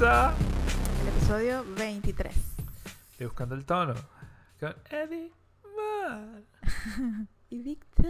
El 0.00 1.08
episodio 1.08 1.64
23. 1.76 2.34
Y 3.20 3.24
buscando 3.24 3.54
el 3.54 3.64
tono 3.64 3.94
con 4.58 4.74
Eddie 4.90 5.32
Mar. 5.76 6.42
Y 7.50 7.62
Víctor. 7.62 8.06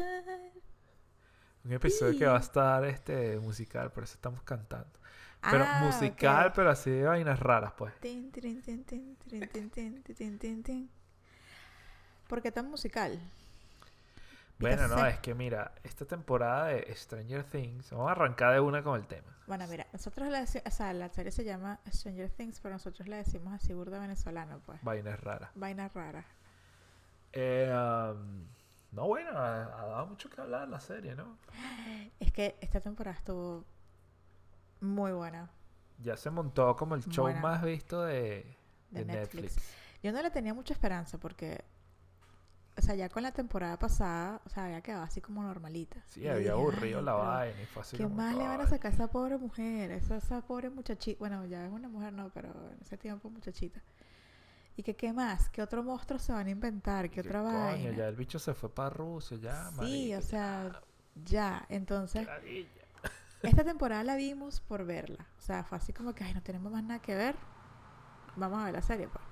Un 1.65 1.73
episodio 1.73 2.19
que 2.19 2.25
va 2.25 2.37
a 2.39 2.41
estar 2.41 2.83
este 2.87 3.39
musical, 3.39 3.93
por 3.93 4.05
eso 4.05 4.15
estamos 4.15 4.43
cantando. 4.43 4.99
Pero 5.51 5.65
Ah, 5.67 5.83
musical, 5.85 6.53
pero 6.55 6.71
así 6.71 6.91
de 6.91 7.03
vainas 7.05 7.39
raras, 7.39 7.75
pues. 7.77 7.93
¿Por 12.27 12.41
qué 12.41 12.51
tan 12.51 12.71
musical? 12.71 13.21
Bueno, 14.59 14.89
no, 14.89 15.05
es 15.07 15.19
que 15.19 15.35
mira, 15.35 15.73
esta 15.83 16.05
temporada 16.05 16.67
de 16.67 16.95
Stranger 16.95 17.45
Things, 17.45 17.91
vamos 17.91 18.09
a 18.09 18.13
arrancar 18.13 18.55
de 18.55 18.61
una 18.61 18.83
con 18.83 18.99
el 18.99 19.07
tema. 19.07 19.37
Bueno, 19.47 19.67
mira, 19.69 19.87
nosotros 19.93 20.31
decimos, 20.31 20.67
o 20.67 20.71
sea, 20.71 20.93
la 20.95 21.09
serie 21.11 21.33
se 21.33 21.45
llama 21.45 21.81
Stranger 21.93 22.31
Things, 22.31 22.61
pero 22.61 22.75
nosotros 22.75 23.09
le 23.09 23.17
decimos 23.17 23.53
así 23.53 23.75
burda 23.75 23.99
venezolano, 23.99 24.61
pues. 24.65 24.83
Vainas 24.83 25.21
raras. 25.21 25.51
Vaina 25.55 25.89
rara. 25.89 26.25
Eh, 27.33 27.69
um, 27.75 28.47
no, 28.93 29.09
bueno, 29.09 29.31
ha, 29.33 29.65
ha 29.65 29.87
dado 29.87 30.07
mucho 30.07 30.31
que 30.31 30.41
hablar 30.41 30.69
la 30.69 30.81
serie, 30.81 31.15
¿no? 31.17 31.37
Es 32.21 32.31
que 32.33 32.57
esta 32.61 32.81
temporada 32.81 33.17
estuvo 33.17 33.65
muy 34.81 35.13
buena 35.13 35.51
Ya 35.99 36.17
se 36.17 36.31
montó 36.31 36.77
como 36.77 36.95
el 36.95 37.03
show 37.05 37.25
Buena. 37.25 37.41
más 37.41 37.63
visto 37.63 38.03
de, 38.03 38.57
de, 38.91 39.05
de 39.05 39.05
Netflix. 39.05 39.57
Netflix. 39.57 39.75
Yo 40.03 40.13
no 40.13 40.23
le 40.23 40.31
tenía 40.31 40.55
mucha 40.55 40.75
esperanza 40.75 41.19
porque, 41.19 41.65
o 42.77 42.83
sea, 42.83 42.95
ya 42.97 43.09
con 43.09 43.23
la 43.23 43.33
temporada 43.33 43.79
pasada, 43.79 44.41
o 44.45 44.49
sea, 44.49 44.65
había 44.65 44.81
quedado 44.81 45.05
así 45.05 45.21
como 45.21 45.43
normalita. 45.43 46.03
Sí, 46.07 46.27
había 46.27 46.53
aburrido 46.53 46.99
"Ay, 46.99 47.05
la 47.05 47.13
vaina 47.13 47.63
y 47.63 47.67
fue 47.67 47.83
así 47.83 47.97
¿Qué 47.97 48.07
más 48.09 48.35
le 48.35 48.47
van 48.47 48.61
a 48.61 48.67
sacar 48.67 48.91
a 48.91 48.95
esa 48.95 49.07
pobre 49.09 49.39
mujer? 49.39 49.91
Esa, 49.93 50.17
esa 50.17 50.41
pobre 50.43 50.71
muchachita. 50.71 51.19
Bueno, 51.19 51.45
ya 51.47 51.65
es 51.67 51.73
una 51.73 51.89
mujer, 51.89 52.13
no, 52.13 52.31
pero 52.31 52.49
en 52.73 52.81
ese 52.81 52.97
tiempo 52.99 53.31
muchachita. 53.31 53.81
¿Y 54.77 54.83
que 54.83 54.97
qué 54.97 55.13
más? 55.13 55.49
¿Qué 55.51 55.63
otro 55.63 55.85
monstruo 55.85 56.19
se 56.19 56.33
van 56.33 56.49
a 56.49 56.51
inventar? 56.51 57.09
¿Qué 57.11 57.21
otra 57.21 57.43
coño, 57.43 57.55
vaina? 57.55 57.91
ya 57.97 58.09
el 58.09 58.17
bicho 58.17 58.41
se 58.41 58.55
fue 58.55 58.69
para 58.75 58.91
Rusia, 58.91 59.37
ya, 59.37 59.71
sí, 59.79 60.13
o 60.15 60.21
sea, 60.21 60.81
ya. 61.25 61.65
Entonces, 61.69 62.27
qué 62.27 62.33
ladilla. 62.33 62.69
esta 63.43 63.63
temporada 63.63 64.03
la 64.03 64.17
vimos 64.17 64.61
por 64.61 64.85
verla. 64.85 65.29
O 65.39 65.41
sea, 65.41 65.63
fue 65.63 65.79
así 65.79 65.93
como 65.93 66.13
que, 66.13 66.25
ay, 66.25 66.35
no 66.35 66.43
tenemos 66.43 66.73
más 66.73 66.83
nada 66.83 67.01
que 67.01 67.15
ver. 67.15 67.37
Vamos 68.35 68.59
a 68.59 68.65
ver 68.65 68.75
la 68.75 68.83
serie, 68.83 69.07
pues. 69.07 69.25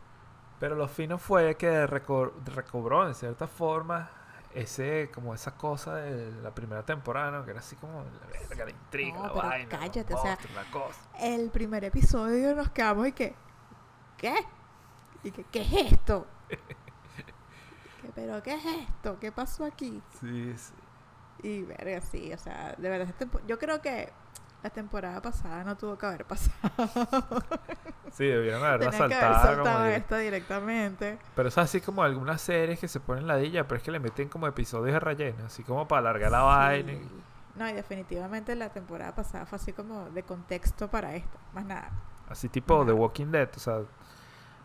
Pero 0.63 0.77
lo 0.77 0.87
fino 0.87 1.19
fue 1.19 1.57
que 1.57 1.89
reco- 1.89 2.33
recobró 2.45 3.09
en 3.09 3.17
cierta 3.17 3.49
forma 3.49 4.09
ese, 4.55 5.11
como 5.13 5.35
esa 5.35 5.57
cosa 5.57 5.97
de 5.97 6.31
la 6.41 6.55
primera 6.55 6.85
temporada, 6.85 7.33
¿no? 7.33 7.45
Que 7.45 7.51
era 7.51 7.59
así 7.59 7.75
como 7.75 8.05
la 8.05 8.27
verga, 8.29 8.65
la 8.67 8.71
intriga, 8.71 9.17
No, 9.19 9.23
la 9.25 9.33
pero 9.33 9.49
vaina, 9.49 9.69
los 9.73 9.81
cállate, 9.81 10.15
o 10.15 10.23
sea, 10.23 10.31
monstruos, 10.37 10.55
la 10.55 10.71
cosa. 10.71 11.01
El 11.19 11.51
primer 11.51 11.83
episodio 11.83 12.55
nos 12.55 12.71
quedamos 12.71 13.09
y 13.09 13.13
que, 13.13 13.35
¿qué? 14.17 14.35
¿Y 15.25 15.33
que, 15.33 15.43
qué 15.51 15.63
es 15.63 15.93
esto? 15.95 16.29
Que, 18.01 18.09
¿Pero 18.15 18.41
qué 18.43 18.55
es 18.55 18.65
esto? 18.65 19.19
¿Qué 19.19 19.33
pasó 19.33 19.65
aquí? 19.65 20.01
Sí, 20.21 20.55
sí. 20.57 20.75
Y 21.43 21.63
verga, 21.63 22.01
sí, 22.01 22.33
o 22.33 22.39
sea, 22.39 22.75
de 22.79 22.89
verdad, 22.89 23.13
tempo- 23.19 23.41
yo 23.49 23.59
creo 23.59 23.81
que 23.83 24.13
la 24.63 24.71
temporada 24.71 25.21
pasada 25.21 25.65
no 25.65 25.77
tuvo 25.77 25.99
que 25.99 26.07
haber 26.07 26.25
pasado. 26.25 26.53
Sí, 28.13 28.27
debieron 28.27 28.63
haberla 28.63 28.91
Tenía 28.91 29.09
que 29.09 29.15
haber 29.15 29.39
saltado 29.39 29.87
esta 29.87 30.19
directamente. 30.19 31.19
Pero 31.35 31.49
es 31.49 31.57
así 31.57 31.81
como 31.81 32.03
algunas 32.03 32.43
series 32.43 32.79
que 32.79 32.87
se 32.87 33.01
ponen 33.01 33.27
ladilla, 33.27 33.67
pero 33.67 33.79
es 33.79 33.83
que 33.83 33.91
le 33.91 34.01
meten 34.01 34.29
como 34.29 34.47
episodios 34.47 34.93
de 34.93 35.01
relleno, 35.01 35.47
así 35.47 35.63
como 35.63 35.89
para 35.89 36.01
alargar 36.01 36.31
la 36.31 36.43
vaina. 36.43 36.93
No, 37.55 37.67
y 37.67 37.73
definitivamente 37.73 38.55
la 38.55 38.69
temporada 38.69 39.15
pasada 39.15 39.47
fue 39.47 39.57
así 39.57 39.73
como 39.73 40.11
de 40.11 40.23
contexto 40.25 40.89
para 40.89 41.15
esto, 41.15 41.39
más 41.55 41.65
nada. 41.65 41.91
Así 42.29 42.51
tipo. 42.51 42.85
The 42.85 42.93
Walking 42.93 43.31
Dead, 43.31 43.49
o 43.57 43.59
sea, 43.59 43.81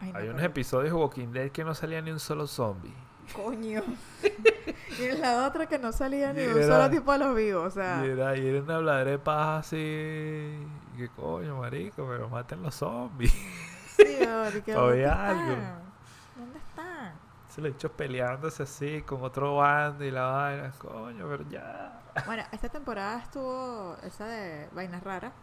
Ay, 0.02 0.12
no, 0.12 0.20
hay 0.20 0.28
unos 0.28 0.44
episodios 0.44 0.94
de 0.94 1.00
Walking 1.00 1.32
Dead 1.32 1.50
que 1.50 1.64
no 1.64 1.74
salía 1.74 2.02
ni 2.02 2.12
un 2.12 2.20
solo 2.20 2.48
zombie. 2.48 2.94
Coño. 3.34 3.84
y 5.00 5.04
en 5.04 5.22
la 5.22 5.48
otra 5.48 5.66
que 5.68 5.78
no 5.78 5.92
salía 5.92 6.34
ni 6.34 6.44
un 6.44 6.64
solo 6.64 6.90
tipo 6.90 7.12
de 7.12 7.20
los 7.20 7.36
vivos, 7.36 7.66
o 7.68 7.72
sea. 7.72 8.06
Y 8.06 8.10
era, 8.10 8.38
y 8.38 8.48
era 8.48 8.62
una 8.62 8.76
habladera 8.76 9.12
de 9.12 9.20
paja 9.20 9.58
así. 9.58 9.78
Que 10.98 11.10
coño, 11.16 11.58
marico, 11.58 12.08
pero 12.08 12.30
maten 12.30 12.64
los 12.64 12.76
zombies. 12.76 13.32
Sí, 13.96 14.24
ahora, 14.24 14.52
¿y 14.58 14.62
que 14.62 14.74
Todavía 14.74 15.10
¿dónde 15.16 15.32
algo. 15.32 15.52
están? 15.54 15.82
¿Dónde 16.38 16.60
están? 16.60 17.14
Se 17.50 17.62
lo 17.62 17.68
he 17.68 17.72
hecho 17.72 17.92
peleándose 17.92 18.64
así 18.64 19.02
con 19.02 19.22
otro 19.24 19.58
bando 19.58 20.04
y 20.04 20.12
la 20.12 20.24
vaina. 20.26 20.72
Coño, 20.80 21.28
pero 21.28 21.50
ya. 21.50 22.02
Bueno, 22.26 22.44
esta 22.52 22.70
temporada 22.70 23.20
estuvo 23.20 23.96
esa 24.04 24.26
de 24.26 24.70
Vainas 24.74 25.04
Raras. 25.04 25.34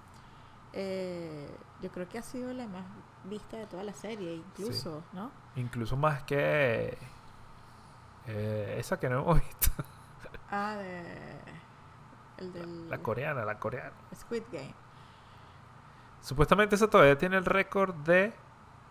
Eh, 0.73 1.49
yo 1.81 1.91
creo 1.91 2.09
que 2.09 2.19
ha 2.19 2.23
sido 2.23 2.53
la 2.53 2.67
más 2.67 2.85
vista 3.25 3.57
de 3.57 3.67
toda 3.67 3.85
la 3.85 3.93
serie, 3.93 4.35
incluso, 4.35 5.03
¿no? 5.13 5.31
Incluso 5.57 5.97
más 5.97 6.23
que. 6.25 6.99
Eh, 8.27 8.77
esa 8.79 8.99
que 8.99 9.09
no 9.09 9.21
hemos 9.21 9.41
visto. 9.41 9.71
Ah, 10.51 10.77
de. 10.77 11.05
El 12.39 12.53
del. 12.53 12.89
La 12.91 12.99
coreana, 12.99 13.45
la 13.45 13.59
coreana. 13.59 13.93
Squid 14.15 14.43
Game. 14.53 14.75
Supuestamente 16.21 16.75
esa 16.77 16.89
todavía 16.89 17.19
tiene 17.19 17.37
el 17.37 17.45
récord 17.45 17.95
de 17.97 18.33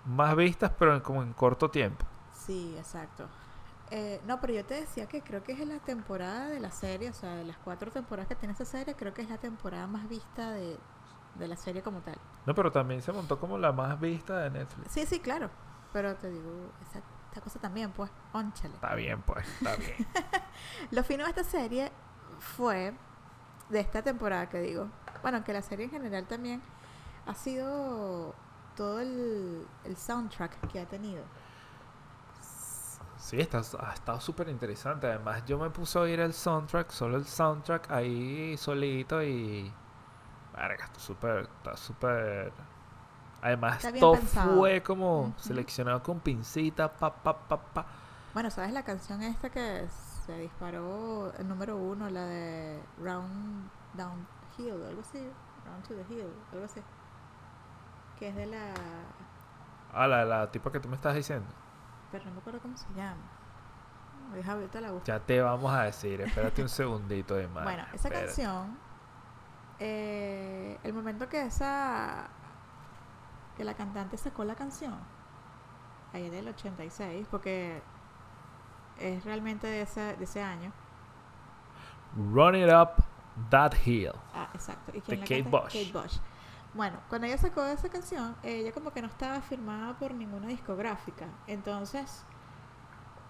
más 0.05 0.35
vistas, 0.35 0.71
pero 0.77 0.93
en- 0.95 1.01
como 1.01 1.23
en 1.23 1.33
corto 1.33 1.69
tiempo. 1.71 2.05
Sí, 2.33 2.75
exacto. 2.77 3.27
Eh, 3.91 4.21
no, 4.25 4.39
pero 4.39 4.53
yo 4.53 4.65
te 4.65 4.75
decía 4.75 5.07
que 5.07 5.21
creo 5.21 5.43
que 5.43 5.53
es 5.53 5.59
la 5.67 5.79
temporada 5.79 6.47
de 6.47 6.59
la 6.59 6.71
serie, 6.71 7.09
o 7.09 7.13
sea, 7.13 7.35
de 7.35 7.43
las 7.45 7.57
cuatro 7.57 7.91
temporadas 7.91 8.27
que 8.27 8.35
tiene 8.35 8.53
esa 8.53 8.65
serie, 8.65 8.95
creo 8.95 9.13
que 9.13 9.21
es 9.21 9.29
la 9.29 9.37
temporada 9.37 9.87
más 9.87 10.07
vista 10.09 10.51
de, 10.51 10.77
de 11.35 11.47
la 11.47 11.57
serie 11.57 11.81
como 11.81 11.99
tal. 12.01 12.17
No, 12.45 12.53
pero 12.55 12.71
también 12.71 13.01
se 13.01 13.11
montó 13.11 13.39
como 13.39 13.57
la 13.57 13.71
más 13.71 13.99
vista 13.99 14.39
de 14.39 14.49
Netflix. 14.49 14.91
Sí, 14.91 15.05
sí, 15.05 15.19
claro. 15.19 15.49
Pero 15.91 16.15
te 16.15 16.29
digo, 16.29 16.71
esa, 16.81 17.01
esta 17.33 17.41
cosa 17.41 17.59
también, 17.59 17.91
pues, 17.91 18.11
ónchale. 18.31 18.75
Está 18.75 18.93
bien, 18.93 19.21
pues, 19.23 19.47
está 19.47 19.75
bien. 19.75 19.95
Lo 20.91 21.03
fino 21.03 21.23
de 21.23 21.31
esta 21.31 21.43
serie 21.43 21.91
fue, 22.37 22.93
de 23.69 23.79
esta 23.79 24.03
temporada 24.03 24.47
que 24.49 24.61
digo, 24.61 24.87
bueno, 25.23 25.43
que 25.43 25.51
la 25.51 25.63
serie 25.63 25.85
en 25.85 25.91
general 25.91 26.27
también 26.27 26.61
ha 27.25 27.33
sido 27.33 28.35
todo 28.75 28.99
el, 28.99 29.65
el 29.83 29.97
soundtrack 29.97 30.71
que 30.71 30.79
ha 30.79 30.85
tenido. 30.87 31.23
Sí, 33.17 33.39
está, 33.39 33.61
ha 33.79 33.93
estado 33.93 34.19
súper 34.19 34.49
interesante. 34.49 35.07
Además, 35.07 35.43
yo 35.47 35.57
me 35.57 35.71
puse 35.71 35.97
a 35.97 36.01
oír 36.01 36.19
el 36.19 36.33
soundtrack, 36.33 36.91
solo 36.91 37.17
el 37.17 37.25
soundtrack 37.25 37.89
ahí 37.89 38.55
solito 38.57 39.23
y. 39.23 39.73
Verga, 40.53 40.85
está 40.85 40.99
súper. 40.99 41.49
Está 41.57 41.77
súper. 41.77 42.53
Además, 43.43 43.85
todo 43.99 44.13
pensado. 44.13 44.57
fue 44.57 44.81
como 44.81 45.21
Ujú. 45.23 45.33
seleccionado 45.37 46.01
con 46.01 46.19
pincita, 46.21 46.91
pa, 46.93 47.13
pa, 47.13 47.37
pa, 47.37 47.57
pa. 47.61 47.85
Bueno, 48.33 48.49
¿sabes 48.49 48.71
la 48.71 48.83
canción 48.83 49.21
esta 49.21 49.49
que 49.49 49.85
se 50.25 50.37
disparó 50.39 51.33
el 51.37 51.47
número 51.47 51.75
uno, 51.75 52.09
la 52.09 52.23
de 52.25 52.81
Round 53.01 53.69
Down 53.95 54.25
Hill, 54.57 54.81
algo 54.87 55.01
así? 55.01 55.19
Round 55.65 55.87
to 55.87 55.93
the 55.93 56.13
Hill, 56.13 56.31
algo 56.53 56.65
así. 56.65 56.81
Que 58.17 58.29
es 58.29 58.35
de 58.35 58.45
la... 58.45 58.73
Ah, 59.93 60.07
la, 60.07 60.23
la 60.25 60.49
tipa 60.49 60.71
que 60.71 60.79
tú 60.79 60.87
me 60.87 60.95
estás 60.95 61.13
diciendo. 61.13 61.45
Pero 62.11 62.23
no 62.25 62.31
me 62.31 62.39
acuerdo 62.39 62.59
cómo 62.61 62.77
se 62.77 62.87
llama. 62.95 63.21
Deja 64.33 64.53
ahorita 64.53 64.81
la 64.81 64.91
busco. 64.91 65.05
Ya 65.05 65.19
te 65.19 65.41
vamos 65.41 65.71
a 65.73 65.83
decir, 65.83 66.21
espérate 66.21 66.61
un 66.61 66.69
segundito 66.69 67.35
de 67.35 67.47
más. 67.49 67.63
Bueno, 67.65 67.83
esa 67.93 68.09
canción, 68.09 68.77
eh, 69.79 70.79
el 70.83 70.93
momento 70.93 71.27
que 71.29 71.41
esa, 71.45 72.27
que 73.55 73.63
la 73.63 73.75
cantante 73.75 74.17
sacó 74.17 74.43
la 74.43 74.55
canción, 74.55 74.95
ahí 76.13 76.29
del 76.29 76.47
86, 76.47 77.27
porque 77.29 77.81
es 78.99 79.23
realmente 79.25 79.67
de 79.67 79.81
ese, 79.81 80.15
de 80.15 80.23
ese 80.23 80.41
año. 80.41 80.71
Run 82.15 82.55
it 82.55 82.69
up 82.69 83.03
that 83.49 83.73
hill. 83.85 84.13
Ah, 84.33 84.49
exacto. 84.53 84.91
¿Y 84.93 85.01
De 85.01 85.17
la 85.17 85.23
Kate 85.25 85.43
canta? 85.43 85.49
Bush. 85.49 85.73
Kate 85.73 85.91
Bush. 85.91 86.17
Bueno, 86.73 86.99
cuando 87.07 87.27
ella 87.27 87.37
sacó 87.37 87.63
esa 87.65 87.89
canción, 87.89 88.35
ella 88.41 88.71
como 88.71 88.91
que 88.91 89.01
no 89.01 89.07
estaba 89.07 89.41
firmada 89.41 89.97
por 89.97 90.13
ninguna 90.13 90.47
discográfica. 90.47 91.27
Entonces, 91.45 92.25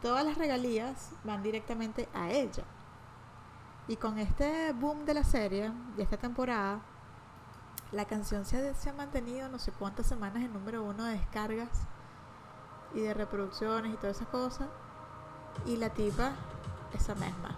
todas 0.01 0.25
las 0.25 0.37
regalías 0.37 1.11
van 1.23 1.43
directamente 1.43 2.07
a 2.13 2.29
ella. 2.31 2.63
Y 3.87 3.97
con 3.97 4.17
este 4.17 4.71
boom 4.73 5.05
de 5.05 5.13
la 5.13 5.23
serie, 5.25 5.71
de 5.97 6.03
esta 6.03 6.17
temporada, 6.17 6.79
la 7.93 8.05
canción 8.05 8.45
se 8.45 8.69
ha, 8.69 8.73
se 8.73 8.89
ha 8.89 8.93
mantenido 8.93 9.47
no 9.49 9.59
sé 9.59 9.71
cuántas 9.71 10.07
semanas 10.07 10.43
en 10.43 10.51
número 10.51 10.83
uno 10.83 11.05
de 11.05 11.13
descargas 11.13 11.69
y 12.93 13.01
de 13.01 13.13
reproducciones 13.13 13.93
y 13.93 13.97
todas 13.97 14.17
esas 14.17 14.27
cosas. 14.29 14.67
Y 15.65 15.77
la 15.77 15.89
tipa, 15.89 16.31
esa 16.93 17.13
misma. 17.15 17.55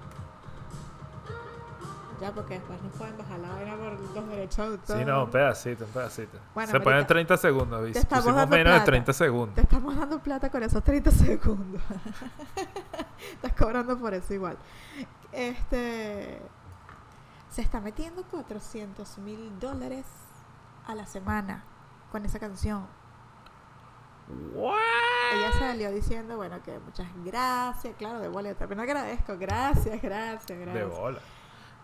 Ya, 2.22 2.32
porque 2.32 2.56
después 2.56 2.82
no 2.82 2.90
pueden 2.90 3.18
bajar 3.18 3.40
la 3.40 3.50
vaina 3.50 3.76
por 3.76 4.00
los 4.00 4.30
derechos 4.30 4.58
de 4.58 4.64
autor. 4.64 4.98
Sí, 4.98 5.06
no, 5.06 5.24
un 5.26 5.32
pedacito, 5.32 5.86
un 5.86 5.92
pedacito. 5.92 6.38
Bueno, 6.54 6.72
Se 6.72 6.80
ponen 6.80 7.00
marica, 7.00 7.08
30 7.08 7.38
segundos, 7.38 7.84
¿viste? 7.84 8.06
Pusimos 8.06 8.36
menos 8.36 8.50
de 8.50 8.64
plata. 8.64 8.86
30 8.86 9.14
segundos. 9.14 9.56
Te 9.56 9.62
estamos 9.62 9.96
dando 9.98 10.20
plata 10.20 10.50
con 10.50 10.64
esos 10.64 10.84
30 10.84 11.12
segundos. 11.12 11.82
Estás 13.34 13.54
cobrando 13.54 13.98
por 13.98 14.14
eso 14.14 14.34
igual. 14.34 14.58
Este. 15.34 16.42
Se 17.56 17.62
está 17.62 17.80
metiendo 17.80 18.22
400 18.24 19.18
mil 19.19 19.57
dólares 19.62 20.06
a 20.86 20.94
la 20.94 21.06
semana 21.06 21.63
con 22.12 22.25
esa 22.25 22.38
canción. 22.38 22.86
What? 24.54 24.75
Ella 25.36 25.52
salió 25.54 25.90
diciendo, 25.92 26.36
bueno, 26.36 26.62
que 26.63 26.78
muchas 26.80 27.07
gracias, 27.24 27.96
claro, 27.98 28.19
de 28.19 28.28
bola, 28.28 28.50
yo 28.50 28.56
también 28.57 28.81
agradezco, 28.81 29.38
gracias, 29.38 30.02
gracias, 30.02 30.60
gracias. 30.60 30.74
De 30.74 30.84
bola. 30.84 31.19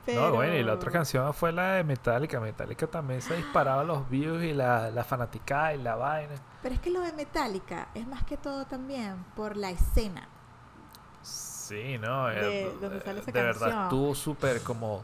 Pero- 0.05 0.29
No, 0.29 0.35
bueno, 0.35 0.55
y 0.55 0.63
la 0.63 0.73
otra 0.73 0.91
canción 0.91 1.33
fue 1.33 1.53
la 1.53 1.73
de 1.75 1.83
Metallica. 1.85 2.41
Metallica 2.41 2.87
también 2.87 3.21
se 3.21 3.37
disparaba 3.37 3.85
los 3.85 4.09
views 4.09 4.43
y 4.43 4.51
la, 4.53 4.91
la 4.91 5.05
fanaticada 5.05 5.73
y 5.75 5.77
la 5.81 5.95
vaina. 5.95 6.33
Pero 6.61 6.75
es 6.75 6.81
que 6.81 6.89
lo 6.89 6.99
de 6.99 7.13
Metallica 7.13 7.87
es 7.93 8.05
más 8.07 8.23
que 8.25 8.35
todo 8.35 8.65
también 8.65 9.23
por 9.37 9.55
la 9.55 9.69
escena. 9.69 10.27
Sí, 11.21 11.97
no, 11.97 12.27
De- 12.27 12.63
eh, 12.63 12.77
donde 12.81 12.99
sale 13.01 13.19
esa 13.21 13.31
de 13.31 13.41
verdad 13.41 13.83
estuvo 13.83 14.13
súper 14.15 14.61
como 14.63 15.03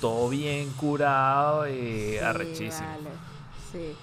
todo 0.00 0.28
bien 0.28 0.70
curado 0.72 1.68
y 1.68 2.12
Sí, 2.12 2.18
arrechísimo. 2.18 2.88
vale, 2.88 3.10
Sí. 3.72 3.96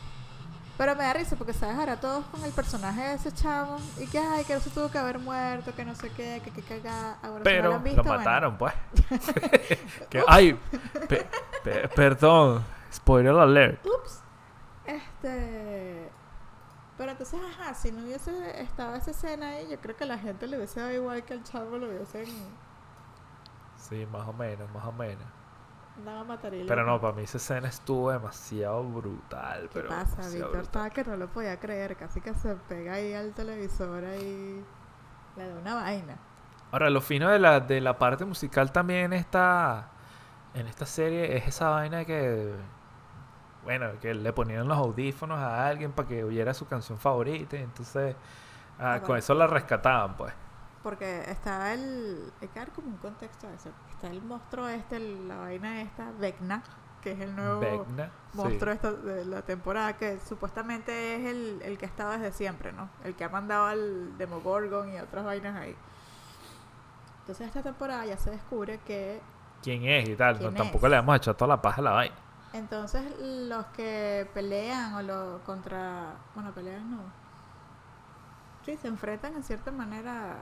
Pero 0.76 0.96
me 0.96 1.04
da 1.04 1.14
risa 1.14 1.36
porque, 1.36 1.54
¿sabes? 1.54 1.78
Ahora 1.78 2.00
todos 2.00 2.26
con 2.26 2.44
el 2.44 2.52
personaje 2.52 3.02
de 3.02 3.14
ese 3.14 3.32
chavo 3.32 3.78
y 4.00 4.08
que, 4.08 4.18
ay, 4.18 4.44
que 4.44 4.54
eso 4.54 4.72
tuvo 4.72 4.90
que 4.90 4.98
haber 4.98 5.20
muerto, 5.20 5.74
que 5.76 5.86
no 5.86 5.94
sé 5.94 6.10
qué, 6.10 6.42
que 6.44 6.50
qué 6.50 6.64
cagada. 6.64 7.20
No 7.22 7.44
Pero 7.44 7.70
lo, 7.70 7.76
han 7.76 7.84
visto, 7.84 8.04
mataron, 8.04 8.58
pues. 8.58 8.74
Que- 10.10 10.24
ay, 10.28 10.60
pe- 11.08 11.28
pe- 11.64 11.88
perdón, 11.90 12.64
spoiler 12.92 13.36
alert. 13.36 13.86
Ups. 13.86 14.22
Este. 14.86 16.10
Pero 16.98 17.12
entonces, 17.12 17.40
ajá, 17.60 17.74
si 17.76 17.92
no 17.92 18.04
hubiese 18.04 18.62
estado 18.62 18.96
esa 18.96 19.12
escena 19.12 19.50
ahí, 19.50 19.68
yo 19.70 19.80
creo 19.80 19.96
que 19.96 20.06
la 20.06 20.18
gente 20.18 20.48
le 20.48 20.58
hubiese 20.58 20.80
dado 20.80 20.92
igual 20.94 21.24
que 21.24 21.34
al 21.34 21.44
chavo 21.44 21.78
lo 21.78 21.88
hubiesen 21.88 22.26
Sí, 23.78 24.08
más 24.12 24.28
o 24.28 24.34
menos, 24.34 24.70
más 24.72 24.86
o 24.86 24.92
menos. 24.92 25.26
Y 25.96 26.64
Pero 26.66 26.86
no, 26.86 27.00
para 27.00 27.14
mí 27.14 27.24
esa 27.24 27.38
escena 27.38 27.68
estuvo 27.68 28.12
demasiado 28.12 28.84
brutal. 28.84 29.70
¿Qué 29.70 29.70
pero 29.74 29.90
pasa? 29.90 30.28
Víctor 30.30 30.62
estaba 30.62 30.90
que 30.90 31.04
no 31.04 31.16
lo 31.18 31.28
podía 31.32 31.60
creer, 31.60 31.96
casi 31.96 32.22
que 32.22 32.34
se 32.34 32.56
pega 32.56 32.94
ahí 32.94 33.14
al 33.14 33.34
televisor 33.34 34.04
ahí. 34.04 34.66
Le 35.36 35.48
da 35.48 35.56
una 35.60 35.76
vaina. 35.76 36.18
Ahora, 36.72 36.90
lo 36.90 37.02
fino 37.02 37.30
de 37.30 37.40
la, 37.40 37.60
de 37.60 37.82
la 37.82 37.98
parte 38.00 38.26
musical 38.26 38.72
también 38.72 39.14
está 39.14 39.92
en 40.54 40.68
esta 40.68 40.86
serie 40.86 41.38
es 41.38 41.48
esa 41.48 41.70
vaina 41.70 42.06
que, 42.06 42.54
bueno, 43.64 44.00
que 44.02 44.14
le 44.14 44.34
ponían 44.34 44.68
los 44.68 44.78
audífonos 44.78 45.40
a 45.40 45.68
alguien 45.68 45.92
para 45.94 46.08
que 46.08 46.24
oyera 46.24 46.54
su 46.54 46.68
canción 46.68 47.00
favorita. 47.00 47.56
Y 47.58 47.62
entonces, 47.62 48.16
ah, 48.80 48.96
Ah, 48.96 49.02
con 49.02 49.10
bueno. 49.10 49.20
eso 49.20 49.34
la 49.36 49.48
rescataban, 49.48 50.16
pues. 50.18 50.34
Porque 50.84 51.24
está 51.32 51.74
el. 51.74 52.32
Hay 52.42 52.48
que 52.50 52.60
dar 52.60 52.72
como 52.74 52.90
un 52.90 52.98
contexto 52.98 53.48
a 53.48 53.54
eso. 53.54 53.70
Está 53.90 54.08
el 54.08 54.22
monstruo 54.22 54.68
este, 54.68 54.98
el- 54.98 55.28
la 55.30 55.38
vaina 55.38 55.82
esta, 55.82 56.12
Vecna, 56.20 56.62
que 57.02 57.14
es 57.14 57.20
el 57.22 57.36
nuevo 57.36 57.60
Vecna, 57.62 58.12
sí. 58.32 58.38
monstruo 58.38 58.74
esta 58.74 58.92
de 58.92 59.24
la 59.26 59.42
temporada, 59.44 59.96
que 59.98 60.20
supuestamente 60.20 61.16
es 61.16 61.26
el, 61.26 61.62
el 61.64 61.78
que 61.78 61.86
ha 61.86 61.90
estado 61.90 62.12
desde 62.12 62.34
siempre, 62.34 62.74
¿no? 62.74 62.90
El 63.06 63.16
que 63.16 63.24
ha 63.24 63.30
mandado 63.30 63.68
al 63.68 64.18
Demogorgon 64.18 64.92
y 64.94 65.00
otras 65.00 65.24
vainas 65.24 65.56
ahí. 65.56 65.76
Entonces 67.22 67.48
esta 67.48 67.62
temporada 67.64 68.06
ya 68.06 68.18
se 68.18 68.32
descubre 68.32 68.80
que 68.80 69.22
¿Quién 69.62 69.86
es 69.86 70.10
y 70.10 70.16
tal? 70.18 70.34
No, 70.36 70.40
¿Quién 70.40 70.56
tampoco 70.56 70.88
es? 70.88 70.90
le 70.92 70.98
vamos 70.98 71.14
a 71.14 71.18
echar 71.18 71.36
toda 71.36 71.48
la 71.56 71.62
paja 71.62 71.80
a 71.80 71.84
la 71.86 71.92
vaina. 71.92 72.16
entonces 72.52 73.02
los 73.22 73.66
que 73.68 74.30
pelean 74.34 74.94
o 74.96 75.02
lo 75.02 75.40
contra... 75.46 76.16
Bueno, 76.36 76.52
pelean 76.52 76.92
no. 76.92 77.00
Sí, 78.66 78.76
se 78.78 78.88
enfrentan 78.90 79.36
en 79.36 79.44
cierta 79.44 79.72
manera 79.72 80.36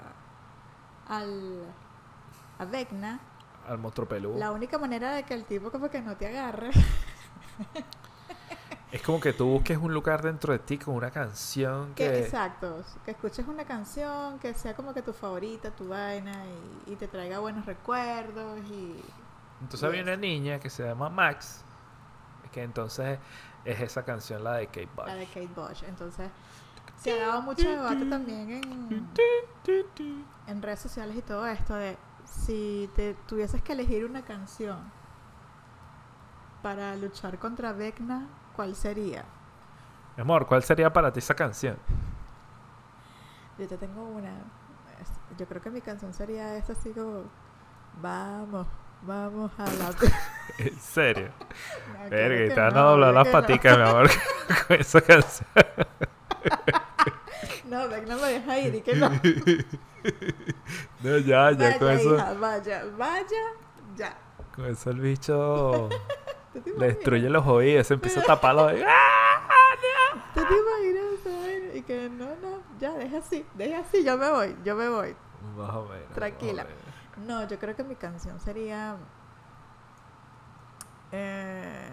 al... 1.07 1.65
a 2.59 2.65
Vecna. 2.65 3.19
Al 3.67 3.77
monstruo 3.77 4.07
peludo. 4.07 4.37
La 4.37 4.51
única 4.51 4.77
manera 4.77 5.13
de 5.13 5.23
que 5.23 5.33
el 5.33 5.45
tipo 5.45 5.71
como 5.71 5.89
que 5.89 6.01
no 6.01 6.15
te 6.17 6.27
agarre 6.27 6.71
Es 8.91 9.01
como 9.03 9.21
que 9.21 9.31
tú 9.31 9.45
busques 9.47 9.77
un 9.77 9.93
lugar 9.93 10.21
dentro 10.21 10.51
de 10.51 10.59
ti 10.59 10.77
con 10.77 10.95
una 10.95 11.11
canción 11.11 11.93
Que, 11.95 12.09
que... 12.09 12.19
exacto, 12.19 12.83
que 13.05 13.11
escuches 13.11 13.47
una 13.47 13.63
canción 13.63 14.37
que 14.39 14.53
sea 14.53 14.75
como 14.75 14.93
que 14.93 15.01
tu 15.01 15.13
favorita, 15.13 15.71
tu 15.71 15.87
vaina 15.87 16.33
y, 16.87 16.91
y 16.91 16.95
te 16.97 17.07
traiga 17.07 17.39
buenos 17.39 17.65
recuerdos 17.65 18.59
y 18.69 19.01
Entonces 19.61 19.83
había 19.85 20.01
Yes. 20.01 20.07
una 20.07 20.17
niña 20.17 20.59
que 20.59 20.69
se 20.69 20.83
llama 20.83 21.09
Max, 21.09 21.63
que 22.51 22.63
entonces 22.63 23.17
es 23.63 23.79
esa 23.79 24.03
canción, 24.03 24.43
la 24.43 24.55
de 24.55 24.67
Kate 24.67 24.89
Bush. 24.93 25.05
la 25.07 25.15
de 25.15 25.25
Kate 25.27 25.47
Bush. 25.55 25.83
Entonces 25.87 26.29
se 27.01 27.11
ha 27.11 27.27
dado 27.27 27.41
mucho 27.41 27.67
debate 27.67 28.05
también 28.05 28.49
en, 28.51 29.09
en 30.47 30.61
redes 30.61 30.79
sociales 30.79 31.15
y 31.17 31.21
todo 31.21 31.47
esto 31.47 31.73
de 31.73 31.97
si 32.25 32.89
te 32.95 33.15
tuvieses 33.27 33.61
que 33.61 33.73
elegir 33.73 34.05
una 34.05 34.23
canción 34.23 34.77
para 36.61 36.95
luchar 36.95 37.39
contra 37.39 37.73
Vecna, 37.73 38.27
¿cuál 38.55 38.75
sería? 38.75 39.25
Mi 40.15 40.21
amor, 40.21 40.45
¿cuál 40.45 40.63
sería 40.63 40.93
para 40.93 41.11
ti 41.11 41.19
esa 41.19 41.33
canción? 41.33 41.77
Yo 43.57 43.67
te 43.67 43.77
tengo 43.77 44.03
una. 44.03 44.33
Yo 45.37 45.47
creo 45.47 45.61
que 45.61 45.71
mi 45.71 45.81
canción 45.81 46.13
sería 46.13 46.55
esta 46.55 46.73
así 46.73 46.91
como 46.91 47.23
Vamos, 47.99 48.67
vamos 49.01 49.51
a 49.57 49.63
la 49.63 49.93
En 50.59 50.79
serio. 50.79 51.31
No, 52.03 52.09
Verga, 52.09 52.55
te 52.55 52.61
van 52.61 52.77
a 52.77 52.81
doblar 52.81 53.13
las 53.13 53.27
paticas, 53.27 53.77
mi 53.77 53.83
amor, 53.83 54.09
con 54.67 54.79
esa 54.79 55.01
canción. 55.01 55.47
No, 57.71 57.87
Vecna 57.87 58.17
me 58.17 58.27
deja 58.27 58.59
ir 58.59 58.75
y 58.75 58.81
que 58.81 58.95
no. 58.95 59.09
No, 61.03 61.17
ya, 61.19 61.51
ya, 61.51 61.77
con 61.77 61.87
vaya, 61.87 61.99
eso, 61.99 62.15
hija, 62.15 62.33
vaya, 62.33 62.85
vaya, 62.97 63.43
ya. 63.95 64.17
con 64.55 64.65
eso 64.65 64.89
el 64.89 64.99
bicho 64.99 65.87
¿Tú 66.53 66.59
te 66.59 66.71
le 66.71 66.87
destruye 66.87 67.29
los 67.29 67.45
oídos, 67.47 67.87
se 67.87 67.93
empieza 67.93 68.19
a 68.19 68.23
tapar 68.23 68.55
los 68.55 68.71
oídos. 68.73 68.89
¿Tú 70.33 70.41
te 70.41 70.53
imaginas? 70.53 71.75
Y 71.75 71.81
que 71.83 72.09
no, 72.09 72.25
no, 72.41 72.61
ya, 72.79 72.91
deja 72.93 73.19
así, 73.19 73.45
deja 73.53 73.79
así, 73.79 74.03
yo 74.03 74.17
me 74.17 74.29
voy, 74.29 74.55
yo 74.65 74.75
me 74.75 74.89
voy. 74.89 75.15
Más 75.55 75.69
o 75.69 75.85
menos. 75.85 76.11
Tranquila. 76.13 76.65
No, 77.25 77.47
yo 77.47 77.57
creo 77.57 77.75
que 77.75 77.83
mi 77.83 77.95
canción 77.95 78.39
sería. 78.39 78.97
Eh, 81.13 81.89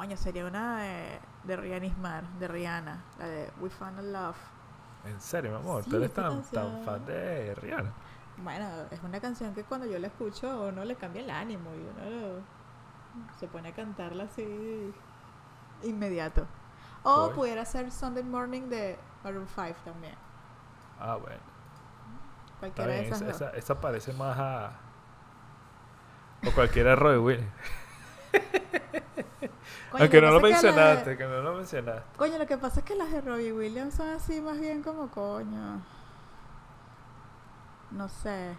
coño, 0.00 0.16
sería 0.16 0.46
una 0.46 0.78
de, 0.78 1.20
de 1.44 1.56
Rihanna 1.58 1.84
Ismar, 1.84 2.24
de 2.38 2.48
Rihanna, 2.48 3.04
la 3.18 3.26
de 3.26 3.50
We 3.60 3.68
Found 3.68 3.98
a 3.98 4.02
Love. 4.02 4.36
En 5.04 5.20
serio, 5.20 5.50
mi 5.50 5.56
amor, 5.58 5.84
Sí, 5.84 5.90
tú 5.90 5.96
eres 5.96 6.14
tan, 6.14 6.42
fan 6.42 7.04
de 7.04 7.54
Rihanna. 7.56 7.92
Bueno, 8.38 8.66
es 8.90 9.02
una 9.02 9.20
canción 9.20 9.54
que 9.54 9.62
cuando 9.64 9.86
yo 9.86 9.98
la 9.98 10.06
escucho 10.06 10.68
uno 10.68 10.86
le 10.86 10.96
cambia 10.96 11.20
el 11.20 11.28
ánimo 11.28 11.68
y 11.74 11.80
uno 11.80 12.10
lo- 12.10 13.38
se 13.38 13.46
pone 13.46 13.68
a 13.68 13.74
cantarla 13.74 14.24
así 14.24 14.90
inmediato. 15.82 16.46
O 17.02 17.26
Voy. 17.26 17.34
pudiera 17.34 17.66
ser 17.66 17.92
Sunday 17.92 18.22
Morning 18.24 18.70
de 18.70 18.98
Maroon 19.22 19.46
5 19.54 19.80
también. 19.84 20.14
Ah, 20.98 21.16
bueno. 21.16 21.40
Cualquiera 22.58 22.92
de 22.92 23.06
esas 23.06 23.20
esa, 23.20 23.26
dos. 23.26 23.36
esa, 23.36 23.50
esa 23.50 23.80
parece 23.82 24.14
más 24.14 24.38
a. 24.38 24.70
O 26.46 26.52
cualquiera 26.52 26.90
de 26.90 26.96
Roy 26.96 27.18
Williams. 27.18 27.52
Coño, 29.90 30.04
Aunque 30.04 30.20
no 30.20 30.30
lo 30.30 30.40
que 30.40 30.50
mencionaste, 30.50 31.16
que 31.16 31.24
no 31.24 31.40
lo 31.42 31.54
mencionaste. 31.54 32.16
Coño, 32.16 32.38
lo 32.38 32.46
que 32.46 32.56
pasa 32.56 32.80
es 32.80 32.86
que 32.86 32.94
las 32.94 33.10
de 33.10 33.20
Robbie 33.20 33.52
Williams 33.52 33.94
son 33.94 34.08
así 34.10 34.40
más 34.40 34.58
bien 34.60 34.82
como 34.82 35.08
coño. 35.08 35.82
No 37.90 38.08
sé. 38.08 38.56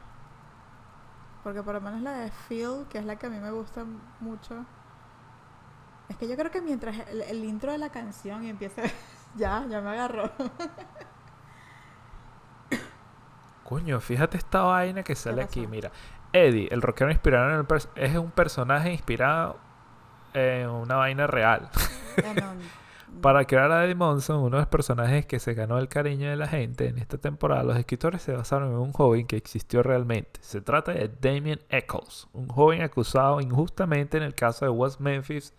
Porque 1.43 1.63
por 1.63 1.73
lo 1.75 1.81
menos 1.81 2.01
la 2.01 2.11
de 2.13 2.31
Phil, 2.47 2.85
que 2.89 2.97
es 2.97 3.05
la 3.05 3.15
que 3.15 3.27
a 3.27 3.29
mí 3.29 3.39
me 3.39 3.51
gusta 3.51 3.85
mucho. 4.19 4.65
Es 6.09 6.17
que 6.17 6.27
yo 6.27 6.35
creo 6.35 6.51
que 6.51 6.61
mientras 6.61 6.97
el, 7.07 7.21
el 7.21 7.45
intro 7.45 7.71
de 7.71 7.77
la 7.77 7.89
canción 7.89 8.43
y 8.43 8.49
empieza... 8.49 8.81
ya, 9.35 9.65
ya 9.69 9.79
me 9.79 9.91
agarró. 9.91 10.29
Coño, 13.63 14.01
fíjate 14.01 14.37
esta 14.37 14.63
vaina 14.63 15.01
que 15.03 15.15
sale 15.15 15.41
aquí. 15.41 15.65
Mira, 15.65 15.91
Eddie, 16.33 16.67
el 16.71 16.81
rockero 16.81 17.09
inspirado 17.09 17.51
en 17.51 17.55
el 17.59 17.65
es 17.95 18.17
un 18.17 18.31
personaje 18.31 18.91
inspirado 18.91 19.70
en 20.33 20.69
una 20.69 20.95
vaina 20.95 21.27
real. 21.27 21.69
Bueno, 22.21 22.53
Para 23.21 23.45
crear 23.45 23.71
a 23.71 23.85
Eddie 23.85 23.93
Monson, 23.93 24.37
uno 24.37 24.55
de 24.55 24.61
los 24.61 24.67
personajes 24.67 25.25
que 25.25 25.39
se 25.39 25.53
ganó 25.53 25.77
el 25.77 25.89
cariño 25.89 26.29
de 26.29 26.37
la 26.37 26.47
gente 26.47 26.87
en 26.87 26.97
esta 26.97 27.17
temporada, 27.19 27.63
los 27.63 27.77
escritores 27.77 28.21
se 28.21 28.31
basaron 28.31 28.71
en 28.71 28.79
un 28.79 28.93
joven 28.93 29.27
que 29.27 29.35
existió 29.35 29.83
realmente. 29.83 30.39
Se 30.41 30.61
trata 30.61 30.93
de 30.93 31.11
Damien 31.21 31.59
Eccles, 31.69 32.27
un 32.33 32.47
joven 32.47 32.81
acusado 32.81 33.39
injustamente 33.41 34.17
en 34.17 34.23
el 34.23 34.33
caso 34.33 34.65
de 34.65 34.71
West 34.71 35.01
Memphis 35.01 35.53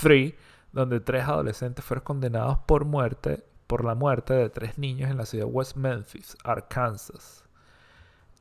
3, 0.00 0.34
donde 0.70 1.00
tres 1.00 1.24
adolescentes 1.24 1.84
fueron 1.84 2.04
condenados 2.04 2.58
por 2.66 2.84
muerte 2.84 3.42
por 3.66 3.84
la 3.86 3.94
muerte 3.94 4.34
de 4.34 4.50
tres 4.50 4.76
niños 4.76 5.10
en 5.10 5.16
la 5.16 5.24
ciudad 5.24 5.46
de 5.46 5.50
West 5.50 5.76
Memphis, 5.76 6.36
Arkansas, 6.44 7.41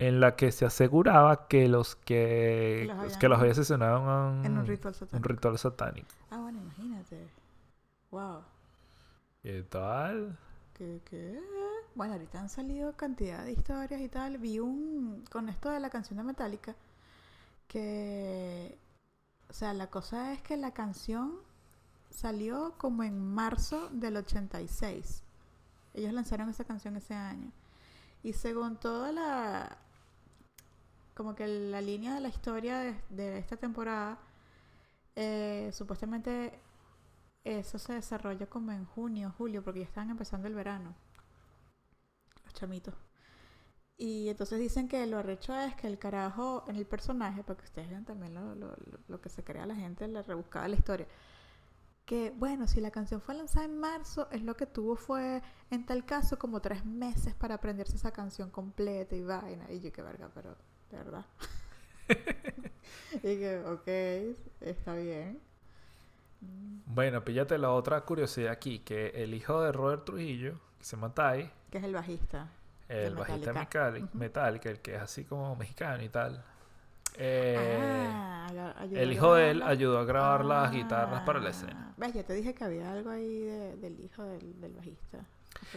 en 0.02 0.20
la 0.20 0.36
que 0.36 0.52
se 0.52 0.66
aseguraba 0.66 1.48
que 1.48 1.68
los 1.68 1.96
que, 1.96 2.86
los 2.88 2.98
habían- 2.98 3.20
que 3.20 3.30
los 3.30 3.40
había 3.40 3.52
asesinado 3.54 4.32
en 4.40 4.46
en 4.46 4.58
un 4.58 4.66
ritual 4.68 4.94
un 4.94 5.00
satánico. 5.00 5.30
ritual 5.30 5.58
satánico. 5.60 6.08
Ah, 6.32 6.40
bueno, 6.40 6.60
imagínate. 6.60 7.28
Wow. 8.12 8.42
¿Qué 9.44 9.64
tal? 9.64 10.38
¿Qué, 10.74 11.02
qué? 11.06 11.40
Bueno, 11.96 12.14
ahorita 12.14 12.40
han 12.40 12.50
salido 12.50 12.96
cantidad 12.98 13.44
de 13.44 13.52
historias 13.52 14.02
y 14.02 14.10
tal. 14.10 14.38
Vi 14.38 14.60
un. 14.60 15.24
Con 15.32 15.50
esto 15.50 15.70
de 15.70 15.80
la 15.80 15.90
canción 15.90 16.18
de 16.18 16.24
Metallica. 16.24 16.76
Que. 17.68 18.78
O 19.50 19.54
sea, 19.54 19.74
la 19.74 19.88
cosa 19.88 20.34
es 20.34 20.42
que 20.42 20.58
la 20.58 20.74
canción 20.74 21.34
salió 22.10 22.74
como 22.78 23.04
en 23.04 23.20
marzo 23.34 23.90
del 23.92 24.18
86. 24.18 25.24
Ellos 25.94 26.14
lanzaron 26.14 26.50
esa 26.50 26.64
canción 26.64 26.96
ese 26.96 27.14
año. 27.14 27.52
Y 28.24 28.34
según 28.34 28.78
toda 28.78 29.12
la... 29.12 29.78
Como 31.16 31.36
que 31.36 31.48
la 31.48 31.82
línea 31.82 32.14
de 32.16 32.22
la 32.22 32.30
historia 32.30 32.80
de, 32.80 32.96
de 33.10 33.38
esta 33.40 33.58
temporada, 33.58 34.20
eh, 35.16 35.72
supuestamente 35.74 36.60
eso 37.44 37.80
se 37.80 37.94
desarrolla 37.96 38.48
como 38.48 38.72
en 38.74 38.86
junio, 38.86 39.34
julio, 39.38 39.64
porque 39.64 39.82
ya 39.82 39.88
están 39.88 40.10
empezando 40.12 40.48
el 40.48 40.56
verano. 40.56 40.96
Los 42.46 42.54
chamitos. 42.54 42.94
Y 43.98 44.30
entonces 44.30 44.60
dicen 44.60 44.88
que 44.88 45.06
lo 45.08 45.20
arrecho 45.20 45.56
es 45.56 45.76
que 45.76 45.88
el 45.88 46.00
carajo 46.00 46.64
en 46.68 46.76
el 46.76 46.86
personaje, 46.88 47.44
para 47.44 47.58
que 47.60 47.66
ustedes 47.66 47.90
vean 47.90 48.04
también 48.06 48.34
lo, 48.34 48.56
lo- 48.56 48.76
lo- 49.08 49.22
que 49.22 49.30
se 49.30 49.44
crea 49.44 49.66
la 49.66 49.76
gente, 49.76 50.08
la 50.08 50.24
rebuscada 50.24 50.68
la 50.68 50.76
historia. 50.76 51.08
Que 52.06 52.32
bueno, 52.32 52.68
si 52.68 52.82
la 52.82 52.92
canción 52.92 53.22
fue 53.22 53.36
lanzada 53.36 53.66
en 53.66 53.80
marzo, 53.80 54.28
es 54.32 54.44
lo 54.44 54.56
que 54.58 54.66
tuvo 54.68 54.96
fue, 54.96 55.42
en 55.72 55.86
tal 55.86 56.06
caso, 56.06 56.38
como 56.40 56.62
tres 56.62 56.86
meses 56.86 57.36
para 57.36 57.56
aprenderse 57.56 57.96
esa 57.98 58.12
canción 58.12 58.50
completa 58.52 59.16
y 59.16 59.24
vaina. 59.24 59.72
Y 59.72 59.80
yo, 59.82 59.92
qué 59.92 60.02
verga, 60.04 60.30
pero 60.34 60.58
de 60.92 60.98
verdad. 60.98 61.26
y 63.16 63.20
que, 63.20 63.60
ok, 63.66 63.88
está 64.62 64.96
bien. 64.96 65.40
Bueno, 66.86 67.24
píllate 67.24 67.58
la 67.58 67.72
otra 67.72 68.02
curiosidad 68.02 68.52
aquí, 68.52 68.80
que 68.80 69.08
el 69.10 69.34
hijo 69.34 69.62
de 69.62 69.72
Robert 69.72 70.06
Trujillo, 70.06 70.60
que 70.80 70.84
se 70.86 70.96
llama 70.96 71.14
Tai, 71.14 71.50
Que 71.70 71.78
es 71.78 71.84
el 71.84 71.94
bajista. 71.94 72.48
el 72.90 73.16
bajista 73.16 73.54
Metallica. 74.14 74.70
El 74.72 74.80
que 74.82 74.96
es 74.96 75.02
así 75.02 75.24
como 75.24 75.56
mexicano 75.56 76.04
y 76.04 76.10
tal. 76.10 76.44
eh, 77.18 78.08
Ah, 78.14 78.76
el 78.92 79.12
hijo 79.14 79.36
de 79.36 79.52
él 79.52 79.62
ayudó 79.62 80.00
a 80.00 80.04
grabar 80.06 80.44
las 80.44 80.72
guitarras 80.72 81.22
para 81.24 81.40
la 81.40 81.48
Ah, 81.48 81.52
escena. 81.52 81.94
¿Ves? 81.98 82.14
Ya 82.14 82.24
te 82.24 82.34
dije 82.34 82.54
que 82.56 82.64
había 82.64 82.92
algo 82.92 83.10
ahí 83.12 83.40
de- 83.42 83.78
del 83.78 84.00
hijo 84.00 84.24
del, 84.24 84.60
del 84.60 84.74
bajista. 84.74 85.20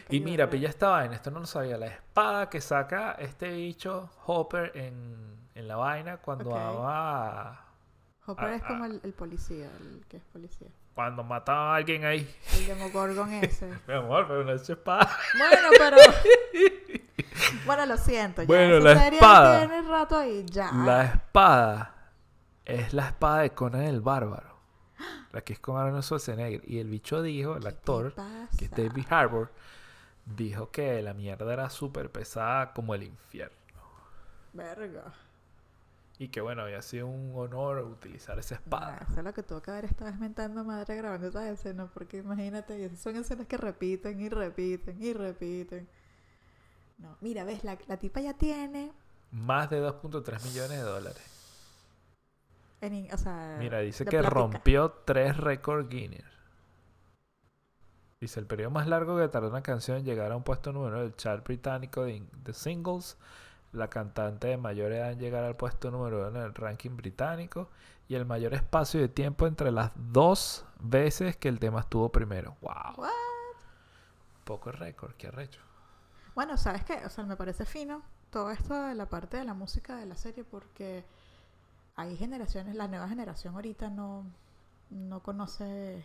Y 0.09 0.21
mira, 0.21 0.49
pilla 0.51 0.69
esta 0.69 0.89
vaina, 0.91 1.15
esto 1.15 1.31
no 1.31 1.41
lo 1.41 1.47
sabía. 1.47 1.77
La 1.77 1.87
espada 1.87 2.49
que 2.51 2.61
saca 2.61 3.13
este 3.13 3.51
bicho 3.51 4.11
Hopper 4.27 4.73
en, 4.75 5.37
en 5.55 5.69
la 5.69 5.77
vaina 5.77 6.17
cuando 6.19 6.51
Ok. 6.51 6.57
va. 6.57 7.61
Hopper 8.27 8.51
es 8.55 8.63
como 8.63 8.85
el, 8.87 9.01
el 9.05 9.13
policía, 9.13 9.69
el 9.81 10.05
que 10.09 10.17
es 10.17 10.23
policía. 10.33 10.69
Cuando 10.95 11.23
mataba 11.25 11.75
a 11.75 11.77
alguien 11.77 12.05
ahí. 12.05 12.33
El 12.57 12.67
Demogorgon 12.67 13.33
ese. 13.45 13.69
Mi 13.87 13.95
amor, 13.95 14.27
pero 14.29 14.45
no 14.45 14.53
es 14.53 14.69
espada. 14.69 15.11
Bueno, 15.37 15.69
pero. 15.79 15.97
bueno, 17.67 17.87
lo 17.87 17.97
siento. 17.97 18.43
Ya. 18.43 18.47
Bueno, 18.47 18.77
esa 18.79 18.95
la 18.95 19.09
espada. 19.09 19.59
Tiene 19.59 19.83
rato 19.89 20.17
ahí, 20.19 20.45
ya. 20.47 20.71
La 20.73 21.05
espada 21.05 21.95
es 22.65 22.95
la 22.95 23.09
espada 23.09 23.41
de 23.41 23.51
Conan 23.51 23.83
el 23.83 24.01
Bárbaro. 24.01 24.54
La 25.33 25.43
que 25.43 25.53
es 25.55 25.61
con 25.61 25.77
Arnold 25.77 26.03
Schwarzenegger. 26.05 26.63
Y 26.71 26.79
el 26.79 26.89
bicho 26.89 27.23
dijo, 27.23 27.57
el 27.57 27.67
¿Qué 27.67 27.75
te 27.75 27.93
actor, 27.95 28.15
que 28.57 28.65
es? 28.67 28.71
David 28.71 29.07
Harbour, 29.11 29.53
dijo 30.27 30.71
que 30.71 31.03
la 31.03 31.15
mierda 31.15 31.53
era 31.53 31.71
súper 31.71 32.11
pesada 32.13 32.73
como 32.75 32.95
el 32.95 33.05
infierno. 33.05 33.57
Verga. 34.55 35.13
Y 36.19 36.29
que 36.29 36.41
bueno, 36.41 36.63
había 36.63 36.83
sido 36.83 37.07
un 37.07 37.33
honor 37.37 37.79
utilizar 37.85 38.37
esa 38.41 38.57
Nah, 38.67 38.97
espada. 38.97 38.99
eso 39.03 39.21
es 39.21 39.25
lo 39.25 39.33
que 39.35 39.43
tuvo 39.43 39.61
que 39.63 39.71
haber 39.71 39.85
estado 39.87 40.11
es 40.11 40.19
mentando 40.19 40.65
madre 40.65 40.97
grabando 40.97 41.29
esas 41.29 41.45
escenas, 41.45 41.91
porque 41.93 42.19
imagínate, 42.19 42.95
son 42.97 43.17
escenas 43.17 43.47
que 43.47 43.57
repiten 43.59 44.21
y 44.21 44.29
repiten 44.29 45.03
y 45.03 45.13
repiten. 45.13 45.89
No, 46.99 47.17
mira, 47.21 47.45
ves, 47.45 47.63
la, 47.65 47.79
la 47.87 47.97
tipa 47.99 48.21
ya 48.21 48.35
tiene, 48.35 48.93
Más 49.33 49.69
de 49.69 49.81
2.3 49.83 50.41
millones 50.45 50.79
de 50.79 50.83
dólares. 50.85 51.23
En, 52.87 52.95
in- 52.95 53.13
o 53.15 53.19
sea, 53.19 53.59
Mira, 53.59 53.81
dice 53.81 54.07
que 54.07 54.19
plática. 54.19 54.31
rompió 54.31 54.91
tres 55.05 55.37
récords 55.39 55.89
Guinness. 55.89 56.25
Dice, 58.21 58.41
el 58.41 58.47
periodo 58.47 58.71
más 58.71 58.87
largo 58.89 59.17
que 59.19 59.29
tardó 59.29 59.49
una 59.51 59.63
canción 59.63 59.99
en 59.99 60.05
llegar 60.05 60.33
a 60.33 60.37
un 60.37 60.43
puesto 60.45 60.73
número 60.73 61.01
del 61.01 61.15
chart 61.17 61.45
británico 61.45 62.05
de, 62.05 62.23
de 62.43 62.55
singles, 62.55 63.17
la 63.73 63.89
cantante 63.91 64.49
de 64.49 64.57
mayor 64.57 64.93
edad 64.93 65.13
en 65.13 65.19
llegar 65.21 65.45
al 65.45 65.57
puesto 65.57 65.91
número 65.91 66.29
uno 66.29 66.41
en 66.41 66.47
el 66.47 66.55
ranking 66.55 66.97
británico 66.97 67.69
y 68.09 68.15
el 68.15 68.25
mayor 68.27 68.55
espacio 68.55 69.01
de 69.01 69.09
tiempo 69.09 69.47
entre 69.47 69.71
las 69.73 69.93
dos 69.97 70.65
veces 70.81 71.37
que 71.37 71.49
el 71.49 71.59
tema 71.59 71.81
estuvo 71.81 72.11
primero. 72.13 72.57
¡Wow! 72.63 72.95
What? 72.97 73.11
Poco 74.45 74.73
récord, 74.73 75.15
qué 75.17 75.27
arrecho. 75.29 75.61
Bueno, 76.35 76.57
¿sabes 76.57 76.85
qué? 76.85 77.05
O 77.07 77.11
sea, 77.11 77.25
me 77.25 77.37
parece 77.37 77.65
fino 77.65 78.03
todo 78.31 78.51
esto 78.51 78.75
de 78.87 78.95
la 78.95 79.09
parte 79.09 79.37
de 79.37 79.45
la 79.45 79.55
música 79.55 79.97
de 79.97 80.07
la 80.07 80.17
serie 80.17 80.45
porque 80.45 81.05
hay 81.97 82.17
generaciones, 82.17 82.75
la 82.75 82.89
nueva 82.89 83.09
generación 83.09 83.55
ahorita 83.55 83.91
no, 83.91 84.25
no 84.91 85.21
conoce 85.23 86.05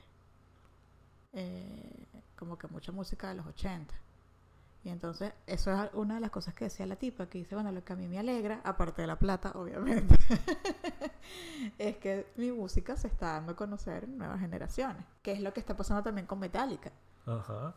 eh, 1.33 2.05
como 2.35 2.57
que 2.57 2.67
mucha 2.67 2.91
música 2.91 3.29
de 3.29 3.35
los 3.35 3.45
80. 3.47 3.93
Y 4.83 4.89
entonces, 4.89 5.33
eso 5.45 5.71
es 5.83 5.89
una 5.93 6.15
de 6.15 6.21
las 6.21 6.29
cosas 6.31 6.53
que 6.53 6.65
decía 6.65 6.85
la 6.85 6.95
tipa, 6.95 7.25
que 7.27 7.37
dice, 7.39 7.53
bueno, 7.53 7.71
lo 7.73 7.83
que 7.83 7.91
a 7.93 7.95
mí 7.97 8.07
me 8.07 8.17
alegra, 8.17 8.61
aparte 8.63 9.01
de 9.01 9.07
la 9.07 9.17
plata, 9.17 9.51
obviamente, 9.55 10.15
es 11.77 11.97
que 11.97 12.27
mi 12.37 12.51
música 12.51 12.95
se 12.95 13.07
está 13.07 13.33
dando 13.33 13.51
a 13.53 13.55
conocer 13.57 14.05
en 14.05 14.17
nuevas 14.17 14.39
generaciones, 14.39 15.03
que 15.21 15.33
es 15.33 15.41
lo 15.41 15.53
que 15.53 15.59
está 15.59 15.75
pasando 15.75 16.03
también 16.03 16.25
con 16.27 16.39
Metallica. 16.39 16.91
Ajá. 17.25 17.73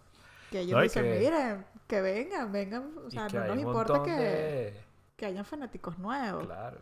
Que 0.50 0.61
ellos 0.61 0.76
No, 0.76 0.83
dicen, 0.83 1.02
que- 1.04 1.19
miren, 1.19 1.66
que 1.88 2.00
vengan, 2.02 2.52
vengan, 2.52 2.92
o 3.04 3.11
sea, 3.11 3.26
no 3.28 3.47
nos 3.47 3.59
importa 3.59 4.02
que, 4.04 4.11
de- 4.12 4.81
que 5.16 5.26
hayan 5.26 5.45
fanáticos 5.45 5.99
nuevos. 5.99 6.45
Claro. 6.47 6.78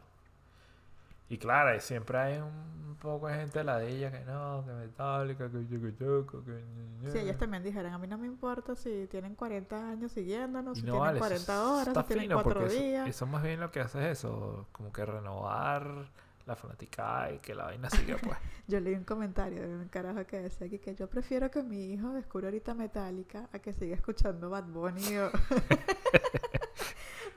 Y 1.30 1.38
claro, 1.38 1.78
siempre 1.80 2.18
hay 2.18 2.38
un 2.38 2.96
poco 3.00 3.28
de 3.28 3.34
gente 3.36 3.64
ladilla 3.64 4.10
que 4.10 4.20
no, 4.24 4.62
que 4.66 4.72
metálica, 4.72 5.48
que 5.50 5.64
yucu, 5.64 6.44
que... 6.44 6.62
Si 7.10 7.18
ellos 7.18 7.38
también 7.38 7.62
dijeran, 7.62 7.94
a 7.94 7.98
mí 7.98 8.06
no 8.06 8.18
me 8.18 8.26
importa 8.26 8.74
si 8.76 9.06
tienen 9.10 9.34
40 9.36 9.90
años 9.92 10.12
siguiéndonos, 10.12 10.76
si 10.76 10.84
no 10.84 10.92
tienen 10.94 11.00
vale, 11.00 11.18
eso 11.18 11.26
40 11.46 11.52
es- 11.54 11.58
horas, 11.60 11.88
está 11.88 12.02
si 12.02 12.08
tienen 12.08 12.24
fino 12.24 12.34
4 12.42 12.60
porque 12.60 12.74
eso- 12.74 12.84
días. 12.84 13.08
Eso, 13.08 13.26
más 13.26 13.42
bien 13.42 13.60
lo 13.60 13.70
que 13.70 13.80
hace 13.80 14.10
es 14.10 14.18
eso, 14.18 14.66
como 14.72 14.92
que 14.92 15.06
renovar 15.06 16.10
la 16.46 16.56
fanaticada 16.56 17.32
y 17.32 17.38
que 17.38 17.54
la 17.54 17.64
vaina 17.66 17.88
siga 17.88 18.16
pues. 18.20 18.36
Yo 18.66 18.80
leí 18.80 18.94
un 18.94 19.04
comentario 19.04 19.62
de 19.66 19.74
un 19.76 19.88
carajo 19.88 20.26
que 20.26 20.40
decía 20.40 20.66
aquí 20.66 20.78
que 20.80 20.94
yo 20.94 21.08
prefiero 21.08 21.50
que 21.50 21.62
mi 21.62 21.92
hijo 21.92 22.12
descubra 22.12 22.48
ahorita 22.48 22.74
Metallica 22.74 23.48
a 23.52 23.60
que 23.60 23.72
siga 23.72 23.94
escuchando 23.94 24.50
Bad 24.50 24.64
Bunny 24.64 25.16
o, 25.18 25.30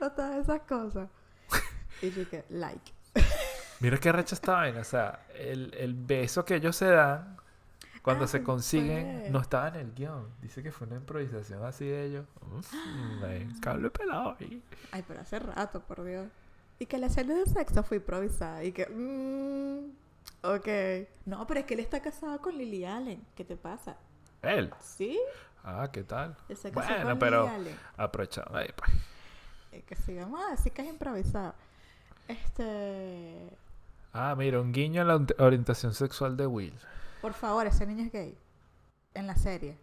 o 0.00 0.10
todas 0.10 0.42
esas 0.42 0.60
cosas. 0.62 1.08
Y 2.02 2.10
yo 2.10 2.28
que, 2.28 2.44
like. 2.50 2.92
Mira 3.84 3.98
qué 3.98 4.10
recha 4.12 4.34
esta 4.34 4.52
vaina, 4.54 4.80
o 4.80 4.84
sea, 4.84 5.26
el, 5.38 5.74
el 5.78 5.92
beso 5.92 6.42
que 6.44 6.54
ellos 6.54 6.74
se 6.74 6.86
dan 6.86 7.36
cuando 8.00 8.24
Ah, 8.24 8.28
se 8.28 8.42
consiguen 8.42 9.30
no 9.30 9.40
estaba 9.40 9.68
en 9.68 9.74
el 9.76 9.94
guion. 9.94 10.26
Dice 10.40 10.62
que 10.62 10.72
fue 10.72 10.86
una 10.86 10.96
improvisación 10.96 11.62
así 11.64 11.84
de 11.86 12.06
ellos. 12.06 12.26
Uf, 12.56 12.72
ven, 13.20 13.52
cable 13.60 13.90
pelado 13.90 14.36
ahí. 14.40 14.62
Ay, 14.90 15.04
pero 15.06 15.20
hace 15.20 15.38
rato, 15.38 15.80
por 15.80 16.02
Dios. 16.02 16.28
Y 16.78 16.86
que 16.86 16.96
la 16.96 17.08
escena 17.08 17.34
de 17.34 17.44
sexo 17.44 17.82
fue 17.82 17.98
improvisada. 17.98 18.64
Y 18.64 18.72
que, 18.72 18.86
mmm, 18.86 19.90
ok. 20.46 21.08
No, 21.26 21.46
pero 21.46 21.60
es 21.60 21.66
que 21.66 21.74
él 21.74 21.80
está 21.80 22.00
casado 22.00 22.40
con 22.40 22.56
Lily 22.56 22.86
Allen. 22.86 23.22
¿Qué 23.34 23.44
te 23.44 23.56
pasa? 23.56 23.96
Él. 24.40 24.72
¿Sí? 24.80 25.20
Ah, 25.62 25.90
¿qué 25.92 26.04
tal? 26.04 26.34
Él 26.48 26.56
se 26.56 26.70
casó 26.70 26.88
Bueno, 26.88 27.10
con 27.10 27.18
pero 27.18 27.44
Lily 27.58 27.70
Allen. 27.98 28.44
ahí, 28.54 28.68
pues. 28.76 28.90
Eh, 29.72 29.82
que 29.86 29.94
sigamos 29.94 30.42
a 30.42 30.52
decir 30.52 30.72
que 30.72 30.80
es 30.80 30.88
improvisado. 30.88 31.54
Este. 32.28 33.50
Ah, 34.14 34.34
mira, 34.36 34.60
un 34.60 34.72
guiño 34.72 35.02
a 35.02 35.04
la 35.04 35.16
ori- 35.16 35.34
orientación 35.38 35.92
sexual 35.92 36.36
de 36.36 36.46
Will. 36.46 36.74
Por 37.20 37.34
favor, 37.34 37.66
ese 37.66 37.86
niño 37.86 38.04
es 38.04 38.12
gay. 38.12 38.38
En 39.12 39.26
la 39.26 39.36
serie. 39.36 39.76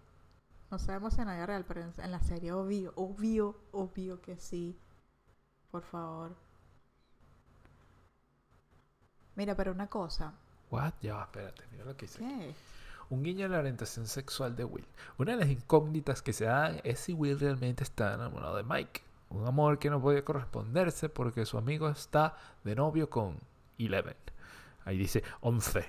No 0.71 0.79
sabemos 0.79 1.17
en 1.19 1.27
la 1.27 1.33
vida 1.35 1.45
real, 1.45 1.65
pero 1.67 1.81
en, 1.81 2.11
la 2.11 2.19
serie, 2.21 2.53
obvio, 2.53 2.93
obvio, 2.95 3.55
obvio 3.73 4.21
que 4.21 4.37
sí. 4.37 4.77
Por 5.69 5.83
favor. 5.83 6.33
Mira, 9.35 9.55
pero 9.55 9.71
una 9.71 9.87
cosa. 9.87 10.33
What? 10.69 10.93
Ya 11.01 11.15
va, 11.15 11.23
espérate, 11.23 11.63
mira 11.71 11.83
lo 11.85 11.97
que. 11.97 12.07
¿Qué? 12.07 12.53
Un 13.09 13.23
guiño 13.23 13.45
a 13.45 13.49
la 13.49 13.59
orientación 13.59 14.07
sexual 14.07 14.55
de 14.55 14.63
Will. 14.63 14.87
Una 15.17 15.31
de 15.33 15.39
las 15.39 15.49
incógnitas 15.49 16.21
que 16.21 16.31
se 16.31 16.45
dan 16.45 16.79
es 16.85 16.99
si 17.01 17.13
Will 17.13 17.37
realmente 17.39 17.83
está 17.83 18.13
enamorado 18.13 18.55
de 18.55 18.63
Mike. 18.63 19.01
Un 19.29 19.45
amor 19.45 19.79
que 19.79 19.89
no 19.89 20.01
puede 20.01 20.23
corresponderse 20.23 21.09
porque 21.09 21.45
su 21.45 21.57
amigo 21.57 21.89
está 21.89 22.37
de 22.63 22.75
novio 22.75 23.09
con 23.09 23.37
Eleven. 23.77 24.15
Ahí 24.85 24.97
dice 24.97 25.23
11. 25.41 25.85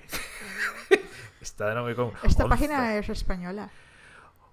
está 1.41 1.69
de 1.69 1.75
novio 1.75 1.97
con 1.97 2.13
Esta 2.23 2.45
11. 2.45 2.49
página 2.49 2.97
es 2.97 3.09
española. 3.09 3.71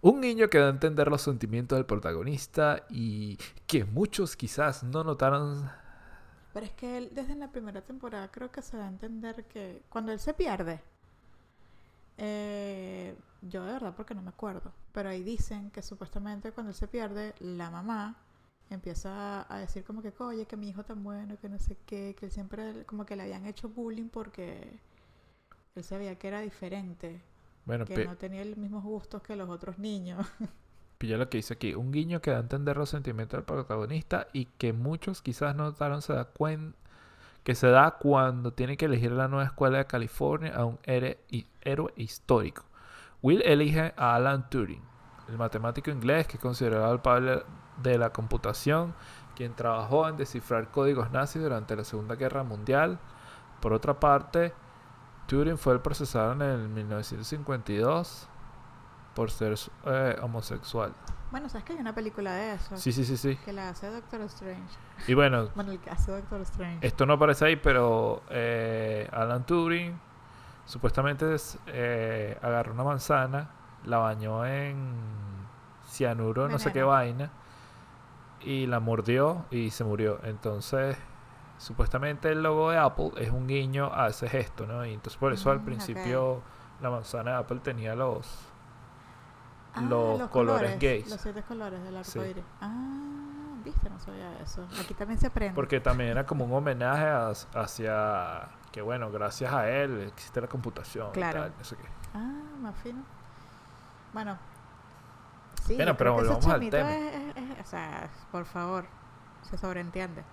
Un 0.01 0.21
niño 0.21 0.49
que 0.49 0.57
da 0.59 0.67
a 0.67 0.69
entender 0.69 1.09
los 1.09 1.21
sentimientos 1.21 1.77
del 1.77 1.85
protagonista 1.85 2.85
y 2.89 3.37
que 3.67 3.83
muchos 3.83 4.37
quizás 4.37 4.83
no 4.83 5.03
notaron. 5.03 5.69
Pero 6.53 6.65
es 6.65 6.71
que 6.71 6.97
él, 6.97 7.09
desde 7.13 7.35
la 7.35 7.51
primera 7.51 7.81
temporada, 7.81 8.29
creo 8.31 8.49
que 8.49 8.61
se 8.61 8.77
da 8.77 8.85
a 8.85 8.89
entender 8.89 9.43
que 9.45 9.83
cuando 9.89 10.13
él 10.13 10.19
se 10.19 10.33
pierde, 10.33 10.81
eh, 12.17 13.15
yo 13.41 13.65
de 13.65 13.73
verdad 13.73 13.93
porque 13.95 14.15
no 14.15 14.21
me 14.21 14.29
acuerdo, 14.29 14.71
pero 14.93 15.09
ahí 15.09 15.21
dicen 15.21 15.69
que 15.71 15.81
supuestamente 15.81 16.51
cuando 16.51 16.71
él 16.71 16.75
se 16.75 16.87
pierde, 16.87 17.35
la 17.39 17.69
mamá 17.69 18.15
empieza 18.69 19.51
a 19.53 19.57
decir 19.59 19.83
como 19.83 20.01
que, 20.01 20.13
oye, 20.19 20.45
que 20.45 20.57
mi 20.57 20.69
hijo 20.69 20.83
tan 20.83 21.03
bueno, 21.03 21.37
que 21.39 21.49
no 21.49 21.59
sé 21.59 21.77
qué, 21.85 22.15
que 22.17 22.27
él 22.27 22.31
siempre 22.31 22.85
como 22.85 23.05
que 23.05 23.15
le 23.15 23.23
habían 23.23 23.45
hecho 23.45 23.69
bullying 23.69 24.09
porque 24.09 24.79
él 25.75 25.83
sabía 25.83 26.17
que 26.17 26.27
era 26.27 26.41
diferente. 26.41 27.21
Bueno, 27.65 27.85
que 27.85 28.05
no 28.05 28.15
tenía 28.15 28.43
los 28.45 28.57
mismos 28.57 28.83
gustos 28.83 29.21
que 29.21 29.35
los 29.35 29.49
otros 29.49 29.77
niños. 29.77 30.25
pilla 30.97 31.17
lo 31.17 31.29
que 31.29 31.37
dice 31.37 31.53
aquí. 31.53 31.73
Un 31.73 31.91
guiño 31.91 32.21
que 32.21 32.31
da 32.31 32.37
a 32.37 32.41
entender 32.41 32.77
los 32.77 32.89
sentimientos 32.89 33.37
del 33.37 33.45
protagonista 33.45 34.27
y 34.33 34.45
que 34.45 34.73
muchos 34.73 35.21
quizás 35.21 35.55
no 35.55 35.63
notaron 35.63 36.01
se 36.01 36.13
da 36.13 36.31
cuen- 36.33 36.73
que 37.43 37.55
se 37.55 37.67
da 37.67 37.91
cuando 37.91 38.53
tiene 38.53 38.75
que 38.77 38.85
elegir 38.85 39.11
la 39.11 39.27
nueva 39.27 39.45
escuela 39.45 39.77
de 39.79 39.85
California 39.85 40.53
a 40.53 40.65
un 40.65 40.77
héroe 40.83 41.93
histórico. 41.95 42.65
Will 43.21 43.41
elige 43.43 43.93
a 43.95 44.15
Alan 44.15 44.49
Turing, 44.49 44.81
el 45.29 45.37
matemático 45.37 45.89
inglés 45.89 46.27
que 46.27 46.37
es 46.37 46.41
considerado 46.41 46.93
el 46.93 46.99
padre 46.99 47.43
de 47.81 47.97
la 47.97 48.11
computación, 48.11 48.93
quien 49.35 49.53
trabajó 49.53 50.07
en 50.07 50.17
descifrar 50.17 50.69
códigos 50.69 51.11
nazis 51.11 51.41
durante 51.41 51.75
la 51.75 51.83
Segunda 51.83 52.15
Guerra 52.15 52.43
Mundial. 52.43 52.99
Por 53.61 53.73
otra 53.73 53.99
parte, 53.99 54.53
Turing 55.27 55.57
fue 55.57 55.73
el 55.73 55.79
procesado 55.79 56.33
en 56.33 56.41
el 56.41 56.69
1952 56.69 58.27
por 59.15 59.31
ser 59.31 59.55
eh, 59.85 60.17
homosexual. 60.21 60.93
Bueno, 61.31 61.47
¿sabes 61.47 61.63
que 61.65 61.73
hay 61.73 61.79
una 61.79 61.93
película 61.93 62.33
de 62.33 62.53
eso? 62.53 62.75
Sí, 62.75 62.91
sí, 62.91 63.05
sí, 63.05 63.15
sí. 63.15 63.35
Que 63.45 63.53
la 63.53 63.69
hace 63.69 63.87
Doctor 63.91 64.21
Strange. 64.21 64.75
Y 65.07 65.13
bueno, 65.13 65.49
Bueno, 65.55 65.71
el 65.71 65.79
que 65.79 65.89
hace 65.89 66.11
Doctor 66.11 66.41
Strange. 66.41 66.85
esto 66.85 67.05
no 67.05 67.13
aparece 67.13 67.45
ahí, 67.45 67.55
pero 67.55 68.23
eh, 68.29 69.07
Alan 69.11 69.45
Turing 69.45 69.99
supuestamente 70.65 71.33
es, 71.35 71.57
eh, 71.67 72.37
agarró 72.41 72.73
una 72.73 72.83
manzana, 72.83 73.49
la 73.85 73.97
bañó 73.99 74.45
en 74.45 74.91
cianuro, 75.87 76.47
no 76.47 76.59
sé 76.59 76.71
qué 76.71 76.83
vaina, 76.83 77.29
y 78.41 78.65
la 78.67 78.79
mordió 78.79 79.45
y 79.51 79.69
se 79.71 79.83
murió. 79.83 80.19
Entonces, 80.23 80.97
supuestamente 81.57 82.29
el 82.31 82.41
logo 82.43 82.71
de 82.71 82.77
Apple 82.77 83.11
es 83.17 83.29
un 83.31 83.47
guiño 83.47 83.91
a 83.93 84.07
ese 84.07 84.29
gesto, 84.29 84.65
¿no? 84.65 84.85
Y 84.85 84.93
entonces 84.93 85.17
por 85.19 85.33
eso 85.33 85.51
al 85.51 85.59
Mm, 85.59 85.65
principio 85.65 86.41
la 86.81 86.89
manzana 86.89 87.31
de 87.31 87.37
Apple 87.37 87.59
tenía 87.61 87.95
los... 87.95 88.47
Ah, 89.73 89.81
los 89.81 90.29
colores 90.29 90.79
gays. 90.79 91.09
Los 91.09 91.21
siete 91.21 91.43
colores 91.43 91.83
del 91.83 91.95
arco 91.97 92.09
Sí. 92.09 92.19
iris. 92.19 92.43
Ah, 92.61 93.55
viste, 93.63 93.89
no 93.89 93.99
sabía 93.99 94.31
eso. 94.41 94.65
Aquí 94.81 94.93
también 94.93 95.19
se 95.19 95.27
aprende. 95.27 95.53
Porque 95.53 95.79
también 95.79 96.09
era 96.11 96.25
como 96.25 96.45
un 96.45 96.53
homenaje 96.53 97.05
a- 97.05 97.33
hacia 97.61 98.47
que, 98.71 98.81
bueno, 98.81 99.11
gracias 99.11 99.53
a 99.53 99.69
él 99.69 100.01
existe 100.07 100.41
la 100.41 100.47
computación. 100.47 101.09
y 101.09 101.11
Claro. 101.11 101.41
tal, 101.41 101.53
no 101.57 101.63
sé 101.63 101.75
qué. 101.75 101.87
Ah, 102.13 102.31
más 102.61 102.75
fino. 102.77 103.03
Bueno. 104.13 104.37
Sí, 105.69 105.75
Bueno, 105.75 105.91
yo 105.91 105.97
pero 105.97 106.13
volvamos 106.13 106.45
al 106.47 106.69
tema. 106.69 106.91
es- 106.97 107.13
es- 107.37 107.49
es- 107.59 107.65
o 107.65 107.69
sea, 107.69 108.09
por 108.31 108.45
favor, 108.45 108.85
se 109.47 109.55
sobreentiende. 109.57 110.23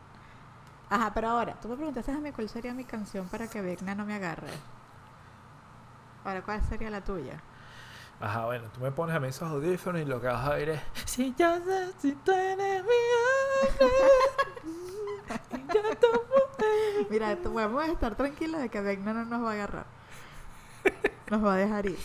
Ajá, 0.89 1.13
pero 1.13 1.29
ahora, 1.29 1.55
tú 1.61 1.69
me 1.69 1.77
preguntaste 1.77 2.11
a 2.11 2.15
mí 2.15 2.33
cuál 2.33 2.49
sería 2.49 2.73
mi 2.73 2.85
canción 2.85 3.29
para 3.29 3.47
que 3.49 3.61
Vecna 3.61 3.95
no 3.95 4.07
me 4.07 4.15
agarre. 4.15 4.49
Ahora, 6.25 6.41
¿cuál 6.43 6.63
sería 6.69 6.89
la 6.89 7.03
tuya? 7.03 7.41
Ajá, 8.19 8.47
bueno, 8.47 8.65
tú 8.73 8.81
me 8.81 8.91
pones 8.93 9.15
a 9.15 9.21
mí 9.21 9.29
esos 9.29 9.51
audífonos 9.51 10.01
y 10.01 10.07
lo 10.07 10.23
que 10.23 10.27
vas 10.29 10.43
a 10.47 10.53
oír 10.53 10.71
es 10.71 10.81
Si 11.05 11.35
ya 11.37 11.59
sé 11.61 11.93
si 11.99 12.13
tú 12.13 12.33
eres 12.33 12.83
mi 12.83 12.89
hombre, 13.61 13.93
y 15.53 15.67
ya 15.67 15.97
tú 16.01 16.07
mujer". 16.13 17.07
Mira, 17.11 17.37
vamos 17.45 17.83
a 17.85 17.93
estar 17.93 18.15
tranquilos 18.17 18.61
de 18.63 18.71
que 18.71 18.81
Vecna 18.81 19.13
no 19.13 19.27
nos 19.27 19.45
va 19.45 19.51
a 19.51 19.53
agarrar. 19.53 19.87
Nos 21.31 21.45
va 21.45 21.55
a 21.55 21.57
dejar 21.57 21.85
ir. 21.87 21.99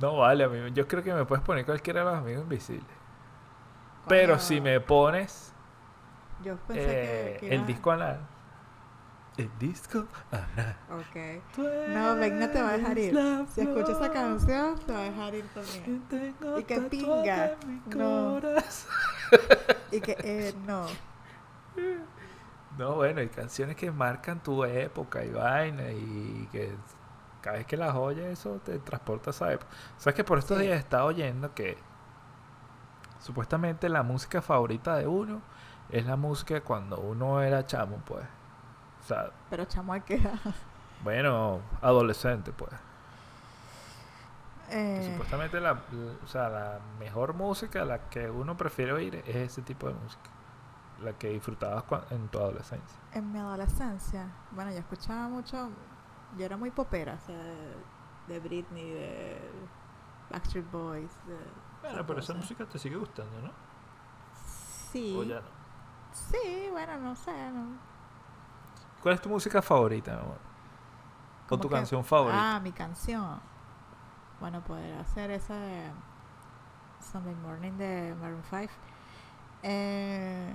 No 0.00 0.16
vale, 0.18 0.44
a 0.44 0.48
mí, 0.48 0.72
yo 0.72 0.86
creo 0.86 1.02
que 1.02 1.12
me 1.14 1.24
puedes 1.24 1.44
poner 1.44 1.64
cualquiera 1.64 2.00
de 2.00 2.06
los 2.06 2.14
amigos 2.16 2.42
invisibles. 2.42 2.96
Pero 4.08 4.38
si 4.38 4.60
me 4.60 4.80
pones 4.80 5.52
Yo 6.44 6.56
pensé 6.56 6.84
eh, 6.84 7.36
que, 7.40 7.48
que 7.48 7.54
el 7.54 7.66
disco 7.66 7.90
anal. 7.90 8.20
El 9.36 9.50
disco 9.58 10.06
anal. 10.30 10.76
Ok. 10.90 11.58
No, 11.88 12.16
Vecna 12.16 12.50
te 12.50 12.62
va 12.62 12.70
a 12.70 12.78
dejar 12.78 12.98
ir. 12.98 13.18
Si 13.48 13.60
escucha 13.62 13.92
esa 13.92 14.12
canción, 14.12 14.78
te 14.78 14.92
va 14.92 15.00
a 15.00 15.02
dejar 15.02 15.34
ir 15.34 15.44
también. 15.48 16.02
que 16.08 16.34
Y 16.60 16.64
tatuada 16.64 16.88
pinga. 16.88 17.56
No. 17.94 18.40
Y 19.90 20.00
que, 20.00 20.16
eh, 20.20 20.54
no. 20.66 20.86
No, 22.78 22.96
bueno, 22.96 23.20
hay 23.20 23.28
canciones 23.28 23.74
que 23.74 23.90
marcan 23.90 24.42
tu 24.42 24.62
época 24.62 25.24
y 25.24 25.30
vaina 25.30 25.90
y 25.92 26.46
que 26.52 26.74
cada 27.46 27.58
vez 27.58 27.66
que 27.66 27.76
las 27.76 27.94
oyes 27.94 28.26
eso 28.26 28.60
te 28.64 28.78
transporta 28.80 29.30
a 29.30 29.32
esa 29.32 29.52
época. 29.52 29.70
Sabes 29.98 30.16
que 30.16 30.24
por 30.24 30.38
estos 30.38 30.58
Sí. 30.58 30.64
días 30.64 30.78
estaba 30.80 31.04
oyendo 31.04 31.54
que 31.54 31.78
supuestamente 33.20 33.88
la 33.88 34.02
música 34.02 34.42
favorita 34.42 34.96
de 34.96 35.06
uno 35.06 35.40
es 35.90 36.04
la 36.06 36.16
música 36.16 36.60
cuando 36.62 36.98
uno 36.98 37.40
era 37.42 37.64
chamo, 37.64 37.98
pues. 38.04 38.24
O 39.02 39.06
sea, 39.06 39.30
Pero 39.48 39.64
chamo, 39.66 39.92
hay 39.92 40.00
que. 40.00 40.20
bueno, 41.04 41.60
adolescente, 41.82 42.52
pues. 42.52 42.72
Eh, 44.70 45.08
supuestamente 45.12 45.60
la, 45.60 45.78
o 46.24 46.26
sea, 46.26 46.48
la 46.48 46.80
mejor 46.98 47.34
música, 47.34 47.84
la 47.84 48.08
que 48.10 48.28
uno 48.28 48.56
prefiere 48.56 48.92
oír 48.92 49.22
es 49.24 49.36
ese 49.36 49.62
tipo 49.62 49.86
de 49.86 49.94
música. 49.94 50.30
La 51.04 51.12
que 51.12 51.28
disfrutabas 51.28 51.84
en 52.10 52.26
tu 52.28 52.38
adolescencia. 52.38 52.98
en 53.12 53.30
mi 53.30 53.38
adolescencia, 53.38 54.26
bueno, 54.50 54.72
yo 54.72 54.78
escuchaba 54.78 55.28
mucho. 55.28 55.68
Yo 56.36 56.44
era 56.44 56.56
muy 56.56 56.70
popera, 56.70 57.14
o 57.14 57.26
sea, 57.26 57.36
de, 58.28 58.40
Britney, 58.40 58.90
de 58.90 59.40
Backstreet 60.30 60.70
Boys. 60.70 61.10
De 61.26 61.36
Bueno, 61.82 62.06
pero 62.06 62.18
esa 62.20 62.32
cosa. 62.32 62.34
música 62.34 62.66
te 62.66 62.78
sigue 62.78 62.96
gustando, 62.96 63.40
¿no? 63.40 63.50
Sí. 64.90 65.16
O 65.18 65.22
ya 65.22 65.40
no. 65.40 65.46
Sí, 66.12 66.68
bueno, 66.70 66.96
no 66.98 67.14
sé. 67.16 67.50
no. 67.50 67.66
¿Cuál 69.02 69.14
es 69.14 69.20
tu 69.20 69.28
música 69.28 69.62
favorita, 69.62 70.12
mi 70.12 70.20
amor? 70.20 70.38
¿O 71.48 71.58
tu 71.58 71.68
que- 71.68 71.74
canción 71.74 72.04
favorita? 72.04 72.56
Ah, 72.56 72.60
mi 72.60 72.72
canción. 72.72 73.38
Bueno, 74.40 74.60
poder 74.62 74.98
hacer 74.98 75.30
esa 75.30 75.54
de 75.54 75.90
Sunday 77.12 77.34
Morning 77.36 77.72
de 77.72 78.14
Maroon 78.20 78.42
5. 78.50 78.72
Eh, 79.62 80.54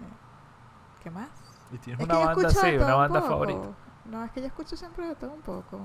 ¿Qué 1.02 1.10
más? 1.10 1.30
y 1.72 1.78
tienes 1.78 2.02
Es 2.02 2.06
una 2.06 2.18
banda 2.18 2.34
todo 2.50 2.86
una 2.86 2.96
un 2.96 3.02
banda 3.02 3.20
poco. 3.22 3.32
favorita. 3.32 3.68
No, 4.12 4.24
es 4.24 4.32
que 4.32 4.42
yo 4.42 4.48
escucho 4.48 4.76
siempre 4.76 5.08
de 5.08 5.16
todo 5.16 5.32
un 5.32 5.42
poco. 5.42 5.80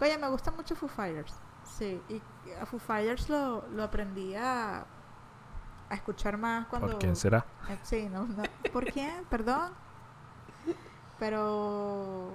Oye, 0.00 0.18
me 0.18 0.28
gusta 0.28 0.50
mucho 0.50 0.74
Foo 0.74 0.88
Fighters. 0.88 1.34
Sí, 1.64 2.02
y 2.08 2.20
a 2.60 2.66
Foo 2.66 2.80
Fighters 2.80 3.28
lo, 3.28 3.66
lo 3.68 3.84
aprendí 3.84 4.34
a, 4.34 4.80
a 4.80 5.94
escuchar 5.94 6.36
más 6.36 6.66
cuando... 6.66 6.88
¿Por 6.88 6.98
quién 6.98 7.14
será? 7.14 7.44
Eh, 7.68 7.78
sí, 7.82 8.08
no, 8.08 8.26
no. 8.26 8.42
¿Por 8.72 8.86
quién? 8.86 9.24
Perdón. 9.30 9.72
Pero 11.18 12.32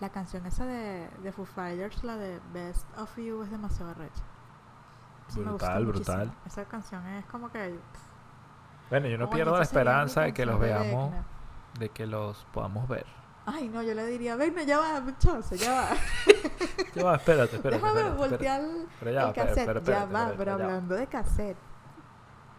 la 0.00 0.08
canción 0.10 0.44
esa 0.46 0.66
de, 0.66 1.08
de 1.22 1.32
Foo 1.32 1.44
Fighters, 1.46 2.02
la 2.04 2.16
de 2.16 2.40
Best 2.52 2.86
of 2.98 3.16
You, 3.16 3.42
es 3.42 3.50
demasiado 3.50 3.90
gusta 5.52 5.68
Brutal, 5.68 5.86
brutal. 5.86 6.16
muchísimo. 6.18 6.42
Esa 6.46 6.64
canción 6.66 7.06
es 7.06 7.24
como 7.26 7.50
que... 7.50 7.78
Bueno, 8.90 9.06
yo 9.08 9.16
no 9.16 9.30
pierdo 9.30 9.56
la 9.56 9.62
esperanza 9.62 10.22
de 10.22 10.34
que 10.34 10.44
los 10.44 10.58
veamos, 10.60 11.14
de 11.78 11.88
que 11.88 12.06
los 12.06 12.44
podamos 12.52 12.86
ver. 12.88 13.06
Ay, 13.44 13.68
no, 13.68 13.82
yo 13.82 13.94
le 13.94 14.06
diría, 14.06 14.36
ven, 14.36 14.54
ya 14.66 14.78
va, 14.78 15.00
muchacho, 15.00 15.54
ya 15.56 15.72
va. 15.72 15.88
Ya 16.94 17.04
va, 17.04 17.16
espérate, 17.16 17.56
espérate. 17.56 17.82
Déjame 17.82 18.00
espérate, 18.00 18.16
voltear 18.18 18.60
espérate. 18.60 19.40
el, 19.40 19.46
cassette. 19.46 19.84
ya 19.84 20.04
va, 20.04 20.32
pero 20.36 20.52
hablando 20.52 20.94
de 20.94 21.06
cassette. 21.06 21.56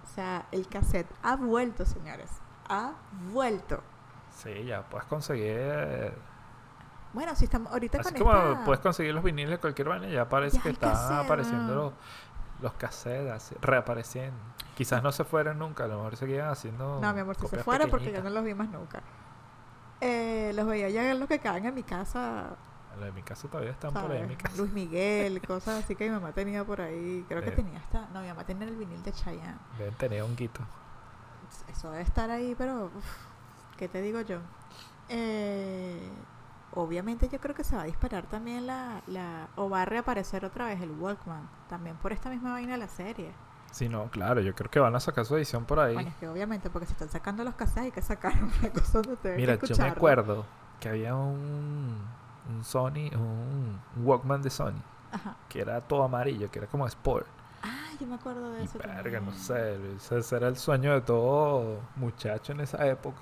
O 0.03 0.15
sea, 0.15 0.45
el 0.51 0.67
cassette 0.67 1.07
ha 1.21 1.35
vuelto, 1.35 1.85
señores. 1.85 2.29
Ha 2.67 2.93
vuelto. 3.31 3.81
Sí, 4.35 4.65
ya 4.65 4.81
puedes 4.83 5.07
conseguir. 5.07 6.13
Bueno, 7.13 7.35
si 7.35 7.45
estamos 7.45 7.71
ahorita 7.71 7.99
Así 7.99 8.13
con 8.15 8.23
como 8.23 8.65
puedes 8.65 8.81
conseguir 8.81 9.13
los 9.13 9.23
viniles 9.23 9.51
de 9.51 9.57
cualquier 9.59 9.87
vaina, 9.87 10.07
ya 10.07 10.27
parece 10.27 10.57
Ya 10.57 10.63
que 10.63 10.69
están 10.71 10.91
cassette, 10.91 11.25
apareciendo 11.25 11.75
¿no? 11.75 11.81
los, 11.83 11.93
los 12.61 12.73
cassettes, 12.73 13.53
reapareciendo. 13.61 14.37
Quizás 14.75 15.03
no 15.03 15.11
se 15.11 15.23
fueran 15.23 15.59
nunca, 15.59 15.83
a 15.83 15.87
lo 15.87 15.97
mejor 15.97 16.17
seguían 16.17 16.49
haciendo. 16.49 16.99
No, 16.99 17.13
mi 17.13 17.19
amor, 17.19 17.35
si 17.35 17.41
se 17.41 17.47
copias 17.47 17.63
fuera 17.63 17.87
porque 17.87 18.11
yo 18.11 18.23
no 18.23 18.31
los 18.31 18.43
vi 18.43 18.55
más 18.55 18.69
nunca. 18.69 19.01
Eh, 20.05 20.51
los 20.53 20.67
veía 20.67 20.89
ya 20.89 21.09
en 21.11 21.19
los 21.19 21.27
que 21.29 21.39
caen 21.39 21.65
en 21.65 21.73
mi 21.73 21.83
casa, 21.83 22.55
Los 22.95 23.05
de 23.05 23.11
mi 23.13 23.23
casa 23.23 23.47
todavía 23.47 23.71
están 23.71 23.93
por 23.93 24.11
ahí 24.11 24.19
en 24.19 24.27
mi 24.27 24.35
casa. 24.35 24.55
Luis 24.57 24.71
Miguel, 24.71 25.41
cosas 25.41 25.83
así 25.83 25.95
que 25.95 26.05
mi 26.05 26.11
mamá 26.11 26.31
tenía 26.33 26.63
por 26.63 26.81
ahí. 26.81 27.25
Creo 27.27 27.41
que 27.41 27.51
tenía 27.51 27.79
hasta... 27.79 28.07
No, 28.13 28.21
mi 28.21 28.27
mamá 28.27 28.43
tenía 28.45 28.67
el 28.67 28.75
vinil 28.75 29.01
de 29.01 29.11
Chayanne. 29.11 29.57
Deben 29.77 29.95
tener 29.95 30.23
un 30.23 30.35
guito. 30.35 30.61
Eso 31.71 31.89
debe 31.91 32.03
estar 32.03 32.29
ahí, 32.29 32.53
pero... 32.57 32.85
uf, 32.85 33.05
¿Qué 33.77 33.87
te 33.87 34.01
digo 34.01 34.21
yo? 34.21 34.39
Eh, 35.09 36.09
obviamente 36.73 37.29
yo 37.29 37.39
creo 37.39 37.55
que 37.55 37.63
se 37.63 37.75
va 37.75 37.83
a 37.83 37.85
disparar 37.85 38.25
también 38.27 38.67
la, 38.67 39.01
la... 39.07 39.47
O 39.55 39.69
va 39.69 39.83
a 39.83 39.85
reaparecer 39.85 40.45
otra 40.45 40.65
vez 40.67 40.81
el 40.81 40.91
Walkman. 40.91 41.49
También 41.69 41.95
por 41.97 42.11
esta 42.13 42.29
misma 42.29 42.51
vaina 42.51 42.73
de 42.73 42.77
la 42.77 42.87
serie. 42.87 43.31
Sí, 43.73 43.89
no, 43.89 44.05
claro, 44.11 44.39
yo 44.41 44.53
creo 44.53 44.69
que 44.69 44.79
van 44.79 44.95
a 44.95 44.99
sacar 44.99 45.25
su 45.25 45.35
edición 45.35 45.65
por 45.65 45.79
ahí. 45.79 45.95
Bueno, 45.95 46.09
es 46.09 46.15
que 46.17 46.27
obviamente 46.27 46.69
porque 46.69 46.85
se 46.85 46.93
están 46.93 47.09
sacando 47.09 47.43
los 47.43 47.55
cassettes 47.55 47.83
hay 47.85 47.91
que 47.91 48.01
sacar 48.03 48.33
una 48.61 48.69
cosa 48.71 49.01
donde 49.01 49.17
te 49.17 49.35
Mira, 49.35 49.55
yo 49.55 49.75
me 49.77 49.85
acuerdo 49.87 50.45
que 50.79 50.89
había 50.89 51.15
un, 51.15 51.97
un 52.49 52.63
Sony, 52.63 53.09
un, 53.15 53.81
Walkman 53.97 54.43
de 54.43 54.51
Sony, 54.51 54.81
Ajá. 55.11 55.37
que 55.49 55.61
era 55.61 55.81
todo 55.81 56.03
amarillo, 56.03 56.51
que 56.51 56.59
era 56.59 56.67
como 56.67 56.85
Sport. 56.85 57.25
Ah, 57.63 57.89
yo 57.99 58.05
me 58.05 58.15
acuerdo 58.15 58.51
de 58.51 58.61
Y 58.61 58.65
eso. 58.65 58.77
verga, 58.77 59.19
no 59.21 59.31
sé, 59.33 59.77
ese 59.95 60.19
ese 60.19 60.35
era 60.35 60.47
el 60.49 60.57
sueño 60.57 60.93
de 60.93 61.01
todo 61.01 61.79
muchacho 61.95 62.51
en 62.51 62.59
esa 62.61 62.85
época. 62.87 63.21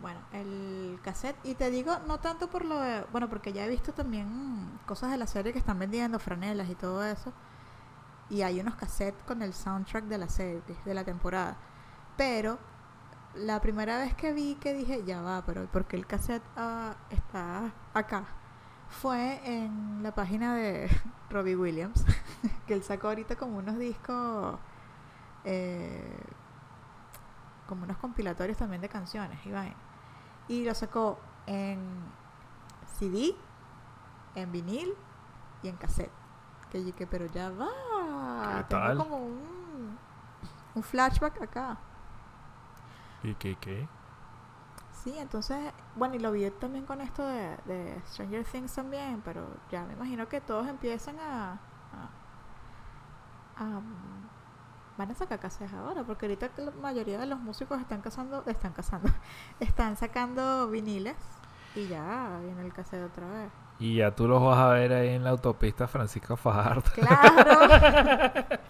Bueno, 0.00 0.20
el 0.32 0.98
cassette, 1.02 1.36
y 1.44 1.54
te 1.54 1.70
digo, 1.70 1.96
no 2.06 2.18
tanto 2.18 2.50
por 2.50 2.64
lo 2.64 2.80
de, 2.80 3.04
bueno, 3.12 3.28
porque 3.28 3.52
ya 3.52 3.64
he 3.64 3.68
visto 3.68 3.92
también 3.92 4.78
cosas 4.86 5.10
de 5.10 5.16
la 5.18 5.26
serie 5.26 5.52
que 5.52 5.58
están 5.58 5.78
vendiendo, 5.78 6.18
franelas 6.18 6.68
y 6.68 6.74
todo 6.74 7.04
eso, 7.04 7.32
y 8.30 8.42
hay 8.42 8.60
unos 8.60 8.74
cassettes 8.74 9.22
con 9.24 9.42
el 9.42 9.52
soundtrack 9.52 10.04
de 10.04 10.18
la 10.18 10.28
serie, 10.28 10.62
de 10.84 10.94
la 10.94 11.04
temporada, 11.04 11.56
pero 12.16 12.58
la 13.34 13.60
primera 13.60 13.98
vez 13.98 14.14
que 14.14 14.32
vi 14.32 14.54
que 14.56 14.72
dije, 14.72 15.02
ya 15.04 15.20
va, 15.20 15.42
pero 15.44 15.66
¿por 15.66 15.86
qué 15.86 15.96
el 15.96 16.06
cassette 16.06 16.42
ah, 16.56 16.94
está 17.10 17.72
acá? 17.92 18.24
Fue 18.88 19.40
en 19.44 20.02
la 20.02 20.14
página 20.14 20.54
de 20.54 20.88
Robbie 21.30 21.56
Williams, 21.56 22.04
que 22.66 22.74
él 22.74 22.82
sacó 22.82 23.08
ahorita 23.08 23.36
como 23.36 23.58
unos 23.58 23.76
discos, 23.78 24.58
eh, 25.44 26.18
como 27.66 27.84
unos 27.84 27.96
compilatorios 27.96 28.58
también 28.58 28.82
de 28.82 28.88
canciones, 28.88 29.40
vaina. 29.50 29.76
Y 30.46 30.64
lo 30.64 30.74
sacó 30.74 31.18
en 31.46 31.80
CD, 32.98 33.34
en 34.34 34.52
vinil 34.52 34.94
y 35.62 35.68
en 35.68 35.76
cassette. 35.76 36.12
Que 36.70 36.92
que, 36.92 37.06
pero 37.06 37.26
ya 37.26 37.50
va, 37.50 37.70
¿Qué 38.48 38.64
tengo 38.64 38.92
tal? 38.92 38.96
como 38.96 39.16
un, 39.18 39.98
un 40.74 40.82
flashback 40.82 41.42
acá. 41.42 41.78
¿Y 43.22 43.34
qué, 43.36 43.56
qué? 43.56 43.88
Sí, 44.90 45.18
entonces, 45.18 45.72
bueno, 45.96 46.14
y 46.14 46.18
lo 46.18 46.32
vi 46.32 46.50
también 46.52 46.86
con 46.86 47.00
esto 47.00 47.26
de, 47.26 47.56
de 47.66 48.02
Stranger 48.06 48.44
Things 48.44 48.74
también, 48.74 49.20
pero 49.22 49.46
ya 49.70 49.84
me 49.84 49.92
imagino 49.94 50.28
que 50.28 50.40
todos 50.40 50.66
empiezan 50.68 51.18
a... 51.20 51.52
a, 51.92 52.10
a, 53.56 53.64
mm, 53.64 54.30
van 54.96 55.10
a 55.10 55.14
sacar 55.14 55.40
cassettes 55.40 55.72
ahora, 55.74 56.04
porque 56.04 56.26
ahorita 56.26 56.50
la 56.58 56.70
mayoría 56.72 57.18
de 57.18 57.26
los 57.26 57.40
músicos 57.40 57.80
están 57.80 58.00
cazando, 58.02 58.44
están 58.46 58.72
cazando, 58.72 59.10
están 59.60 59.96
sacando 59.96 60.68
viniles 60.70 61.16
y 61.74 61.88
ya 61.88 62.38
viene 62.42 62.62
el 62.62 62.72
cassette 62.72 63.04
otra 63.04 63.26
vez. 63.28 63.52
Y 63.80 63.96
ya 63.96 64.12
tú 64.12 64.28
los 64.28 64.40
vas 64.42 64.58
a 64.58 64.68
ver 64.70 64.92
ahí 64.92 65.08
en 65.10 65.24
la 65.24 65.30
autopista 65.30 65.86
Francisco 65.88 66.36
Fajardo. 66.36 66.82
¡Claro! 66.94 68.44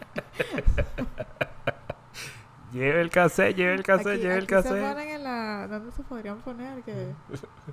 Lleve 2.72 3.00
el 3.02 3.10
cassette, 3.10 3.54
lleve 3.56 3.74
el 3.74 3.82
cassette, 3.84 4.14
Aquí- 4.14 4.22
lleve 4.22 4.34
el 4.34 4.40
se 4.42 4.46
cassette. 4.48 4.80
ponen 4.80 5.08
en 5.08 5.22
la... 5.24 5.68
¿Dónde 5.68 5.92
se 5.92 6.02
podrían 6.02 6.38
poner? 6.38 6.82
Que... 6.82 7.12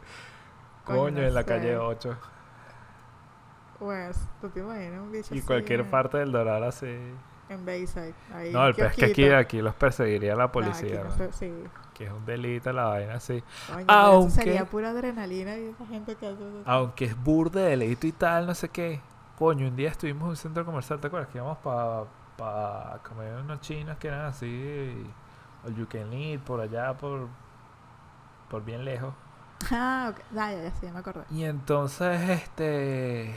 Coño, 0.86 1.22
no 1.22 1.28
en 1.28 1.34
la 1.34 1.42
sé. 1.42 1.48
calle 1.48 1.78
8. 1.78 2.18
Pues, 3.80 4.20
tú 4.40 4.50
te 4.50 4.60
imaginas 4.60 5.02
un 5.02 5.12
bicho 5.12 5.34
Y 5.34 5.40
así 5.40 5.48
cualquier 5.48 5.80
en- 5.82 5.90
parte 5.90 6.20
del 6.20 6.32
Doral 6.32 6.64
así. 6.66 6.86
En 7.50 7.66
Bayside. 7.66 8.14
Ahí, 8.34 8.54
No, 8.54 8.68
el 8.68 8.76
pez 8.76 8.94
que 8.96 9.06
aquí, 9.06 9.28
aquí 9.30 9.62
los 9.62 9.74
perseguiría 9.74 10.36
la 10.36 10.44
aquí 10.46 10.54
policía. 10.54 11.04
no 11.04 11.10
¿no? 11.10 11.12
sé, 11.18 11.32
sí. 11.34 11.52
Que 12.02 12.08
es 12.08 12.14
un 12.14 12.26
delito 12.26 12.74
la 12.74 12.86
vaina 12.86 13.14
así. 13.14 13.44
Eso 13.70 13.86
Aunque- 13.88 14.32
sería 14.32 14.66
pura 14.66 14.90
adrenalina 14.90 15.56
y 15.56 15.66
esa 15.66 15.86
gente 15.86 16.16
que 16.16 16.26
hace 16.26 16.48
eso. 16.48 16.64
Aunque 16.66 17.06
es 17.06 17.24
burde 17.24 17.62
de 17.62 17.70
delito 17.78 18.08
y 18.08 18.12
tal, 18.12 18.48
no 18.48 18.56
sé 18.56 18.70
qué. 18.70 19.00
Coño, 19.38 19.68
un 19.68 19.76
día 19.76 19.90
estuvimos 19.90 20.24
en 20.24 20.30
un 20.30 20.36
centro 20.36 20.66
comercial, 20.66 21.00
¿te 21.00 21.06
acuerdas? 21.06 21.30
Que 21.30 21.38
íbamos 21.38 21.60
para 21.60 22.06
pa 22.38 23.00
comer 23.08 23.36
unos 23.36 23.62
chinos 23.62 23.98
que 23.98 24.08
eran 24.08 24.26
así. 24.26 25.06
O 25.64 25.70
you 25.70 25.86
can 25.88 26.12
eat, 26.12 26.42
por 26.42 26.60
allá, 26.60 26.98
por, 26.98 27.28
por 28.50 28.66
bien 28.66 28.84
lejos. 28.84 29.14
Ah, 29.72 30.08
ok. 30.12 30.20
Ah, 30.36 30.52
ya, 30.54 30.64
ya, 30.64 30.72
sí, 30.72 30.88
me 30.92 30.98
acordé. 30.98 31.22
Y 31.30 31.44
entonces, 31.44 32.20
este. 32.32 33.36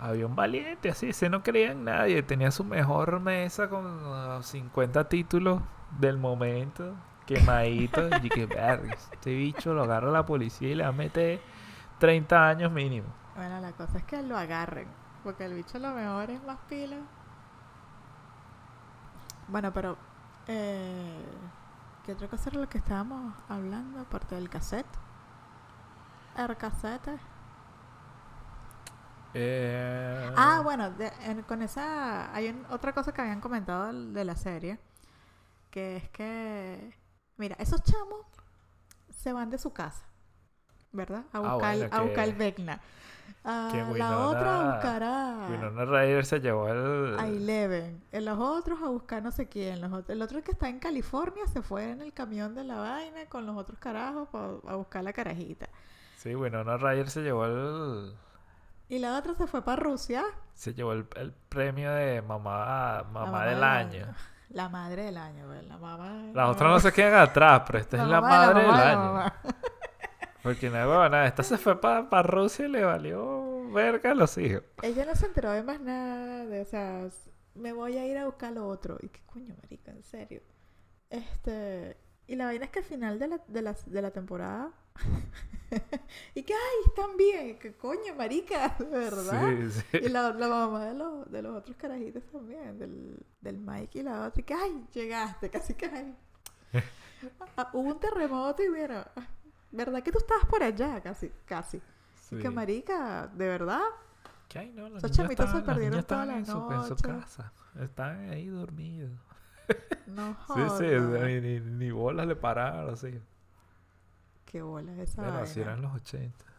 Había 0.00 0.26
un 0.26 0.34
valiente 0.34 0.90
así, 0.90 1.10
ese 1.10 1.28
no 1.30 1.44
creía 1.44 1.70
en 1.70 1.84
nadie. 1.84 2.24
Tenía 2.24 2.50
su 2.50 2.64
mejor 2.64 3.20
mesa 3.20 3.68
con 3.68 3.84
ah, 3.86 4.40
50 4.42 5.08
títulos 5.08 5.60
del 6.00 6.16
momento, 6.18 6.94
quemadito. 7.34 8.08
y 8.22 8.28
que, 8.28 8.46
verga, 8.46 8.94
este 9.12 9.34
bicho 9.34 9.72
lo 9.74 9.82
agarra 9.84 10.10
la 10.10 10.24
policía 10.26 10.68
y 10.70 10.74
le 10.74 10.82
va 10.82 10.88
a 10.90 10.92
meter 10.92 11.40
30 11.98 12.48
años 12.48 12.72
mínimo. 12.72 13.08
Bueno, 13.36 13.60
la 13.60 13.72
cosa 13.72 13.98
es 13.98 14.04
que 14.04 14.22
lo 14.22 14.36
agarren. 14.36 14.88
Porque 15.22 15.44
el 15.44 15.54
bicho 15.54 15.78
lo 15.78 15.90
mejor 15.92 16.30
es 16.30 16.42
más 16.44 16.58
pila. 16.68 16.96
Bueno, 19.48 19.72
pero. 19.72 19.96
Eh, 20.46 21.24
¿Qué 22.04 22.12
otra 22.12 22.28
cosa 22.28 22.48
era 22.50 22.60
lo 22.60 22.68
que 22.68 22.78
estábamos 22.78 23.34
hablando? 23.48 24.00
Aparte 24.00 24.34
del 24.34 24.48
cassette. 24.48 24.86
El 26.36 26.56
cassette. 26.56 27.18
Eh, 29.34 30.32
Ah, 30.36 30.60
bueno, 30.64 30.90
de- 30.90 31.12
en- 31.24 31.42
con 31.42 31.62
esa 31.62 32.34
hay 32.34 32.48
un- 32.48 32.66
otra 32.70 32.92
cosa 32.92 33.12
que 33.12 33.20
habían 33.20 33.40
comentado 33.40 33.92
de 33.92 34.24
la 34.24 34.34
serie, 34.34 34.78
que 35.70 35.96
es 35.98 36.08
que, 36.08 36.94
mira, 37.40 37.56
esos 37.58 37.82
chamos 37.82 38.20
se 39.10 39.32
van 39.32 39.50
de 39.50 39.58
su 39.58 39.72
casa, 39.72 40.04
¿verdad? 40.92 41.24
A 41.32 41.38
Ah, 41.38 41.40
buscar, 41.40 41.76
bueno, 41.76 41.96
a 41.96 42.00
buscar 42.02 42.24
que- 42.24 42.30
el 42.30 42.36
Vecna. 42.36 42.80
Ah, 43.44 43.70
la 43.96 44.18
otra 44.26 44.60
a 44.60 44.72
buscar 44.74 45.02
a, 45.02 45.46
Winona 45.50 45.84
Ryder 45.84 46.26
se 46.26 46.40
llevó 46.40 46.68
el. 46.68 47.18
a 47.18 47.26
Eleven. 47.26 48.02
En 48.12 48.24
los 48.26 48.38
otros 48.38 48.80
a 48.82 48.88
buscar 48.88 49.22
no 49.22 49.30
sé 49.30 49.48
quién. 49.48 49.80
Los 49.80 49.92
otros, 49.92 50.10
el 50.10 50.20
otro 50.20 50.42
que 50.42 50.50
está 50.50 50.68
en 50.68 50.78
California 50.78 51.46
se 51.46 51.62
fue 51.62 51.90
en 51.90 52.02
el 52.02 52.12
camión 52.12 52.54
de 52.54 52.64
la 52.64 52.76
vaina 52.76 53.26
con 53.28 53.46
los 53.46 53.56
otros 53.56 53.78
carajos 53.78 54.28
a 54.34 54.74
buscar 54.74 55.04
la 55.04 55.12
carajita. 55.12 55.68
Sí, 56.18 56.34
Winona 56.34 56.76
Ryder 56.76 57.08
se 57.08 57.22
llevó 57.22 57.46
el. 57.46 58.14
Y 58.88 58.98
la 58.98 59.16
otra 59.16 59.34
se 59.34 59.46
fue 59.46 59.62
para 59.62 59.80
Rusia. 59.80 60.24
Se 60.54 60.74
llevó 60.74 60.92
el, 60.92 61.06
el 61.16 61.32
premio 61.48 61.92
de 61.92 62.20
mamá, 62.22 63.04
mamá, 63.04 63.24
mamá 63.26 63.44
del 63.46 63.54
del 63.54 63.64
año. 63.64 64.04
año. 64.06 64.14
La 64.50 64.68
madre 64.68 65.04
del 65.04 65.16
año, 65.16 65.48
¿verdad? 65.48 65.64
La 65.68 65.78
mamá. 65.78 66.30
Las 66.34 66.50
otras 66.50 66.70
no 66.70 66.80
se 66.80 66.92
quedan 66.92 67.20
atrás, 67.20 67.62
pero 67.66 67.78
esta 67.78 68.02
es 68.02 68.08
la 68.08 68.20
madre 68.20 68.62
del 68.62 68.70
la 68.70 68.90
año. 68.90 69.32
Porque 70.42 70.70
no 70.70 71.04
es 71.04 71.10
nada. 71.10 71.26
Esta 71.26 71.42
se 71.42 71.56
fue 71.58 71.80
para 71.80 72.22
Rusia 72.22 72.66
y 72.66 72.68
le 72.68 72.84
valió 72.84 73.70
verga 73.70 74.10
a 74.10 74.14
los 74.14 74.36
hijos. 74.38 74.62
Ella 74.82 75.04
no 75.04 75.14
se 75.14 75.26
enteró 75.26 75.52
de 75.52 75.62
más 75.62 75.80
nada. 75.80 76.46
De, 76.46 76.62
o 76.62 76.64
sea, 76.64 77.06
me 77.54 77.72
voy 77.72 77.96
a 77.96 78.06
ir 78.06 78.18
a 78.18 78.24
buscar 78.24 78.52
lo 78.52 78.66
otro. 78.66 78.96
Y 79.00 79.08
qué 79.08 79.20
coño, 79.26 79.54
marica, 79.62 79.92
en 79.92 80.02
serio. 80.02 80.42
Este. 81.10 81.96
Y 82.26 82.36
la 82.36 82.46
vaina 82.46 82.64
es 82.64 82.70
que 82.70 82.78
al 82.80 82.84
final 82.84 83.18
de 83.18 83.28
la, 83.28 83.40
de 83.46 83.62
la, 83.62 83.76
de 83.86 84.02
la 84.02 84.10
temporada. 84.10 84.70
y 86.34 86.42
que, 86.42 86.52
ay, 86.54 86.76
están 86.86 87.16
bien. 87.16 87.58
Que 87.58 87.74
coño, 87.76 88.14
marica, 88.16 88.68
de 88.78 88.84
verdad. 88.86 89.50
Sí, 89.70 89.70
sí. 89.92 89.98
Y 90.04 90.08
la, 90.08 90.32
la 90.32 90.48
mamá 90.48 90.86
de 90.86 90.94
los, 90.94 91.30
de 91.30 91.42
los 91.42 91.56
otros 91.56 91.76
carajitos 91.76 92.24
también, 92.30 92.78
del, 92.78 93.18
del 93.40 93.58
Mike 93.58 94.00
y 94.00 94.02
la 94.02 94.26
otra, 94.26 94.40
y 94.40 94.44
que, 94.44 94.54
ay, 94.54 94.86
llegaste, 94.92 95.50
casi 95.50 95.74
que, 95.74 95.86
ay. 95.86 96.14
Ah, 97.56 97.68
hubo 97.74 97.88
un 97.90 98.00
terremoto 98.00 98.62
y 98.62 98.70
mira, 98.70 99.12
ah, 99.14 99.26
¿verdad 99.72 100.02
que 100.02 100.10
tú 100.10 100.16
estabas 100.18 100.46
por 100.46 100.62
allá? 100.62 101.02
Casi, 101.02 101.30
casi. 101.44 101.76
Y 102.30 102.36
que, 102.36 102.42
Sí. 102.42 102.48
marica, 102.48 103.26
¿de 103.26 103.46
verdad? 103.46 103.82
Que, 104.48 104.58
ay, 104.60 104.72
no, 104.74 104.88
los 104.88 105.04
Esos 105.04 105.14
chamitos 105.16 105.50
se 105.50 105.58
estaban- 105.58 105.66
perdieron 105.66 106.02
toda 106.04 106.24
la 106.24 106.38
en 106.38 106.46
su, 106.46 106.52
en 106.72 106.82
su 106.84 106.88
noche. 106.90 107.02
casa. 107.06 107.52
Estaban 107.78 108.30
ahí 108.30 108.46
dormidos. 108.46 109.12
No 110.06 110.32
Sí, 110.32 110.54
sí, 110.78 110.84
jodas. 110.96 111.22
ni, 111.24 111.40
ni, 111.42 111.60
ni 111.60 111.90
bolas 111.90 112.26
le 112.26 112.36
pararon 112.36 112.80
a 112.80 112.84
los 112.84 113.04
hijos. 113.04 113.20
Qué 114.50 114.62
bola 114.62 114.92
esa 115.00 115.22
Bueno, 115.22 115.38
así 115.38 115.60
eran 115.60 115.80
los 115.80 115.94
80. 115.94 116.44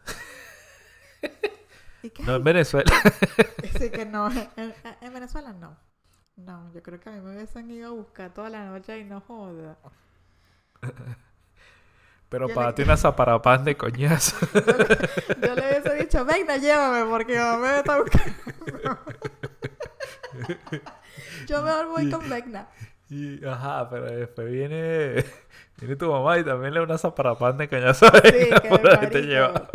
Y 2.02 2.08
que, 2.10 2.22
No 2.24 2.34
en 2.36 2.42
Venezuela. 2.42 2.90
sí 3.78 3.90
que 3.90 4.04
no, 4.06 4.28
en, 4.32 4.74
en 5.00 5.14
Venezuela 5.14 5.52
no. 5.52 5.76
No, 6.36 6.72
yo 6.72 6.82
creo 6.82 6.98
que 6.98 7.10
a 7.10 7.12
mí 7.12 7.20
me 7.20 7.36
hubiesen 7.36 7.70
ido 7.70 7.88
a 7.88 7.92
buscar 7.92 8.32
toda 8.34 8.48
la 8.50 8.64
noche 8.66 8.98
y 8.98 9.04
no 9.04 9.20
joda. 9.20 9.76
Pero 12.28 12.48
Yo 12.48 12.54
para 12.54 12.68
le- 12.68 12.72
ti 12.72 12.82
una 12.82 12.96
zaparapán 12.96 13.64
de 13.64 13.76
coñazo. 13.76 14.36
Yo 14.54 14.60
le, 14.62 15.46
yo 15.46 15.54
le 15.54 15.68
hubiese 15.68 15.94
dicho, 16.02 16.24
venga, 16.24 16.56
llévame, 16.56 17.08
porque 17.08 17.38
mamá 17.38 17.72
me 17.72 17.78
está 17.78 18.00
buscando. 18.00 18.98
yo 21.46 21.62
mejor 21.62 21.86
voy 21.88 22.10
con 22.10 22.28
Vecna. 22.28 22.68
Y, 23.14 23.44
ajá, 23.44 23.90
pero 23.90 24.06
después 24.06 24.50
viene, 24.50 25.24
viene 25.78 25.96
tu 25.96 26.10
mamá 26.10 26.38
y 26.38 26.44
también 26.44 26.72
le 26.72 26.80
da 26.80 26.86
una 26.86 26.96
zaparapán 26.98 27.58
de 27.58 27.68
coñazo. 27.68 28.06
Sí, 28.06 28.48
que 28.62 28.68
por 28.70 28.88
ahí 28.98 29.10
te 29.10 29.22
lleva. 29.22 29.68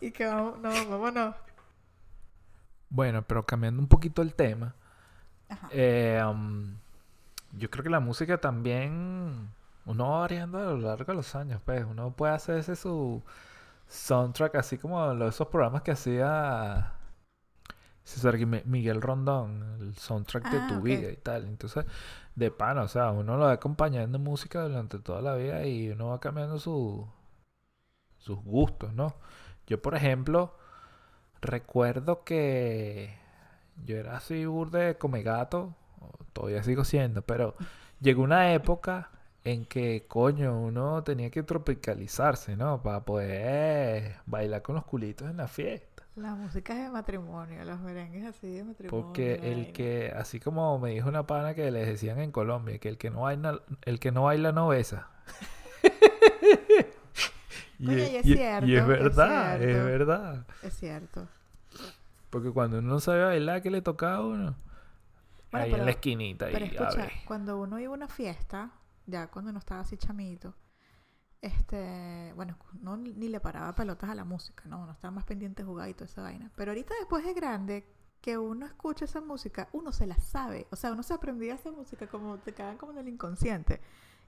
Y 0.00 0.10
que 0.10 0.26
vamos, 0.26 0.58
no, 0.58 0.70
vámonos. 0.90 1.34
Bueno, 2.90 3.22
pero 3.22 3.44
cambiando 3.44 3.80
un 3.80 3.88
poquito 3.88 4.20
el 4.22 4.34
tema. 4.34 4.74
Ajá. 5.48 5.68
eh, 5.70 6.22
um, 6.28 6.74
yo 7.52 7.70
creo 7.70 7.82
que 7.84 7.90
la 7.90 8.00
música 8.00 8.38
también 8.38 9.50
uno 9.84 10.10
va 10.10 10.20
variando 10.20 10.58
a 10.58 10.64
lo 10.72 10.78
largo 10.78 11.04
de 11.12 11.14
los 11.14 11.34
años, 11.34 11.60
pues 11.64 11.84
uno 11.84 12.10
puede 12.12 12.32
hacerse 12.34 12.74
su 12.76 13.22
soundtrack 13.88 14.54
así 14.56 14.78
como 14.78 15.12
lo- 15.14 15.28
esos 15.28 15.48
programas 15.48 15.82
que 15.82 15.90
hacía 15.92 16.92
César 18.04 18.36
Miguel 18.66 19.00
Rondón, 19.00 19.78
el 19.80 19.94
soundtrack 19.94 20.50
de 20.50 20.58
Ah, 20.58 20.66
tu 20.68 20.80
vida 20.82 21.10
y 21.10 21.16
tal. 21.16 21.46
Entonces, 21.46 21.86
de 22.34 22.50
pana, 22.50 22.82
o 22.82 22.88
sea, 22.88 23.10
uno 23.10 23.36
lo 23.36 23.44
va 23.44 23.52
acompañando 23.52 24.18
en 24.18 24.24
música 24.24 24.62
durante 24.62 24.98
toda 24.98 25.22
la 25.22 25.34
vida 25.34 25.66
y 25.66 25.90
uno 25.90 26.08
va 26.08 26.20
cambiando 26.20 26.58
su, 26.58 27.06
sus 28.18 28.38
gustos, 28.42 28.92
¿no? 28.94 29.14
Yo, 29.66 29.80
por 29.82 29.94
ejemplo, 29.94 30.54
recuerdo 31.40 32.24
que 32.24 33.16
yo 33.84 33.96
era 33.96 34.16
así 34.16 34.46
burde 34.46 34.96
come 34.98 35.22
gato, 35.22 35.74
todavía 36.32 36.62
sigo 36.62 36.84
siendo, 36.84 37.22
pero 37.22 37.54
llegó 38.00 38.22
una 38.22 38.52
época 38.54 39.10
en 39.44 39.64
que, 39.66 40.06
coño, 40.08 40.58
uno 40.60 41.02
tenía 41.04 41.30
que 41.30 41.42
tropicalizarse, 41.42 42.56
¿no? 42.56 42.82
Para 42.82 43.04
poder 43.04 44.16
bailar 44.26 44.62
con 44.62 44.76
los 44.76 44.84
culitos 44.84 45.28
en 45.30 45.36
la 45.38 45.48
fiesta. 45.48 45.91
La 46.14 46.34
música 46.34 46.74
es 46.74 46.80
de 46.84 46.90
matrimonio, 46.90 47.64
los 47.64 47.80
merengues 47.80 48.24
así 48.26 48.50
de 48.52 48.64
matrimonio. 48.64 49.06
Porque 49.06 49.34
el 49.42 49.72
que, 49.72 50.12
así 50.14 50.40
como 50.40 50.78
me 50.78 50.90
dijo 50.90 51.08
una 51.08 51.26
pana 51.26 51.54
que 51.54 51.70
les 51.70 51.86
decían 51.86 52.18
en 52.20 52.32
Colombia, 52.32 52.78
que 52.78 52.88
el 52.90 52.98
que 52.98 53.10
no 53.10 53.22
baila, 53.22 53.60
el 53.82 53.98
que 53.98 54.12
no 54.12 54.24
baila 54.24 54.52
no 54.52 54.68
besa. 54.68 55.08
y, 57.78 57.86
Coño, 57.86 57.98
y 57.98 58.16
es 58.16 58.26
y- 58.26 58.32
y 58.32 58.36
cierto, 58.36 58.66
es 58.66 58.86
es 58.86 58.86
verdad, 58.86 59.62
es 59.62 59.70
cierto. 59.70 59.84
verdad. 59.84 60.46
Es 60.62 60.74
cierto. 60.74 61.28
Porque 62.30 62.50
cuando 62.50 62.78
uno 62.78 62.88
no 62.88 63.00
sabe 63.00 63.24
bailar, 63.24 63.62
¿qué 63.62 63.70
le 63.70 63.82
toca 63.82 64.14
a 64.14 64.20
uno? 64.24 64.54
Bueno, 65.50 65.64
Ahí 65.66 65.74
en 65.74 65.84
la 65.84 65.90
esquinita. 65.92 66.46
Pero 66.50 66.64
y, 66.64 66.68
a 66.68 66.72
escucha, 66.72 66.96
ver. 67.02 67.12
cuando 67.26 67.58
uno 67.60 67.78
iba 67.78 67.92
a 67.92 67.96
una 67.96 68.08
fiesta, 68.08 68.70
ya 69.06 69.26
cuando 69.28 69.52
no 69.52 69.58
estaba 69.58 69.80
así 69.82 69.96
chamito, 69.98 70.54
este, 71.42 72.32
bueno, 72.36 72.56
no 72.80 72.96
ni 72.96 73.28
le 73.28 73.40
paraba 73.40 73.74
pelotas 73.74 74.08
a 74.08 74.14
la 74.14 74.24
música, 74.24 74.62
no, 74.66 74.82
uno 74.82 74.92
estaba 74.92 75.10
más 75.10 75.24
pendiente 75.24 75.62
de 75.62 75.66
jugar 75.66 75.88
y 75.88 75.94
toda 75.94 76.06
esa 76.06 76.22
vaina. 76.22 76.50
Pero 76.56 76.70
ahorita 76.70 76.94
después 76.98 77.24
de 77.24 77.34
grande, 77.34 77.84
que 78.22 78.38
uno 78.38 78.64
escucha 78.64 79.04
esa 79.04 79.20
música, 79.20 79.68
uno 79.72 79.92
se 79.92 80.06
la 80.06 80.18
sabe. 80.18 80.68
O 80.70 80.76
sea, 80.76 80.92
uno 80.92 81.02
se 81.02 81.12
aprendía 81.12 81.54
esa 81.54 81.72
música 81.72 82.06
como 82.06 82.38
te 82.38 82.54
quedan 82.54 82.78
como 82.78 82.92
en 82.92 82.98
el 82.98 83.08
inconsciente. 83.08 83.80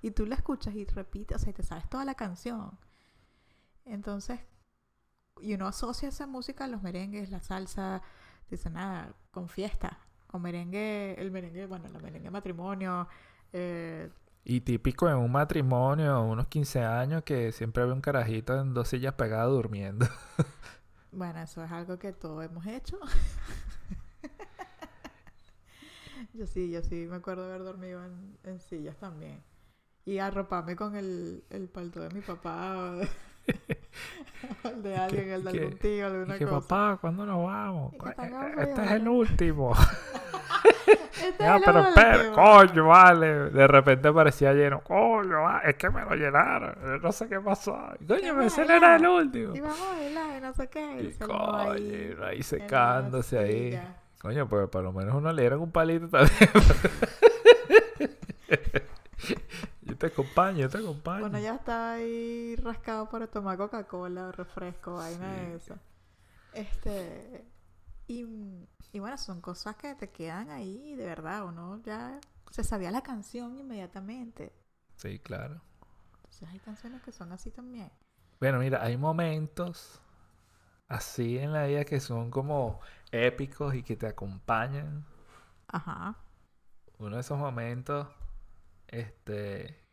Y 0.03 0.11
tú 0.11 0.27
la 0.27 0.35
escuchas 0.35 0.75
y 0.75 0.85
repites, 0.85 1.37
o 1.37 1.39
sea, 1.39 1.51
y 1.51 1.55
te 1.55 1.63
sabes 1.63 1.89
toda 1.89 2.05
la 2.05 2.15
canción. 2.17 2.77
Entonces, 3.85 4.41
y 5.41 5.55
uno 5.55 5.69
asocia 5.69 6.09
esa 6.09 6.27
música 6.27 6.65
a 6.65 6.69
los 6.69 6.83
merengues, 6.83 7.31
la 7.31 7.41
salsa, 7.41 8.03
dice 8.51 8.69
nada, 8.71 9.15
con 9.31 9.49
fiesta, 9.49 10.01
con 10.27 10.43
merengue, 10.43 11.15
el 11.19 11.31
merengue, 11.31 11.67
bueno, 11.67 11.87
el 11.87 12.03
merengue 12.03 12.31
matrimonio, 12.31 13.09
eh, 13.53 14.11
Y 14.45 14.61
típico 14.61 15.09
en 15.09 15.17
un 15.17 15.33
matrimonio, 15.33 16.23
unos 16.23 16.49
15 16.49 16.85
años, 16.85 17.23
que 17.25 17.51
siempre 17.51 17.83
había 17.83 17.95
un 17.95 18.03
carajito 18.03 18.61
en 18.61 18.75
dos 18.75 18.89
sillas 18.89 19.15
pegadas 19.15 19.49
durmiendo. 19.49 20.07
bueno, 21.13 21.41
eso 21.41 21.65
es 21.65 21.73
algo 21.73 21.99
que 21.99 22.13
todos 22.13 22.45
hemos 22.45 22.67
hecho. 22.67 22.99
yo 26.35 26.47
sí, 26.47 26.71
yo 26.71 26.83
sí 26.83 27.07
me 27.09 27.17
acuerdo 27.17 27.47
haber 27.47 27.65
dormido 27.65 28.05
en, 28.05 28.37
en 28.45 28.61
sillas 28.61 28.99
también. 28.99 29.43
Y 30.05 30.19
arroparme 30.19 30.77
con 30.77 30.95
el, 30.95 31.43
el 31.49 31.71
palto 31.71 32.01
de 32.01 32.11
mi 32.11 32.21
papá, 32.21 32.97
el 34.65 34.83
de 34.83 34.97
alguien, 34.97 35.31
el 35.31 35.45
de 35.45 35.53
que- 35.53 35.59
algún 35.61 35.79
tío, 35.79 36.07
alguna 36.07 36.39
que 36.39 36.45
cosa. 36.47 36.61
papá, 36.69 36.99
¿cuándo 37.01 37.25
nos 37.27 37.45
vamos? 37.47 37.93
"Eh, 37.95 37.97
eh, 37.97 38.55
Este 38.59 38.63
es 38.63 38.69
cuidado". 38.75 38.95
el 38.97 39.09
último. 39.09 39.73
Este 41.25 41.43
Ya, 41.45 41.57
es 41.57 41.67
el 41.67 41.75
pero 41.95 42.19
último. 42.19 42.35
coño, 42.35 42.87
vale. 42.89 43.27
De 43.51 43.67
repente 43.67 44.13
parecía 44.13 44.53
lleno. 44.53 44.81
Coño, 44.83 45.43
va, 45.43 45.61
es 45.65 45.77
que 45.77 45.89
me 45.89 46.03
lo 46.05 46.15
llenaron. 46.15 46.75
No 47.01 47.13
sé 47.13 47.29
qué 47.29 47.41
pasó. 47.41 47.73
Coño, 48.07 48.35
no 48.35 48.43
era 48.75 48.97
el 48.97 49.07
último. 49.07 49.55
Y 49.57 49.61
vamos 49.61 49.81
a 49.81 49.95
bailar 49.95 50.43
no 50.43 50.53
sé 50.53 50.69
qué. 50.69 51.03
Y 51.03 51.07
Y 51.07 51.13
se 51.13 51.27
lo 51.27 51.39
coño, 51.39 51.71
ahí, 51.73 52.17
ahí 52.27 52.43
secándose 52.43 53.39
ahí. 53.39 53.81
Coño, 54.21 54.47
pues 54.49 54.69
por 54.69 54.83
lo 54.83 54.93
menos 54.93 55.15
uno 55.15 55.33
le 55.33 55.43
dieron 55.43 55.61
un 55.61 55.71
palito 55.73 56.09
también. 56.09 56.31
yo 59.95 59.99
te 59.99 60.07
acompaño, 60.09 60.59
yo 60.59 60.69
te 60.69 60.79
acompaño. 60.79 61.21
Bueno, 61.21 61.39
ya 61.39 61.55
estaba 61.55 61.93
ahí 61.93 62.57
rascado 62.57 63.09
para 63.09 63.29
tomar 63.29 63.57
Coca-Cola, 63.57 64.33
refresco, 64.33 64.95
vaina 64.95 65.33
de 65.35 65.55
eso. 65.55 65.79
Este. 66.53 67.45
Y, 68.09 68.27
y 68.93 68.99
bueno, 68.99 69.17
son 69.17 69.41
cosas 69.41 69.77
que 69.77 69.95
te 69.95 70.11
quedan 70.11 70.51
ahí, 70.51 70.97
de 70.97 71.07
verdad. 71.07 71.45
Uno 71.45 71.81
ya 71.83 72.21
se 72.51 72.65
sabía 72.65 72.91
la 72.91 73.03
canción 73.03 73.57
inmediatamente. 73.57 74.53
Sí, 74.97 75.21
claro. 75.21 75.61
Entonces 76.17 76.49
hay 76.49 76.59
canciones 76.59 77.03
que 77.03 77.13
son 77.13 77.33
así 77.33 77.51
también. 77.51 77.91
Bueno, 78.41 78.59
mira, 78.59 78.83
hay 78.83 78.97
momentos 78.97 80.01
así 80.89 81.39
en 81.39 81.53
la 81.53 81.67
vida 81.67 81.85
que 81.85 82.01
son 82.01 82.31
como 82.31 82.81
épicos 83.13 83.75
y 83.77 83.85
que 83.85 83.97
te 83.97 84.09
acompañan. 84.09 85.07
Ajá. 85.69 86.17
Uno 86.99 87.15
de 87.15 87.21
esos 87.21 87.39
momentos, 87.39 88.09
este, 88.89 89.84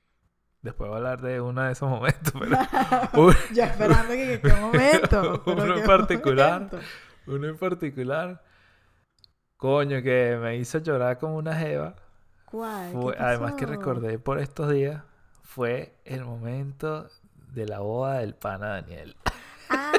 después 0.61 0.87
voy 0.89 0.95
a 0.95 0.97
hablar 0.97 1.21
de 1.21 1.41
uno 1.41 1.63
de 1.63 1.71
esos 1.71 1.89
momentos, 1.89 2.33
pero 2.39 2.57
Ya 3.53 3.65
esperando 3.65 4.13
que 4.13 4.39
qué 4.41 4.53
momento. 4.53 5.43
Uno 5.47 5.77
en 5.77 5.83
particular. 5.85 6.53
momento. 6.61 6.79
uno 7.27 7.47
en 7.47 7.57
particular, 7.57 8.41
coño, 9.57 10.01
que 10.01 10.37
me 10.41 10.57
hizo 10.57 10.79
llorar 10.79 11.17
como 11.19 11.35
una 11.37 11.55
jeva. 11.55 11.95
¿Cuál? 12.45 12.91
¿Qué 12.91 12.97
Fue- 12.97 13.15
además 13.17 13.53
que 13.53 13.65
recordé 13.65 14.19
por 14.19 14.39
estos 14.39 14.71
días, 14.71 15.01
fue 15.43 15.95
el 16.05 16.23
momento 16.25 17.07
de 17.53 17.65
la 17.67 17.79
boda 17.79 18.19
del 18.19 18.35
pana 18.35 18.67
Daniel. 18.81 19.15
Ah, 19.69 19.91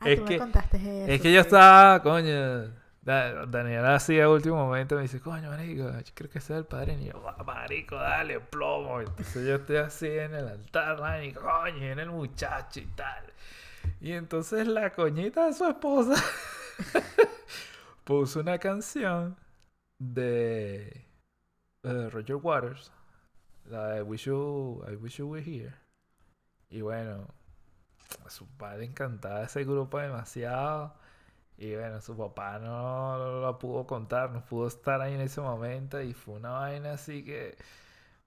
ah, 0.00 0.08
Es 0.08 0.18
tú 0.18 0.24
que- 0.26 0.34
me 0.34 0.38
contaste 0.38 0.76
eso. 0.76 1.12
Es 1.12 1.20
que 1.20 1.32
yo 1.32 1.40
estaba, 1.40 2.02
coño. 2.02 2.64
Da- 3.06 3.46
Daniel 3.46 3.86
así 3.86 4.20
a 4.20 4.28
último 4.28 4.56
momento 4.56 4.96
me 4.96 5.02
dice, 5.02 5.20
coño, 5.20 5.48
marico, 5.48 5.84
yo 6.00 6.12
creo 6.12 6.28
que 6.28 6.38
es 6.38 6.50
el 6.50 6.64
padre. 6.64 6.94
Y 7.00 7.04
yo, 7.06 7.22
"Va, 7.22 7.36
marico, 7.44 7.94
dale, 7.94 8.40
plomo. 8.40 9.00
Entonces 9.00 9.46
yo 9.46 9.54
estoy 9.54 9.76
así 9.76 10.08
en 10.08 10.34
el 10.34 10.48
altar, 10.48 11.22
y 11.24 11.32
coño, 11.32 11.84
en 11.84 12.00
el 12.00 12.10
muchacho 12.10 12.80
y 12.80 12.86
tal. 12.86 13.24
Y 14.00 14.10
entonces 14.12 14.66
la 14.66 14.90
coñita 14.90 15.46
de 15.46 15.52
su 15.52 15.64
esposa 15.66 16.20
puso 18.04 18.40
una 18.40 18.58
canción 18.58 19.36
de 20.00 21.04
Roger 21.84 22.36
Waters, 22.36 22.90
la 23.66 23.86
de 23.90 24.02
Wish 24.02 24.24
You, 24.24 24.84
I 24.90 24.96
Wish 24.96 25.18
You 25.18 25.28
Were 25.28 25.42
Here. 25.44 25.74
Y 26.70 26.80
bueno, 26.80 27.28
a 28.24 28.30
su 28.30 28.46
padre 28.56 28.84
encantaba 28.84 29.42
ese 29.44 29.62
grupo 29.64 30.00
demasiado. 30.00 30.94
Y 31.58 31.74
bueno, 31.74 32.00
su 32.02 32.16
papá 32.16 32.58
no 32.58 33.40
lo 33.40 33.58
pudo 33.58 33.86
contar, 33.86 34.30
no 34.30 34.44
pudo 34.44 34.68
estar 34.68 35.00
ahí 35.00 35.14
en 35.14 35.22
ese 35.22 35.40
momento. 35.40 36.00
Y 36.00 36.12
fue 36.12 36.34
una 36.34 36.50
vaina 36.50 36.92
así 36.92 37.24
que. 37.24 37.56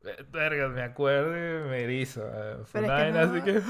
eh, 0.03 0.25
Verga, 0.31 0.67
me 0.69 0.81
acuerdo 0.83 1.29
y 1.35 1.69
me 1.69 1.83
erizo. 1.83 2.23
eh, 2.25 2.57
Fue 2.65 2.81
Pero 2.81 2.85
una 2.85 2.95
que 2.97 3.03
vaina 3.11 3.25
no- 3.25 3.31
así 3.31 3.41
que. 3.43 3.61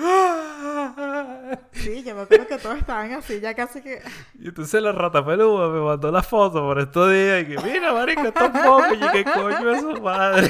Sí, 1.80 2.04
yo 2.04 2.16
me 2.16 2.22
acuerdo 2.22 2.48
que 2.48 2.58
todos 2.58 2.78
estaban 2.78 3.12
así, 3.14 3.40
ya 3.42 3.54
casi 3.54 3.82
que. 3.82 4.02
Y 4.40 4.48
entonces 4.50 4.82
la 4.82 4.92
rata 4.94 5.26
peluda 5.26 5.68
me 5.70 5.82
mandó 5.82 6.12
la 6.12 6.24
foto 6.24 6.62
por 6.62 6.80
estos 6.80 7.12
días. 7.12 7.44
Y 7.44 7.48
que, 7.48 7.58
mira, 7.64 7.94
marico, 7.94 8.22
está 8.24 8.46
un 8.46 8.54
poco. 8.54 8.94
Y 8.94 9.00
qué 9.12 9.24
coño 9.26 9.72
es 9.72 9.82
su 9.82 10.02
madre. 10.02 10.50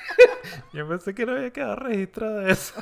Yo 0.72 0.88
pensé 0.88 1.14
que 1.14 1.26
no 1.26 1.32
había 1.32 1.50
quedado 1.52 1.76
registro 1.76 2.30
de 2.36 2.52
eso. 2.52 2.74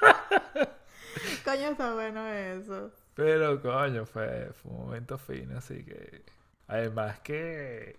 Coño, 1.44 1.68
está 1.70 1.94
bueno 1.94 2.26
eso. 2.28 2.90
Pero 3.16 3.62
coño, 3.62 4.06
fue, 4.06 4.52
fue 4.54 4.72
un 4.72 4.78
momento 4.86 5.18
fino, 5.18 5.58
así 5.58 5.84
que. 5.84 6.24
Además 6.68 7.20
que. 7.20 7.98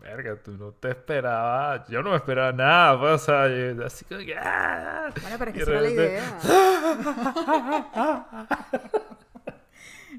Verga, 0.00 0.36
tú 0.42 0.52
no 0.58 0.72
te 0.72 0.90
esperabas. 0.90 1.88
Yo 1.88 2.02
no 2.02 2.10
me 2.12 2.16
esperaba 2.18 2.52
nada, 2.52 3.00
pues, 3.00 3.22
o 3.22 3.26
sea, 3.26 3.48
yo- 3.48 3.86
así 3.86 4.04
como 4.06 4.22
que. 4.22 4.36
¡ah! 4.38 5.14
Bueno, 5.22 5.36
pero 5.38 5.52
es 5.52 5.56
que 5.56 5.62
esa 5.62 5.72
era 5.72 5.82
la 5.82 5.88
de 5.88 5.94
idea. 5.94 6.40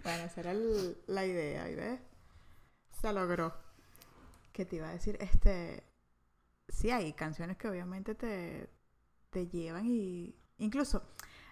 Bueno, 0.03 0.23
esa 0.25 0.39
era 0.41 0.51
el- 0.51 0.97
la 1.07 1.25
idea, 1.25 1.69
¿y 1.69 1.75
ves? 1.75 1.99
Se 3.01 3.11
logró. 3.13 3.53
¿Qué 4.53 4.65
te 4.65 4.77
iba 4.77 4.89
a 4.89 4.93
decir? 4.93 5.17
Este. 5.21 5.83
Sí, 6.69 6.91
hay 6.91 7.13
canciones 7.13 7.57
que 7.57 7.69
obviamente 7.69 8.15
te, 8.15 8.69
te 9.31 9.47
llevan 9.47 9.85
y. 9.87 10.35
Incluso. 10.59 11.03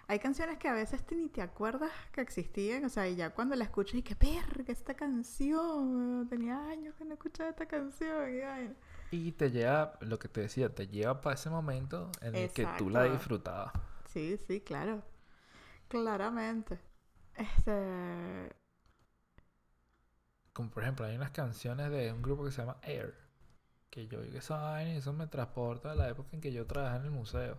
Hay 0.06 0.18
canciones 0.18 0.58
que 0.58 0.68
a 0.68 0.74
veces 0.74 1.04
te- 1.06 1.16
ni 1.16 1.28
te 1.28 1.40
acuerdas 1.42 1.90
que 2.12 2.20
existían, 2.20 2.84
o 2.84 2.88
sea, 2.88 3.08
y 3.08 3.16
ya 3.16 3.30
cuando 3.30 3.56
la 3.56 3.64
escuchas 3.64 3.94
y 3.96 4.02
que 4.02 4.14
verga 4.14 4.72
esta 4.72 4.94
canción, 4.94 6.26
tenía 6.28 6.58
años 6.68 6.94
que 6.96 7.04
no 7.04 7.14
escuchaba 7.14 7.50
esta 7.50 7.66
canción 7.66 8.34
y 8.34 8.40
vaina. 8.40 8.74
Y 9.10 9.32
te 9.32 9.50
lleva, 9.50 9.96
lo 10.00 10.18
que 10.18 10.28
te 10.28 10.42
decía, 10.42 10.74
te 10.74 10.88
lleva 10.88 11.20
para 11.20 11.34
ese 11.34 11.48
momento 11.50 12.10
en 12.20 12.34
el 12.34 12.50
que 12.52 12.66
tú 12.78 12.90
la 12.90 13.04
disfrutabas. 13.04 13.72
Sí, 14.06 14.36
sí, 14.36 14.60
claro. 14.60 15.02
Claramente. 15.88 16.78
Este. 17.36 18.54
Como 20.52 20.70
por 20.70 20.82
ejemplo, 20.82 21.04
hay 21.06 21.16
unas 21.16 21.30
canciones 21.32 21.90
de 21.90 22.12
un 22.12 22.22
grupo 22.22 22.44
que 22.44 22.50
se 22.50 22.58
llama 22.62 22.78
Air. 22.82 23.14
Que 23.90 24.06
yo 24.08 24.20
oigo 24.20 24.38
esa 24.38 24.56
vaina 24.58 24.94
y 24.94 24.96
eso 24.98 25.12
me 25.12 25.26
transporta 25.26 25.92
a 25.92 25.94
la 25.94 26.08
época 26.08 26.30
en 26.32 26.40
que 26.40 26.52
yo 26.52 26.66
trabajaba 26.66 27.00
en 27.00 27.04
el 27.06 27.10
museo. 27.12 27.58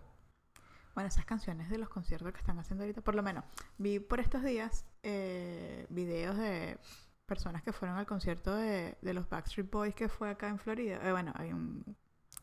Bueno, 0.96 1.08
esas 1.08 1.26
canciones 1.26 1.68
de 1.68 1.76
los 1.76 1.90
conciertos 1.90 2.32
que 2.32 2.38
están 2.38 2.58
haciendo 2.58 2.82
ahorita, 2.84 3.02
por 3.02 3.14
lo 3.14 3.22
menos, 3.22 3.44
vi 3.76 4.00
por 4.00 4.18
estos 4.18 4.42
días 4.42 4.86
eh, 5.02 5.84
videos 5.90 6.38
de 6.38 6.78
personas 7.26 7.62
que 7.62 7.70
fueron 7.74 7.98
al 7.98 8.06
concierto 8.06 8.54
de, 8.56 8.96
de 9.02 9.12
los 9.12 9.28
Backstreet 9.28 9.70
Boys 9.70 9.94
que 9.94 10.08
fue 10.08 10.30
acá 10.30 10.48
en 10.48 10.58
Florida. 10.58 10.98
Eh, 11.06 11.12
bueno, 11.12 11.34
hay 11.36 11.52
un 11.52 11.84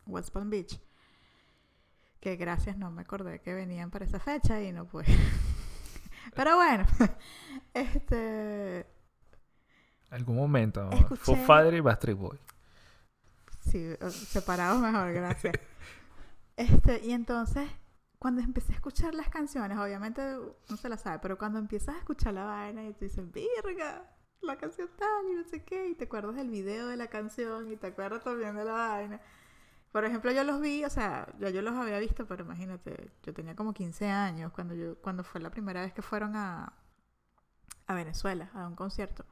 West 0.06 0.30
Palm 0.30 0.50
Beach. 0.50 0.80
Que 2.20 2.36
gracias, 2.36 2.76
no 2.76 2.92
me 2.92 3.02
acordé 3.02 3.40
que 3.40 3.52
venían 3.54 3.90
para 3.90 4.04
esa 4.04 4.20
fecha 4.20 4.62
y 4.62 4.70
no 4.72 4.86
pude. 4.86 5.06
Pero 6.36 6.54
bueno, 6.54 6.86
este. 7.74 8.86
Algún 10.10 10.36
momento, 10.36 10.90
Escuché- 10.90 11.44
Foo 11.44 11.72
y 11.72 11.80
Backstreet 11.80 12.16
Boy. 12.16 12.38
Sí, 13.68 13.96
separados 14.12 14.80
mejor, 14.80 15.12
gracias. 15.12 15.54
Este, 16.56 17.04
y 17.04 17.10
entonces, 17.10 17.68
cuando 18.24 18.40
empecé 18.40 18.72
a 18.72 18.76
escuchar 18.76 19.14
las 19.14 19.28
canciones, 19.28 19.76
obviamente 19.76 20.22
no 20.70 20.78
se 20.78 20.88
las 20.88 21.02
sabe, 21.02 21.18
pero 21.18 21.36
cuando 21.36 21.58
empiezas 21.58 21.94
a 21.94 21.98
escuchar 21.98 22.32
la 22.32 22.46
vaina 22.46 22.82
y 22.82 22.94
tú 22.94 23.04
dices, 23.04 23.30
virga, 23.30 24.10
la 24.40 24.56
canción 24.56 24.88
tal 24.96 25.28
y 25.30 25.34
no 25.34 25.44
sé 25.44 25.62
qué, 25.62 25.88
y 25.88 25.94
te 25.94 26.04
acuerdas 26.04 26.34
del 26.36 26.48
video 26.48 26.86
de 26.86 26.96
la 26.96 27.08
canción 27.08 27.70
y 27.70 27.76
te 27.76 27.88
acuerdas 27.88 28.24
también 28.24 28.56
de 28.56 28.64
la 28.64 28.72
vaina. 28.72 29.20
Por 29.92 30.06
ejemplo, 30.06 30.32
yo 30.32 30.42
los 30.42 30.58
vi, 30.62 30.86
o 30.86 30.88
sea, 30.88 31.34
ya 31.38 31.50
yo 31.50 31.60
los 31.60 31.74
había 31.74 31.98
visto, 31.98 32.26
pero 32.26 32.44
imagínate, 32.44 33.10
yo 33.24 33.34
tenía 33.34 33.54
como 33.54 33.74
15 33.74 34.08
años 34.08 34.52
cuando 34.52 34.74
yo 34.74 34.96
cuando 35.02 35.22
fue 35.22 35.42
la 35.42 35.50
primera 35.50 35.82
vez 35.82 35.92
que 35.92 36.00
fueron 36.00 36.34
a 36.34 36.72
a 37.86 37.94
Venezuela 37.94 38.50
a 38.54 38.66
un 38.66 38.74
concierto. 38.74 39.26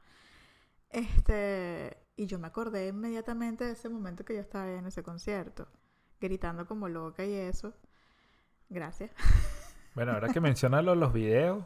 Este, 0.89 1.97
y 2.15 2.27
yo 2.27 2.37
me 2.37 2.45
acordé 2.45 2.89
inmediatamente 2.89 3.65
de 3.65 3.71
ese 3.71 3.89
momento 3.89 4.23
que 4.23 4.35
yo 4.35 4.41
estaba 4.41 4.71
en 4.71 4.85
ese 4.85 5.01
concierto, 5.01 5.67
gritando 6.21 6.67
como 6.67 6.89
loca 6.89 7.25
y 7.25 7.33
eso. 7.33 7.73
Gracias. 8.73 9.11
Bueno, 9.95 10.13
ahora 10.13 10.29
que 10.29 10.41
mencionas 10.41 10.83
lo- 10.83 10.95
los 10.95 11.13
videos, 11.13 11.63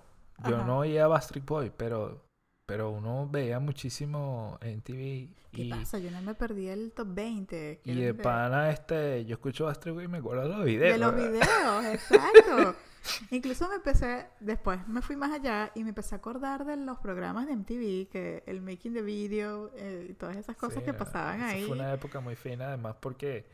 yo 0.47 0.57
Ajá. 0.57 0.65
no 0.65 0.79
oía 0.79 1.07
Backstreet 1.07 1.45
Boy, 1.45 1.71
pero, 1.75 2.25
pero 2.65 2.89
uno 2.91 3.27
veía 3.29 3.59
muchísimo 3.59 4.57
en 4.61 4.81
TV 4.81 5.29
¿Qué 5.53 5.61
y, 5.63 5.69
pasa? 5.69 5.97
Yo 5.97 6.11
no 6.11 6.21
me 6.21 6.35
perdí 6.35 6.67
el 6.67 6.91
top 6.91 7.07
20. 7.13 7.81
y 7.85 7.95
de 7.95 8.13
pana 8.13 8.69
este, 8.69 9.23
yo 9.25 9.35
escucho 9.35 9.65
Backstreet 9.65 9.95
Boy 9.95 10.03
y 10.05 10.07
me 10.09 10.17
acuerdo 10.17 10.43
de 10.43 10.49
los 10.57 10.65
videos. 10.65 10.93
De 10.93 10.97
los 10.99 11.15
¿verdad? 11.15 11.31
videos, 11.31 11.85
exacto. 11.95 12.75
Incluso 13.31 13.69
me 13.69 13.75
empecé, 13.75 14.27
después 14.41 14.85
me 14.89 15.01
fui 15.01 15.15
más 15.15 15.31
allá 15.31 15.71
y 15.75 15.83
me 15.83 15.89
empecé 15.89 16.13
a 16.15 16.17
acordar 16.17 16.65
de 16.65 16.75
los 16.75 16.97
programas 16.99 17.47
de 17.47 17.55
MTV, 17.55 18.09
que 18.11 18.43
el 18.45 18.61
Making 18.61 18.93
the 18.95 19.01
Video 19.01 19.71
eh, 19.77 20.07
y 20.09 20.13
todas 20.13 20.35
esas 20.35 20.57
cosas 20.57 20.79
Sí, 20.79 20.83
que 20.83 20.93
pasaban 20.93 21.41
ahí. 21.41 21.63
Fue 21.65 21.75
una 21.77 21.93
época 21.93 22.19
muy 22.19 22.35
fina, 22.35 22.67
además 22.67 22.97
porque, 22.99 23.45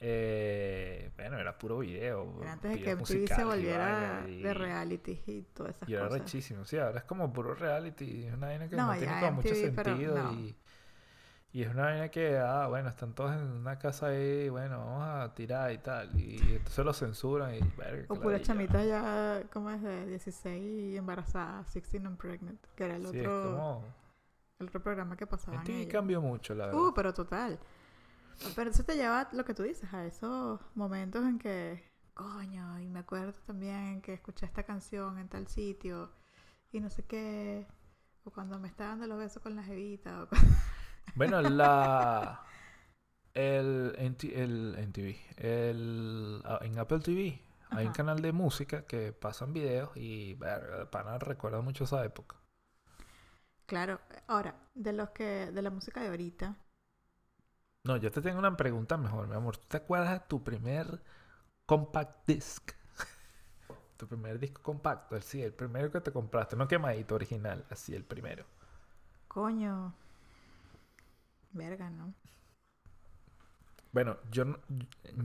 eh, 0.00 1.10
bueno, 1.16 1.38
era 1.38 1.58
puro 1.58 1.78
video. 1.80 2.26
Era 2.40 2.52
antes 2.52 2.72
de 2.72 2.80
que 2.80 2.90
MTV 2.90 3.28
se 3.28 3.44
y 3.44 3.44
volviera 3.44 4.28
y- 4.28 4.40
de 4.40 4.52
reality 4.54 5.22
y 5.26 5.42
todas 5.42 5.76
esas 5.76 5.90
Y 5.90 5.94
era 5.94 6.08
cosas. 6.08 6.08
rechísimo, 6.08 6.64
sí, 6.64 6.78
ahora 6.78 6.98
es 7.00 7.04
como 7.04 7.32
puro 7.32 7.54
reality, 7.54 8.24
es 8.26 8.32
una 8.34 8.48
vaina 8.48 8.68
que 8.68 8.76
No, 8.76 8.86
no, 8.86 8.96
tiene 8.96 9.16
como 9.16 9.32
mucho 9.32 9.54
MTV, 9.54 9.54
sentido 9.54 10.18
no. 10.18 10.22
y, 10.22 10.56
y 11.52 11.62
es 11.62 11.70
una 11.70 11.84
vaina 11.84 12.10
que, 12.10 12.38
ah, 12.38 12.68
bueno, 12.68 12.88
están 12.90 13.14
todos 13.14 13.32
en 13.36 13.42
una 13.42 13.78
casa 13.78 14.08
ahí, 14.08 14.48
bueno, 14.50 14.78
vamos 14.78 15.04
a 15.30 15.34
tirar 15.34 15.72
y 15.72 15.78
tal, 15.78 16.18
y 16.18 16.54
entonces 16.56 16.84
lo 16.84 16.92
censuran 16.94 17.54
y, 17.56 17.60
verga, 17.76 18.08
O 18.08 18.14
qué 18.14 18.18
pura 18.20 18.40
ladilla. 18.40 18.46
chamita 18.46 18.84
ya, 18.84 19.44
como 19.52 19.70
es 19.70 19.80
de 19.82 20.06
16 20.06 20.92
y 20.92 20.96
embarazada, 20.96 21.62
16 21.62 22.04
and 22.04 22.18
pregnant, 22.18 22.60
que 22.76 22.84
era 22.84 22.96
el 22.96 23.06
Sí, 23.10 23.18
es 23.18 23.34
otro, 23.34 23.34
como, 23.36 23.84
el 24.60 24.68
otro 24.68 24.82
programa 24.82 25.16
que 25.16 25.26
pasaban 25.26 25.68
MTV 25.68 25.86
cambió 25.88 26.20
mucho, 26.20 26.54
la 26.54 26.66
verdad. 26.66 26.88
Uh, 26.88 26.92
pero 26.94 27.12
total. 27.14 27.58
Pero 28.54 28.70
eso 28.70 28.84
te 28.84 28.96
lleva 28.96 29.28
lo 29.32 29.44
que 29.44 29.54
tú 29.54 29.62
dices, 29.62 29.92
a 29.92 30.04
esos 30.04 30.60
momentos 30.74 31.24
en 31.24 31.38
que, 31.38 31.84
coño, 32.14 32.80
y 32.80 32.88
me 32.88 33.00
acuerdo 33.00 33.32
también 33.46 34.00
que 34.00 34.14
escuché 34.14 34.46
esta 34.46 34.62
canción 34.62 35.18
en 35.18 35.28
tal 35.28 35.46
sitio 35.46 36.10
y 36.72 36.80
no 36.80 36.90
sé 36.90 37.04
qué, 37.04 37.66
o 38.24 38.30
cuando 38.30 38.58
me 38.58 38.68
está 38.68 38.84
dando 38.84 39.06
los 39.06 39.18
besos 39.18 39.42
con 39.42 39.56
la 39.56 39.62
jevita, 39.62 40.22
o 40.22 40.28
Bueno, 41.14 41.40
la... 41.42 42.42
El, 43.32 43.94
NT 43.96 44.24
el 44.24 44.74
NTV, 44.76 45.16
el, 45.36 46.42
ah, 46.44 46.58
en 46.62 46.76
Apple 46.80 46.98
TV 46.98 47.40
hay 47.70 47.86
un 47.86 47.92
canal 47.92 48.20
de 48.20 48.32
música 48.32 48.84
que 48.84 49.12
pasan 49.12 49.52
videos 49.52 49.90
y, 49.96 50.34
verga, 50.34 50.90
pana 50.90 51.18
recuerda 51.18 51.60
mucho 51.60 51.84
esa 51.84 52.04
época. 52.04 52.36
Claro, 53.66 54.00
ahora, 54.26 54.56
de 54.74 54.92
los 54.92 55.10
que, 55.10 55.52
de 55.52 55.62
la 55.62 55.70
música 55.70 56.00
de 56.00 56.08
ahorita, 56.08 56.56
No, 57.84 57.96
yo 57.98 58.10
te 58.10 58.20
tengo 58.22 58.38
una 58.38 58.56
pregunta 58.56 58.96
mejor, 58.96 59.26
mi 59.28 59.34
amor. 59.34 59.56
¿Tú 59.56 59.66
te 59.68 59.76
acuerdas 59.78 60.12
de 60.12 60.20
tu 60.28 60.42
primer 60.42 61.00
compact 61.66 62.26
disc? 62.28 62.72
Tu 63.96 64.06
primer 64.08 64.38
disco 64.38 64.62
compacto, 64.62 65.16
el 65.16 65.22
sí, 65.22 65.42
el 65.42 65.52
primero 65.52 65.90
que 65.92 66.00
te 66.00 66.12
compraste, 66.12 66.56
no 66.56 66.66
quemadito 66.68 67.14
original, 67.14 67.64
así 67.70 67.94
el 67.94 68.04
primero. 68.04 68.44
coño, 69.28 69.94
verga, 71.52 71.90
¿no? 71.90 72.14
Bueno, 73.92 74.16
yo 74.30 74.44
no- 74.44 74.58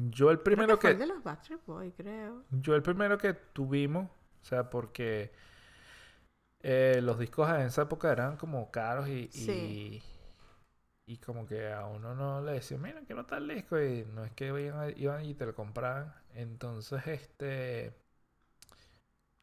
yo 0.10 0.32
el 0.32 0.40
Creo 0.50 0.66
primero 0.66 0.80
fue 0.80 0.80
que 0.80 0.90
el 0.92 0.98
de 0.98 1.06
los 1.06 1.22
Backstreet 1.24 1.64
Boys, 1.68 1.94
creo. 1.96 2.44
yo 2.50 2.76
el 2.76 2.82
primero 2.84 3.18
que 3.18 3.34
tuvimos, 3.34 4.06
o 4.42 4.46
sea, 4.46 4.70
porque 4.70 5.32
eh, 6.64 7.00
los 7.04 7.20
discos 7.20 7.50
en 7.50 7.62
esa 7.68 7.84
época 7.84 8.12
eran 8.12 8.38
como 8.38 8.72
caros 8.72 9.08
y, 9.08 9.30
Sí. 9.30 9.80
y 9.94 10.04
como 11.24 11.46
que 11.46 11.72
a 11.72 11.86
uno 11.86 12.16
no 12.16 12.42
le 12.42 12.54
decían, 12.54 12.82
mira, 12.82 13.02
quiero 13.06 13.26
tal 13.26 13.48
disco 13.48 13.80
y 13.80 14.06
no 14.14 14.26
es 14.26 14.32
que 14.34 14.48
iban, 14.98 15.26
y 15.26 15.34
te 15.36 15.46
lo 15.46 15.54
compraban. 15.54 16.14
Entonces, 16.34 17.06
este 17.08 17.94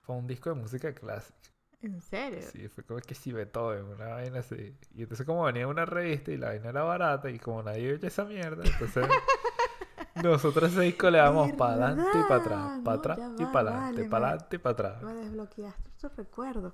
fue 0.00 0.16
un 0.16 0.26
disco 0.26 0.50
de 0.50 0.56
música 0.56 0.92
clásica. 0.92 1.38
¿En 1.80 2.00
serio? 2.00 2.42
Sí, 2.42 2.68
fue 2.68 2.84
como 2.84 3.00
que 3.00 3.14
si 3.14 3.32
Beethoven, 3.32 3.84
una 3.84 4.06
vaina 4.08 4.40
así. 4.40 4.76
Y 4.94 5.02
entonces 5.02 5.26
como 5.26 5.44
venía 5.44 5.66
una 5.66 5.84
revista 5.84 6.30
y 6.30 6.36
la 6.36 6.48
vaina 6.48 6.68
era 6.70 6.82
barata 6.82 7.30
y 7.30 7.38
como 7.38 7.62
nadie 7.62 7.94
oye 7.94 8.06
esa 8.06 8.24
mierda, 8.24 8.62
entonces 8.64 9.06
nosotros 10.22 10.70
ese 10.70 10.82
disco 10.82 11.10
le 11.10 11.18
damos 11.18 11.52
para 11.52 11.86
adelante 11.88 12.18
y 12.18 12.22
para 12.28 12.36
atrás, 12.36 12.80
para 12.84 12.96
atrás 12.98 13.18
y 13.38 13.46
para 13.46 13.70
adelante, 13.70 14.02
vale, 14.02 14.10
para 14.10 14.28
adelante 14.28 14.56
y 14.56 14.58
para 14.58 14.72
atrás. 14.72 15.02
Me 15.02 15.14
desbloqueaste 15.14 15.88
estos 15.88 16.16
recuerdos. 16.16 16.72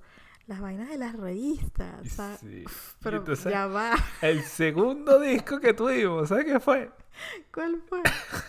Las 0.49 0.61
vainas 0.61 0.89
de 0.89 0.97
las 0.97 1.15
revistas. 1.15 2.03
Y 2.03 2.07
o 2.07 2.09
sea, 2.09 2.37
sí. 2.37 2.63
Y 2.65 2.65
Pero 3.03 3.17
entonces 3.17 3.51
ya 3.51 3.67
va. 3.67 3.93
el 4.23 4.41
segundo 4.41 5.19
disco 5.19 5.59
que 5.59 5.75
tuvimos, 5.75 6.27
¿sabes 6.29 6.45
qué 6.45 6.59
fue? 6.59 6.89
¿Cuál 7.53 7.79
fue? 7.87 8.01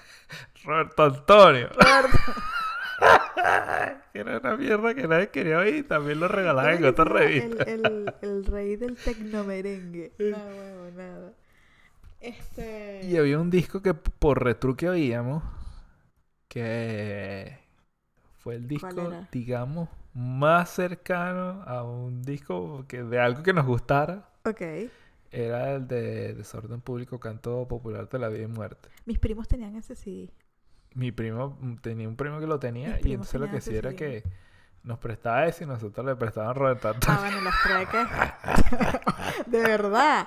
Roberto 0.65 1.03
Antonio. 1.03 1.69
Roberto. 1.69 2.19
era 4.15 4.39
una 4.39 4.57
mierda 4.57 4.95
que 4.95 5.07
nadie 5.07 5.29
quería 5.29 5.59
oír, 5.59 5.87
también 5.87 6.21
lo 6.21 6.29
regalaban 6.29 6.79
en 6.79 6.85
otra 6.87 7.05
revista. 7.05 7.65
El, 7.65 7.85
el, 7.85 8.15
el 8.23 8.47
rey 8.47 8.77
del 8.77 8.97
tecnomerengue. 8.97 10.15
No, 10.19 10.39
huevo, 10.39 10.91
nada. 10.97 11.33
Este. 12.19 13.01
Y 13.05 13.19
había 13.19 13.39
un 13.39 13.51
disco 13.51 13.83
que 13.83 13.93
por 13.93 14.43
retruque 14.43 14.89
oíamos, 14.89 15.43
que 16.49 17.59
fue 18.39 18.55
el 18.55 18.67
disco, 18.67 19.13
digamos, 19.31 19.91
más 20.15 20.71
cercano 20.71 21.63
a 21.67 21.83
un 21.83 22.23
disco 22.23 22.85
que 22.89 23.03
de 23.03 23.21
algo 23.21 23.43
que 23.43 23.53
nos 23.53 23.67
gustara. 23.67 24.29
Ok. 24.45 24.63
Era 25.33 25.73
el 25.73 25.87
de 25.87 26.35
Desorden 26.35 26.81
Público, 26.81 27.21
Canto 27.21 27.67
Popular 27.69 28.09
de 28.09 28.19
la 28.19 28.29
Vida 28.29 28.43
y 28.43 28.49
Muerte. 28.49 28.89
Mis 29.07 29.19
primos 29.19 29.47
tenían 29.47 29.77
ese 29.77 29.95
CD. 29.95 30.31
Mi 30.95 31.13
primo, 31.13 31.57
mm, 31.61 31.77
tenía 31.77 32.09
un 32.09 32.17
primo 32.17 32.41
que 32.41 32.47
lo 32.47 32.59
tenía 32.59 32.99
y 33.03 33.13
entonces 33.13 33.41
lo 33.41 33.49
que 33.49 33.59
hacía 33.59 33.79
era 33.79 33.95
que 33.95 34.25
nos 34.83 34.99
prestaba 34.99 35.47
ese 35.47 35.65
y 35.65 35.67
nosotros 35.69 36.05
le 36.05 36.17
prestaban 36.17 36.55
Roberto 36.57 36.89
Ah, 36.89 36.93
Antonio. 36.95 37.21
bueno, 37.21 37.41
los 37.43 37.55
treques. 37.63 38.09
de 39.47 39.61
verdad. 39.61 40.27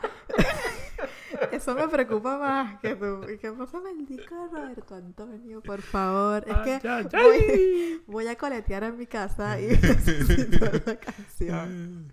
Eso 1.53 1.75
me 1.75 1.87
preocupa 1.87 2.37
más 2.37 2.79
que 2.79 2.95
tú. 2.95 3.23
¿Y 3.29 3.37
qué 3.37 3.51
pasa 3.51 3.79
con 3.79 3.87
el 3.87 4.05
disco 4.05 4.35
de 4.35 4.47
Roberto 4.49 4.95
Antonio? 4.95 5.61
Por 5.61 5.81
favor. 5.81 6.43
Es 6.47 6.57
que 6.57 6.87
Ay, 6.87 6.89
ay, 6.89 7.07
voy, 7.11 7.37
ay. 7.49 8.03
voy 8.07 8.27
a 8.27 8.37
coletear 8.37 8.83
en 8.83 8.97
mi 8.97 9.05
casa 9.07 9.59
y 9.59 9.67
necesito 9.81 10.65
la 10.85 10.99
canción. 10.99 12.11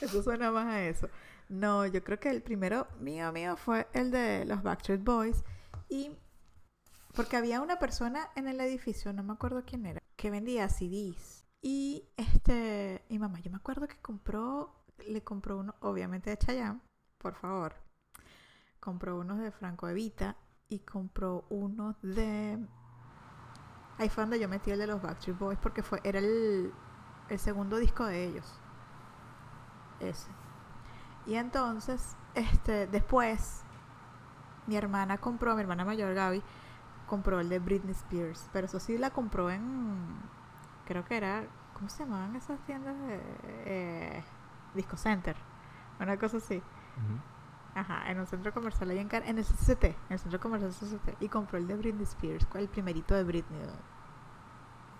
Eso 0.00 0.22
suena 0.22 0.50
más 0.50 0.66
a 0.66 0.84
eso. 0.84 1.08
No, 1.48 1.86
yo 1.86 2.02
creo 2.02 2.18
que 2.18 2.30
el 2.30 2.42
primero 2.42 2.86
mío 3.00 3.32
mío 3.32 3.56
fue 3.56 3.86
el 3.92 4.10
de 4.10 4.44
los 4.44 4.62
Backstreet 4.62 5.02
Boys 5.04 5.44
y 5.88 6.10
porque 7.14 7.36
había 7.36 7.60
una 7.60 7.78
persona 7.78 8.30
en 8.36 8.48
el 8.48 8.58
edificio, 8.60 9.12
no 9.12 9.22
me 9.22 9.34
acuerdo 9.34 9.62
quién 9.66 9.84
era, 9.84 10.02
que 10.16 10.30
vendía 10.30 10.68
CDs 10.70 11.44
y 11.60 12.08
este 12.16 13.04
mi 13.10 13.18
mamá, 13.18 13.40
yo 13.40 13.50
me 13.50 13.58
acuerdo 13.58 13.86
que 13.86 14.00
compró 14.00 14.74
le 15.06 15.22
compró 15.22 15.58
uno 15.58 15.74
obviamente 15.80 16.30
de 16.30 16.38
Chayanne, 16.38 16.80
por 17.18 17.34
favor. 17.34 17.74
Compró 18.82 19.18
unos 19.18 19.38
de 19.38 19.50
Franco 19.50 19.88
Evita 19.88 20.36
y 20.68 20.80
compró 20.80 21.44
unos 21.48 21.96
de 22.02 22.58
Ahí 23.98 24.08
fue 24.08 24.24
donde 24.24 24.40
yo 24.40 24.48
metí 24.48 24.72
el 24.72 24.78
de 24.78 24.88
los 24.88 25.00
Backstreet 25.00 25.38
Boys 25.38 25.58
porque 25.58 25.82
fue 25.82 26.00
era 26.02 26.18
el 26.18 26.72
el 27.28 27.38
segundo 27.38 27.78
disco 27.78 28.04
de 28.04 28.24
ellos. 28.24 28.60
Ese. 30.00 30.30
Y 31.26 31.36
entonces, 31.36 32.16
este, 32.34 32.86
después, 32.86 33.62
mi 34.66 34.76
hermana 34.76 35.18
compró, 35.18 35.54
mi 35.54 35.60
hermana 35.62 35.84
mayor 35.84 36.14
Gaby, 36.14 36.42
compró 37.06 37.40
el 37.40 37.48
de 37.48 37.58
Britney 37.58 37.92
Spears. 37.92 38.48
Pero 38.52 38.66
eso 38.66 38.80
sí 38.80 38.98
la 38.98 39.10
compró 39.10 39.50
en, 39.50 40.18
creo 40.84 41.04
que 41.04 41.16
era, 41.16 41.44
¿cómo 41.74 41.88
se 41.88 42.04
llamaban 42.04 42.34
esas 42.36 42.60
tiendas 42.66 42.98
de 42.98 43.20
eh, 43.66 44.24
Disco 44.74 44.96
Center? 44.96 45.36
Una 46.00 46.16
cosa 46.18 46.38
así. 46.38 46.60
Ajá, 47.74 48.10
en 48.10 48.18
un 48.20 48.26
centro 48.26 48.52
comercial 48.54 48.90
ahí 48.90 48.98
en, 48.98 49.08
Car- 49.08 49.24
en 49.26 49.38
el 49.38 49.44
CCT, 49.44 49.84
en 50.08 50.12
el 50.14 50.18
centro 50.18 50.40
comercial 50.40 50.72
CCT. 50.72 51.16
Y 51.20 51.28
compró 51.28 51.58
el 51.58 51.66
de 51.66 51.76
Britney 51.76 52.04
Spears, 52.04 52.46
el 52.54 52.68
primerito 52.68 53.14
de 53.14 53.24
Britney. 53.24 53.60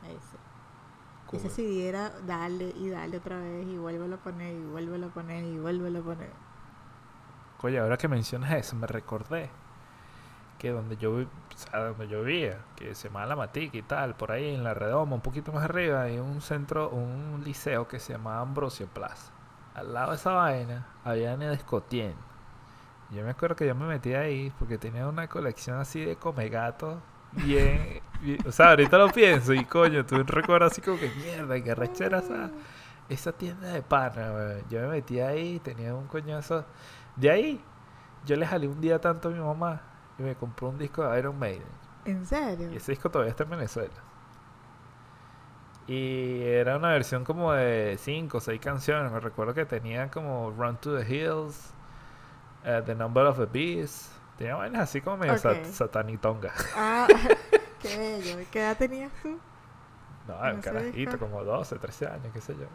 Ese. 0.03 0.39
Y 1.33 1.37
ese 1.37 1.49
Cool. 1.49 1.51
CD 1.51 1.89
era 1.89 2.11
dale 2.23 2.71
y 2.77 2.91
dale 2.91 3.17
otra 3.19 3.39
vez 3.41 3.67
y 3.67 3.79
vuélvelo 3.79 4.17
a 4.17 4.23
poner 4.23 4.55
y 4.55 4.65
vuélvelo 4.67 5.07
a 5.09 5.11
poner 5.15 5.45
y 5.45 5.59
vuélvelo 5.59 6.01
a 6.01 6.03
poner. 6.03 6.33
Oye, 7.63 7.79
ahora 7.79 7.97
que 7.97 8.09
mencionas 8.09 8.53
eso, 8.53 8.77
me 8.77 8.87
recordé 8.87 9.51
que 10.59 10.71
donde 10.71 10.97
yo, 10.97 11.13
o 11.15 11.27
sea, 11.57 11.81
donde 11.89 12.09
yo 12.09 12.23
vivía, 12.23 12.65
que 12.77 12.95
se 12.95 13.09
llama 13.09 13.27
La 13.27 13.37
Matica 13.37 13.77
y 13.79 13.83
tal, 13.83 14.15
por 14.17 14.31
ahí 14.33 14.55
en 14.55 14.63
la 14.65 14.75
redoma, 14.75 15.17
un 15.17 15.21
poquito 15.23 15.53
más 15.53 15.65
arriba, 15.65 16.03
hay 16.03 16.19
un 16.19 16.41
centro, 16.41 16.89
un 16.91 17.43
liceo 17.45 17.89
que 17.89 17.99
se 17.99 18.13
llamaba 18.13 18.41
Ambrosio 18.41 18.87
Plaza. 18.89 19.33
Al 19.75 19.93
lado 19.95 20.11
de 20.11 20.17
esa 20.17 20.33
vaina 20.33 20.87
había 21.05 21.35
una 21.35 21.51
discotien. 21.51 22.15
Yo 23.13 23.25
me 23.25 23.31
acuerdo 23.31 23.57
que 23.57 23.67
yo 23.67 23.75
me 23.75 23.87
metí 23.87 24.15
ahí 24.15 24.53
porque 24.59 24.79
tenía 24.79 25.07
una 25.09 25.29
colección 25.29 25.79
así 25.79 26.05
de 26.05 26.17
come 26.17 26.49
gatos 26.49 26.99
bien, 27.33 28.01
bien- 28.21 28.39
o 28.47 28.53
sea, 28.53 28.71
ahorita 28.71 28.99
lo 28.99 29.11
pienso 29.11 29.53
y 29.55 29.65
coño, 29.65 30.05
tú 30.07 30.23
recuerdas 30.25 30.73
así 30.73 30.81
como 30.83 30.99
que 30.99 31.11
mierda, 31.11 31.63
que 31.63 31.75
rechera 31.75 32.19
esa, 32.21 32.51
esa 33.09 33.33
tienda 33.33 33.69
de 33.69 33.83
pana. 33.83 34.33
Yo 34.71 34.81
me 34.83 34.89
metí 34.89 35.21
ahí, 35.21 35.61
tenía 35.61 35.95
un 35.95 36.07
coñazo. 36.07 36.65
De 37.17 37.31
ahí, 37.31 37.61
yo 38.25 38.37
le 38.37 38.47
jalé 38.47 38.69
un 38.69 38.81
día 38.81 39.01
tanto 39.01 39.29
a 39.29 39.33
mi 39.33 39.41
mamá 39.41 39.83
y 40.19 40.23
me 40.23 40.35
compró 40.37 40.69
un 40.71 40.79
disco 40.79 41.05
de 41.09 41.19
Iron 41.19 41.39
Maiden. 41.39 41.65
¿En 42.05 42.25
serio? 42.27 42.71
Y 42.73 42.77
ese 42.77 42.93
disco 42.93 43.11
todavía 43.11 43.31
está 43.31 43.45
en 43.45 43.51
Venezuela. 43.51 43.95
Y 45.87 46.43
era 46.43 46.77
una 46.77 46.91
versión 46.91 47.25
como 47.25 47.53
de 47.53 47.97
5 47.99 48.39
o 48.39 48.41
6 48.41 48.61
canciones. 48.61 49.11
Me 49.13 49.21
recuerdo 49.21 49.53
que 49.55 49.65
tenía 49.67 50.11
como 50.11 50.51
Run 50.53 50.77
to 50.79 50.97
the 50.97 51.15
Hills, 51.15 51.75
eh, 52.65 52.83
The 52.85 52.95
Number 52.95 53.27
of 53.27 53.39
the 53.39 53.47
Beast. 53.47 54.13
Tenía 54.39 54.57
vainas 54.57 54.83
así 54.83 55.01
como 55.01 55.19
medio 55.19 55.37
sat- 55.39 55.59
Ok. 55.59 55.65
satanitonga. 55.73 56.53
Ah, 56.77 57.07
qué 57.81 57.99
bello. 57.99 58.45
¿Qué 58.51 58.61
edad 58.61 58.77
tenías 58.77 59.13
tú? 59.23 59.39
No, 60.29 60.47
¿En 60.47 60.57
un 60.57 60.63
carajito, 60.63 61.19
como 61.19 61.43
12, 61.45 61.79
13 61.79 62.07
años, 62.07 62.27
qué 62.33 62.41
sé 62.41 62.55
yo. 62.57 62.67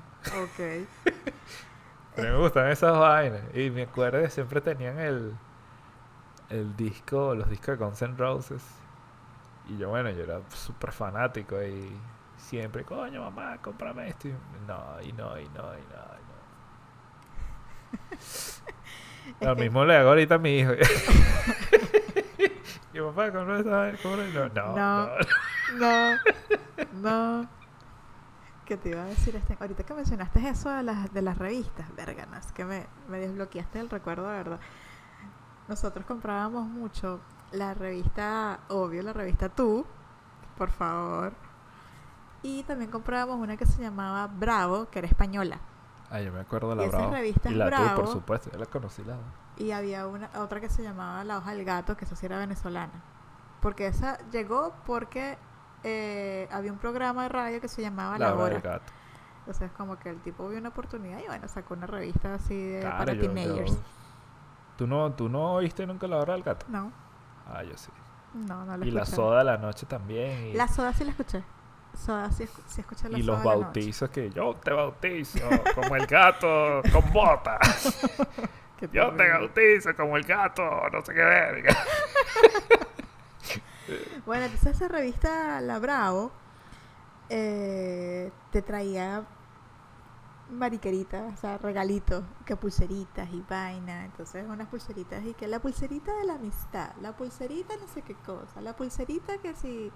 Ok. 0.43 0.87
Pero 2.15 2.33
me 2.37 2.43
gustan 2.43 2.67
esas 2.69 2.97
vainas. 2.97 3.41
Y 3.55 3.69
me 3.69 3.83
acuerdo 3.83 4.21
que 4.21 4.29
siempre 4.29 4.59
tenían 4.59 4.99
el, 4.99 5.35
el 6.49 6.75
disco, 6.75 7.35
los 7.35 7.49
discos 7.49 7.77
de 7.79 7.85
Guns 7.85 8.01
N' 8.01 8.17
Roses. 8.17 8.63
Y 9.69 9.77
yo, 9.77 9.89
bueno, 9.89 10.09
yo 10.09 10.23
era 10.23 10.39
súper 10.49 10.91
fanático 10.91 11.61
y 11.61 11.91
siempre, 12.37 12.83
coño, 12.83 13.21
mamá, 13.21 13.57
cómprame 13.61 14.09
esto. 14.09 14.27
Y 14.29 14.33
no, 14.67 15.01
y 15.01 15.11
no, 15.13 15.37
y 15.39 15.45
no, 15.49 15.73
y 15.77 15.81
no, 15.81 16.03
y 16.17 16.23
no. 16.27 16.37
Lo 19.41 19.55
mismo 19.55 19.83
le 19.85 19.95
hago 19.95 20.09
ahorita 20.09 20.35
a 20.35 20.37
mi 20.37 20.59
hijo. 20.59 20.73
y 22.93 22.99
papá, 22.99 23.31
compra- 23.31 23.63
No, 23.63 24.47
no, 24.47 24.75
No. 24.75 24.75
no. 24.75 25.09
No, 25.77 26.17
no. 27.01 27.49
¿Qué 28.65 28.75
te 28.77 28.89
iba 28.89 29.01
a 29.01 29.05
decir? 29.05 29.35
Este? 29.35 29.57
Ahorita 29.59 29.83
que 29.83 29.93
mencionaste 29.93 30.47
eso 30.49 30.69
de 30.69 30.83
las, 30.83 31.13
de 31.13 31.21
las 31.21 31.37
revistas, 31.37 31.93
verganas, 31.95 32.51
que 32.51 32.65
me, 32.65 32.85
me 33.07 33.17
desbloqueaste 33.19 33.79
el 33.79 33.89
recuerdo, 33.89 34.27
de 34.29 34.37
verdad. 34.37 34.59
Nosotros 35.69 36.05
comprábamos 36.05 36.67
mucho 36.67 37.21
la 37.51 37.73
revista, 37.73 38.59
obvio, 38.69 39.03
la 39.03 39.13
revista 39.13 39.47
Tú, 39.49 39.85
por 40.57 40.69
favor. 40.69 41.33
Y 42.43 42.63
también 42.63 42.91
comprábamos 42.91 43.39
una 43.39 43.55
que 43.57 43.65
se 43.65 43.81
llamaba 43.81 44.27
Bravo, 44.27 44.89
que 44.89 44.99
era 44.99 45.07
española. 45.07 45.59
Ah, 46.09 46.21
yo 46.21 46.31
me 46.31 46.39
acuerdo 46.39 46.73
de 46.75 46.83
Y 46.85 46.89
la 46.89 46.97
Bravo. 46.97 47.11
revistas 47.11 47.51
Y 47.51 47.55
la 47.55 47.65
tú, 47.69 47.75
por 47.75 47.85
Bravo. 47.95 48.07
supuesto, 48.07 48.49
yo 48.51 48.57
la 48.59 48.65
conocí 48.65 49.03
la 49.03 49.17
Y 49.57 49.71
había 49.71 50.07
una 50.07 50.29
otra 50.37 50.59
que 50.61 50.69
se 50.69 50.81
llamaba 50.83 51.23
La 51.23 51.37
hoja 51.37 51.51
del 51.53 51.65
gato, 51.65 51.97
que 51.97 52.05
esa 52.05 52.15
sí 52.15 52.25
era 52.25 52.37
venezolana. 52.37 52.93
Porque 53.61 53.87
esa 53.87 54.17
llegó 54.31 54.73
porque 54.85 55.37
eh, 55.83 56.47
había 56.51 56.71
un 56.71 56.77
programa 56.77 57.23
de 57.23 57.29
radio 57.29 57.59
que 57.61 57.67
se 57.67 57.81
llamaba 57.81 58.17
La, 58.17 58.29
La 58.29 58.35
hora 58.35 58.53
del 58.53 58.61
gato. 58.61 58.93
Entonces 59.39 59.71
como 59.77 59.97
que 59.99 60.09
el 60.09 60.19
tipo 60.21 60.47
vio 60.47 60.59
una 60.59 60.69
oportunidad 60.69 61.19
y 61.19 61.27
bueno, 61.27 61.47
sacó 61.47 61.73
una 61.73 61.87
revista 61.87 62.33
así 62.35 62.55
de, 62.57 62.81
Claro, 62.81 62.97
para 62.97 63.13
yo- 63.13 63.21
teenagers. 63.21 63.71
yo- 63.71 63.77
¿Tú 64.77 64.87
no, 64.87 65.11
¿Tú 65.13 65.27
no 65.29 65.53
oíste 65.53 65.87
nunca 65.87 66.07
la 66.07 66.17
hora 66.17 66.33
del 66.33 66.43
gato? 66.43 66.65
No, 66.69 66.91
Ah, 67.51 67.63
yo 67.63 67.75
sí. 67.77 67.89
no, 68.33 68.63
no 68.65 68.77
la 68.77 68.85
Y 68.85 68.91
la 68.91 69.05
soda 69.05 69.39
de 69.39 69.43
la 69.45 69.57
noche 69.57 69.85
también. 69.85 70.47
Y, 70.47 70.53
La 70.53 70.67
soda 70.67 70.93
sí 70.93 71.03
la 71.03 71.11
escuché. 71.11 71.43
Soda 71.97 72.31
sí, 72.31 72.47
sí 72.67 72.83
y 73.11 73.23
los 73.23 73.43
bautizos 73.43 74.09
que 74.09 74.29
yo 74.29 74.55
te 74.55 74.71
bautizo 74.71 75.39
como 75.75 75.95
el 75.95 76.05
gato 76.05 76.81
con 76.91 77.11
botas. 77.11 77.99
Yo 78.91 79.11
te 79.15 79.27
bautizo 79.27 79.95
como 79.95 80.17
el 80.17 80.23
gato, 80.23 80.63
no 80.93 81.03
sé 81.03 81.13
qué 81.13 81.23
verga. 81.23 81.75
Bueno, 84.25 84.43
entonces 84.43 84.75
esa 84.75 84.89
revista 84.89 85.61
La 85.61 85.79
Bravo 85.79 86.33
eh, 87.29 88.29
te 88.51 88.61
traía 88.61 89.23
mariqueritas, 90.49 91.33
o 91.33 91.37
sea, 91.37 91.57
regalitos, 91.57 92.23
que 92.45 92.55
pulseritas 92.55 93.29
y 93.31 93.43
vaina. 93.49 94.05
Entonces 94.05 94.45
unas 94.47 94.67
pulseritas 94.67 95.23
y 95.25 95.33
que 95.33 95.47
la 95.47 95.59
pulserita 95.59 96.13
de 96.17 96.25
la 96.25 96.33
amistad, 96.35 96.91
la 97.01 97.15
pulserita 97.15 97.75
no 97.77 97.87
sé 97.87 98.01
qué 98.01 98.15
cosa, 98.15 98.61
la 98.61 98.75
pulserita 98.75 99.37
que 99.37 99.53
si 99.55 99.91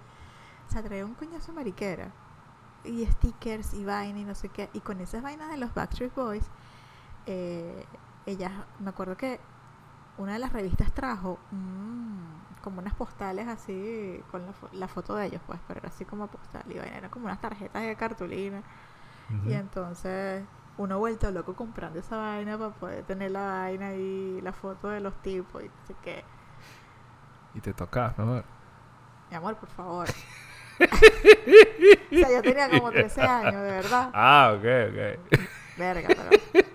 se 0.71 0.81
traía 0.83 1.05
un 1.05 1.13
coñazo 1.15 1.53
mariquera. 1.53 2.11
Y 2.83 3.05
stickers 3.05 3.73
y 3.75 3.85
vaina 3.85 4.19
y 4.19 4.25
no 4.25 4.33
sé 4.35 4.49
qué. 4.49 4.69
Y 4.73 4.79
con 4.81 4.99
esas 5.01 5.21
vainas 5.21 5.49
de 5.51 5.57
los 5.57 5.73
Backstreet 5.73 6.13
Boys, 6.15 6.43
eh, 7.27 7.85
ellas, 8.25 8.51
me 8.79 8.89
acuerdo 8.89 9.15
que 9.17 9.39
una 10.17 10.33
de 10.33 10.39
las 10.39 10.51
revistas 10.53 10.91
trajo 10.91 11.39
mm, 11.51 12.61
como 12.63 12.79
unas 12.79 12.93
postales 12.95 13.47
así 13.47 14.23
con 14.31 14.45
la, 14.45 14.51
fo- 14.53 14.71
la 14.73 14.87
foto 14.87 15.15
de 15.15 15.27
ellos, 15.27 15.41
pues, 15.45 15.59
pero 15.67 15.79
era 15.79 15.89
así 15.89 16.05
como 16.05 16.27
postal 16.27 16.63
y 16.69 16.77
vaina, 16.79 16.97
eran 16.97 17.09
como 17.11 17.25
unas 17.25 17.39
tarjetas 17.41 17.81
de 17.83 17.95
cartulina. 17.95 18.61
Y 19.47 19.53
entonces 19.53 20.43
uno 20.77 20.97
vuelto 20.99 21.29
loco 21.31 21.53
comprando 21.55 21.99
esa 21.99 22.17
vaina 22.17 22.57
para 22.57 22.71
poder 22.71 23.03
tener 23.05 23.31
la 23.31 23.41
vaina 23.45 23.93
y 23.93 24.41
la 24.41 24.53
foto 24.53 24.87
de 24.89 24.99
los 25.01 25.13
tipos 25.21 25.63
y 25.63 25.67
no 25.67 25.73
sé 25.87 25.95
qué. 26.03 26.23
Y 27.53 27.59
te 27.61 27.73
tocas, 27.73 28.17
¿no? 28.17 28.43
Mi 29.29 29.35
amor, 29.37 29.55
por 29.57 29.69
favor. 29.69 30.07
o 30.81 32.15
sea, 32.15 32.29
yo 32.31 32.41
tenía 32.41 32.69
como 32.69 32.91
13 32.91 33.21
años, 33.21 33.53
de 33.63 33.71
verdad. 33.71 34.09
Ah, 34.13 34.53
ok, 34.55 34.65
ok. 34.89 35.39
Verga, 35.77 36.07
pero. 36.09 36.65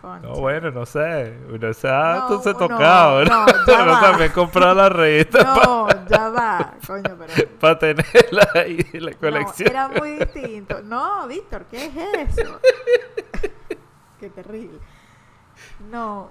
Concha. 0.00 0.28
No, 0.28 0.34
bueno, 0.34 0.70
no 0.70 0.84
sé. 0.86 1.34
Uno 1.50 1.72
se 1.72 1.88
ha 1.88 2.14
No, 2.16 2.22
entonces 2.22 2.52
no, 2.52 2.58
tocado, 2.68 3.24
¿no? 3.24 3.46
no, 3.46 3.52
ya 3.66 3.84
va. 3.86 4.00
también 4.00 4.32
comprar 4.32 4.76
la 4.76 4.88
revista 4.90 5.42
No, 5.42 5.88
ya 6.08 6.28
va, 6.28 6.74
coño, 6.86 7.16
pero. 7.18 7.50
para 7.60 7.78
tenerla 7.78 8.48
ahí 8.54 8.86
en 8.92 9.04
la 9.06 9.10
No, 9.12 9.18
colección. 9.18 9.68
era 9.70 9.88
muy 9.88 10.10
distinto. 10.18 10.82
No, 10.82 11.26
Víctor, 11.26 11.64
¿qué 11.70 11.86
es 11.86 12.38
eso? 12.38 12.60
Qué 14.20 14.28
terrible. 14.30 14.78
No. 15.90 16.30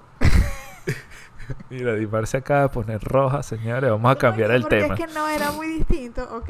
Mira, 1.70 1.94
Dimar 1.96 2.28
se 2.28 2.38
acaba 2.38 2.62
de 2.64 2.70
poner 2.70 3.04
roja, 3.04 3.44
señores. 3.44 3.90
Vamos 3.90 4.12
a 4.12 4.14
No, 4.14 4.20
cambiar 4.20 4.50
no, 4.50 4.56
el 4.56 4.62
porque 4.64 4.82
tema. 4.82 4.96
Es 4.96 5.00
que 5.00 5.14
no 5.14 5.28
era 5.28 5.52
muy 5.52 5.68
distinto. 5.68 6.24
Ok, 6.36 6.50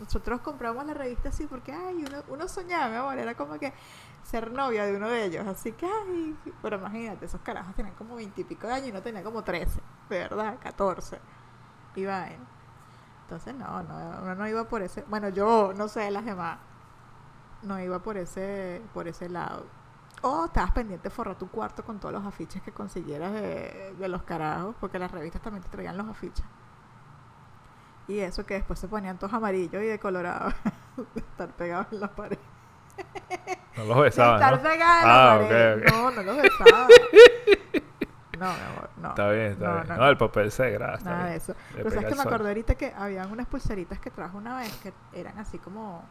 nosotros 0.00 0.40
compramos 0.40 0.84
la 0.86 0.94
revista 0.94 1.28
así 1.30 1.46
porque, 1.46 1.72
ay, 1.72 2.04
uno, 2.06 2.22
uno 2.28 2.48
soñaba, 2.48 2.88
mi 2.88 2.96
amor. 2.96 3.18
Era 3.18 3.34
como 3.34 3.58
que 3.58 3.72
ser 4.22 4.50
novia 4.52 4.84
de 4.84 4.96
uno 4.96 5.08
de 5.08 5.24
ellos. 5.24 5.46
Así 5.46 5.72
que, 5.72 5.86
ay, 5.86 6.36
pero 6.62 6.76
imagínate, 6.78 7.26
esos 7.26 7.40
carajos 7.40 7.74
tenían 7.74 7.94
como 7.94 8.16
veintipico 8.16 8.66
de 8.66 8.74
años 8.74 8.88
y 8.88 8.90
uno 8.90 9.02
tenía 9.02 9.22
como 9.22 9.42
13, 9.42 9.80
de 10.10 10.18
verdad, 10.18 10.56
14. 10.62 11.18
Y 11.94 12.04
vaina. 12.04 12.44
Entonces, 13.22 13.54
no, 13.54 13.82
no, 13.82 14.22
uno 14.22 14.34
no 14.34 14.48
iba 14.48 14.64
por 14.64 14.82
ese. 14.82 15.02
Bueno, 15.08 15.28
yo, 15.30 15.72
no 15.76 15.88
sé, 15.88 16.10
las 16.10 16.24
demás. 16.24 16.58
No 17.62 17.80
iba 17.80 17.98
por 18.00 18.16
ese, 18.16 18.82
por 18.94 19.08
ese 19.08 19.28
lado. 19.28 19.64
O 20.22 20.46
estabas 20.46 20.70
pendiente 20.72 21.08
de 21.08 21.14
forrar 21.14 21.36
tu 21.36 21.48
cuarto 21.48 21.84
con 21.84 22.00
todos 22.00 22.12
los 22.14 22.24
afiches 22.24 22.62
que 22.62 22.72
consiguieras 22.72 23.32
de, 23.32 23.94
de 23.98 24.08
los 24.08 24.22
carajos, 24.22 24.74
porque 24.80 24.98
las 24.98 25.10
revistas 25.10 25.42
también 25.42 25.62
te 25.62 25.68
traían 25.68 25.96
los 25.96 26.08
afiches. 26.08 26.44
Y 28.08 28.18
eso 28.20 28.46
que 28.46 28.54
después 28.54 28.78
se 28.78 28.88
ponían 28.88 29.18
todos 29.18 29.32
amarillos 29.34 29.82
y 29.82 29.86
decolorados 29.86 30.54
de 31.14 31.20
estar 31.20 31.48
pegados 31.50 31.88
en 31.92 32.00
la 32.00 32.08
pared. 32.14 32.38
No 33.76 33.84
los 33.84 34.00
besaban, 34.00 34.36
estar 34.36 34.56
¿no? 34.56 34.62
pegados 34.62 35.04
en 35.04 35.10
Ah, 35.10 35.38
pared. 35.42 35.84
No, 35.90 36.10
no 36.10 36.22
los 36.22 36.36
besaba. 36.36 36.86
No, 38.38 38.52
mi 38.52 38.60
amor, 38.60 38.90
no. 38.98 39.08
Está 39.08 39.30
bien, 39.30 39.52
está 39.52 39.66
No, 39.66 39.82
bien. 39.82 39.96
no, 39.96 40.08
el 40.10 40.16
papel 40.18 40.52
se 40.52 40.70
grasa. 40.70 41.08
Nada 41.08 41.24
de 41.30 41.36
eso. 41.36 41.54
Le 41.70 41.76
Pero 41.84 41.90
sabes 41.90 42.06
que 42.06 42.14
me 42.16 42.20
acordé 42.20 42.48
ahorita 42.48 42.74
que 42.74 42.92
habían 42.94 43.32
unas 43.32 43.46
pulseritas 43.46 43.98
que 43.98 44.10
trajo 44.10 44.36
una 44.36 44.58
vez 44.58 44.76
que 44.82 44.92
eran 45.14 45.38
así 45.38 45.56
como 45.58 46.04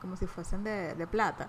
como 0.00 0.14
si 0.14 0.28
fuesen 0.28 0.62
de, 0.62 0.94
de 0.94 1.06
plata. 1.08 1.48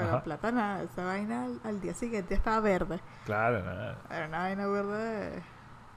Pero 0.00 0.16
Ajá. 0.16 0.22
plata 0.22 0.52
nada, 0.52 0.82
esa 0.82 1.04
vaina 1.04 1.44
al, 1.44 1.60
al 1.64 1.80
día 1.80 1.94
siguiente 1.94 2.34
estaba 2.34 2.60
verde. 2.60 3.00
Claro, 3.26 3.62
nada. 3.62 3.98
Era 4.10 4.26
una 4.28 4.38
vaina 4.38 4.66
verde. 4.66 5.42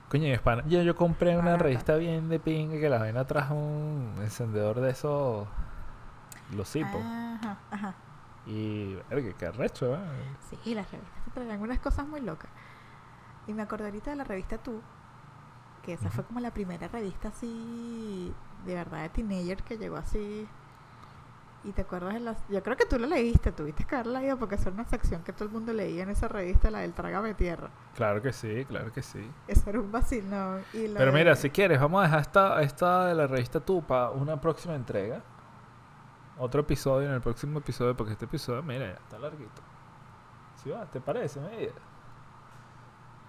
Coño, 0.10 0.26
en 0.26 0.34
España, 0.34 0.64
yo, 0.68 0.82
yo 0.82 0.96
compré 0.96 1.38
una 1.38 1.58
revista 1.58 1.96
bien 1.96 2.30
de 2.30 2.40
pinga 2.40 2.80
que 2.80 2.90
la 2.90 3.00
vaina 3.00 3.26
trajo 3.26 3.56
un 3.56 4.14
encendedor 4.22 4.80
de 4.80 4.92
esos. 4.92 5.48
Los 6.56 6.70
Zippo. 6.70 7.00
Ajá, 7.00 7.58
ajá. 7.72 7.96
Y, 8.46 8.96
verga, 9.10 9.34
qué 9.38 9.46
arrecho, 9.46 9.96
¿eh? 9.96 10.00
Sí, 10.64 10.76
las 10.76 10.92
revistas 10.92 11.24
te 11.24 11.32
traían 11.32 11.62
unas 11.62 11.80
cosas 11.80 12.06
muy 12.06 12.22
locas. 12.22 12.50
Y 13.48 13.54
me 13.54 13.64
acordé 13.64 13.86
ahorita 13.86 14.12
de 14.12 14.18
la 14.18 14.24
revista 14.24 14.58
Tú, 14.58 14.82
que 15.82 15.94
esa 15.94 16.10
fue 16.10 16.24
como 16.26 16.40
la 16.42 16.52
primera 16.52 16.88
revista 16.88 17.30
así, 17.30 18.34
de 18.66 18.76
verdad, 18.76 19.04
de 19.04 19.10
teenager 19.10 19.64
que 19.64 19.78
llegó 19.78 19.98
así. 19.98 20.48
Y 21.66 21.72
te 21.72 21.84
acuerdas 21.84 22.14
de 22.16 22.20
las... 22.20 22.38
Yo 22.50 22.62
creo 22.62 22.76
que 22.76 22.86
tú 22.86 23.00
lo 23.00 23.08
leíste, 23.08 23.54
tuviste 23.54 23.86
que 23.86 23.96
haberla 23.96 24.20
leído 24.20 24.38
porque 24.38 24.56
era 24.56 24.72
una 24.72 24.84
sección 24.84 25.24
que 25.24 25.32
todo 25.32 25.46
el 25.46 25.52
mundo 25.52 25.72
leía 25.72 26.04
en 26.04 26.10
esa 26.10 26.28
revista, 26.28 26.70
la 26.70 26.80
del 26.80 26.94
Trágame 26.94 27.34
Tierra. 27.36 27.70
Claro 27.96 28.22
que 28.22 28.34
sí, 28.34 28.66
claro 28.66 28.92
que 28.92 29.02
sí. 29.02 29.32
Eso 29.48 29.70
era 29.70 29.80
un 29.80 29.90
vacilón. 29.90 30.62
Y 30.74 30.90
Pero 30.90 31.06
de- 31.06 31.18
mira, 31.18 31.36
si 31.38 31.50
quieres, 31.50 31.80
vamos 31.80 32.02
a 32.02 32.04
dejar 32.04 32.20
esta, 32.20 32.62
esta 32.62 33.06
de 33.06 33.16
la 33.16 33.28
revista 33.28 33.62
Tupa 33.62 34.10
una 34.10 34.42
próxima 34.42 34.76
entrega. 34.76 35.22
Otro 36.38 36.62
episodio 36.62 37.08
en 37.08 37.14
el 37.14 37.22
próximo 37.22 37.60
episodio, 37.60 37.96
porque 37.96 38.12
este 38.14 38.26
episodio, 38.26 38.62
mira, 38.62 38.88
ya 38.88 38.94
está 38.96 39.18
larguito. 39.20 39.62
¿Sí 40.62 40.70
va? 40.70 40.86
¿Te 40.86 41.00
parece? 41.00 41.40
Mira. 41.40 41.72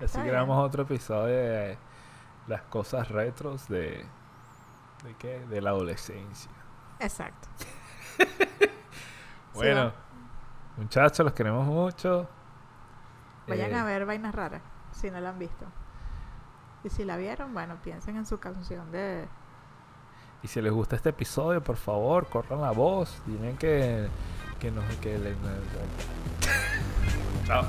Así 0.03 0.19
bien. 0.19 0.29
grabamos 0.33 0.67
otro 0.67 0.83
episodio 0.83 1.37
de 1.37 1.79
las 2.49 2.63
cosas 2.63 3.09
retros 3.11 3.69
de... 3.69 4.05
¿De 5.05 5.15
qué? 5.19 5.39
De 5.47 5.61
la 5.61 5.71
adolescencia. 5.71 6.51
Exacto. 6.99 7.49
Bueno, 9.55 9.93
muchachos, 10.77 11.25
los 11.25 11.33
queremos 11.33 11.65
mucho. 11.67 12.29
Vayan 13.47 13.71
Eh, 13.73 13.79
a 13.79 13.85
ver 13.85 14.05
Vainas 14.05 14.35
Raras, 14.35 14.63
si 14.93 15.11
no 15.11 15.21
la 15.21 15.29
han 15.31 15.39
visto. 15.39 15.65
Y 16.83 16.91
si 16.91 17.05
la 17.05 17.17
vieron, 17.17 17.55
bueno, 17.55 17.77
piensen 17.83 18.17
en 18.17 18.27
su 18.27 18.39
canción 18.39 18.91
de... 18.91 19.27
Y 20.43 20.49
si 20.49 20.61
les 20.61 20.73
gusta 20.73 20.97
este 20.97 21.11
episodio, 21.11 21.63
por 21.63 21.77
favor, 21.77 22.27
corran 22.27 22.61
la 22.61 22.73
voz. 22.73 23.23
Tienen 23.25 23.57
que, 23.57 24.09
que 24.59 24.71
nos 24.71 24.85
que 24.97 25.17
le- 25.19 25.35
Chao. 27.47 27.65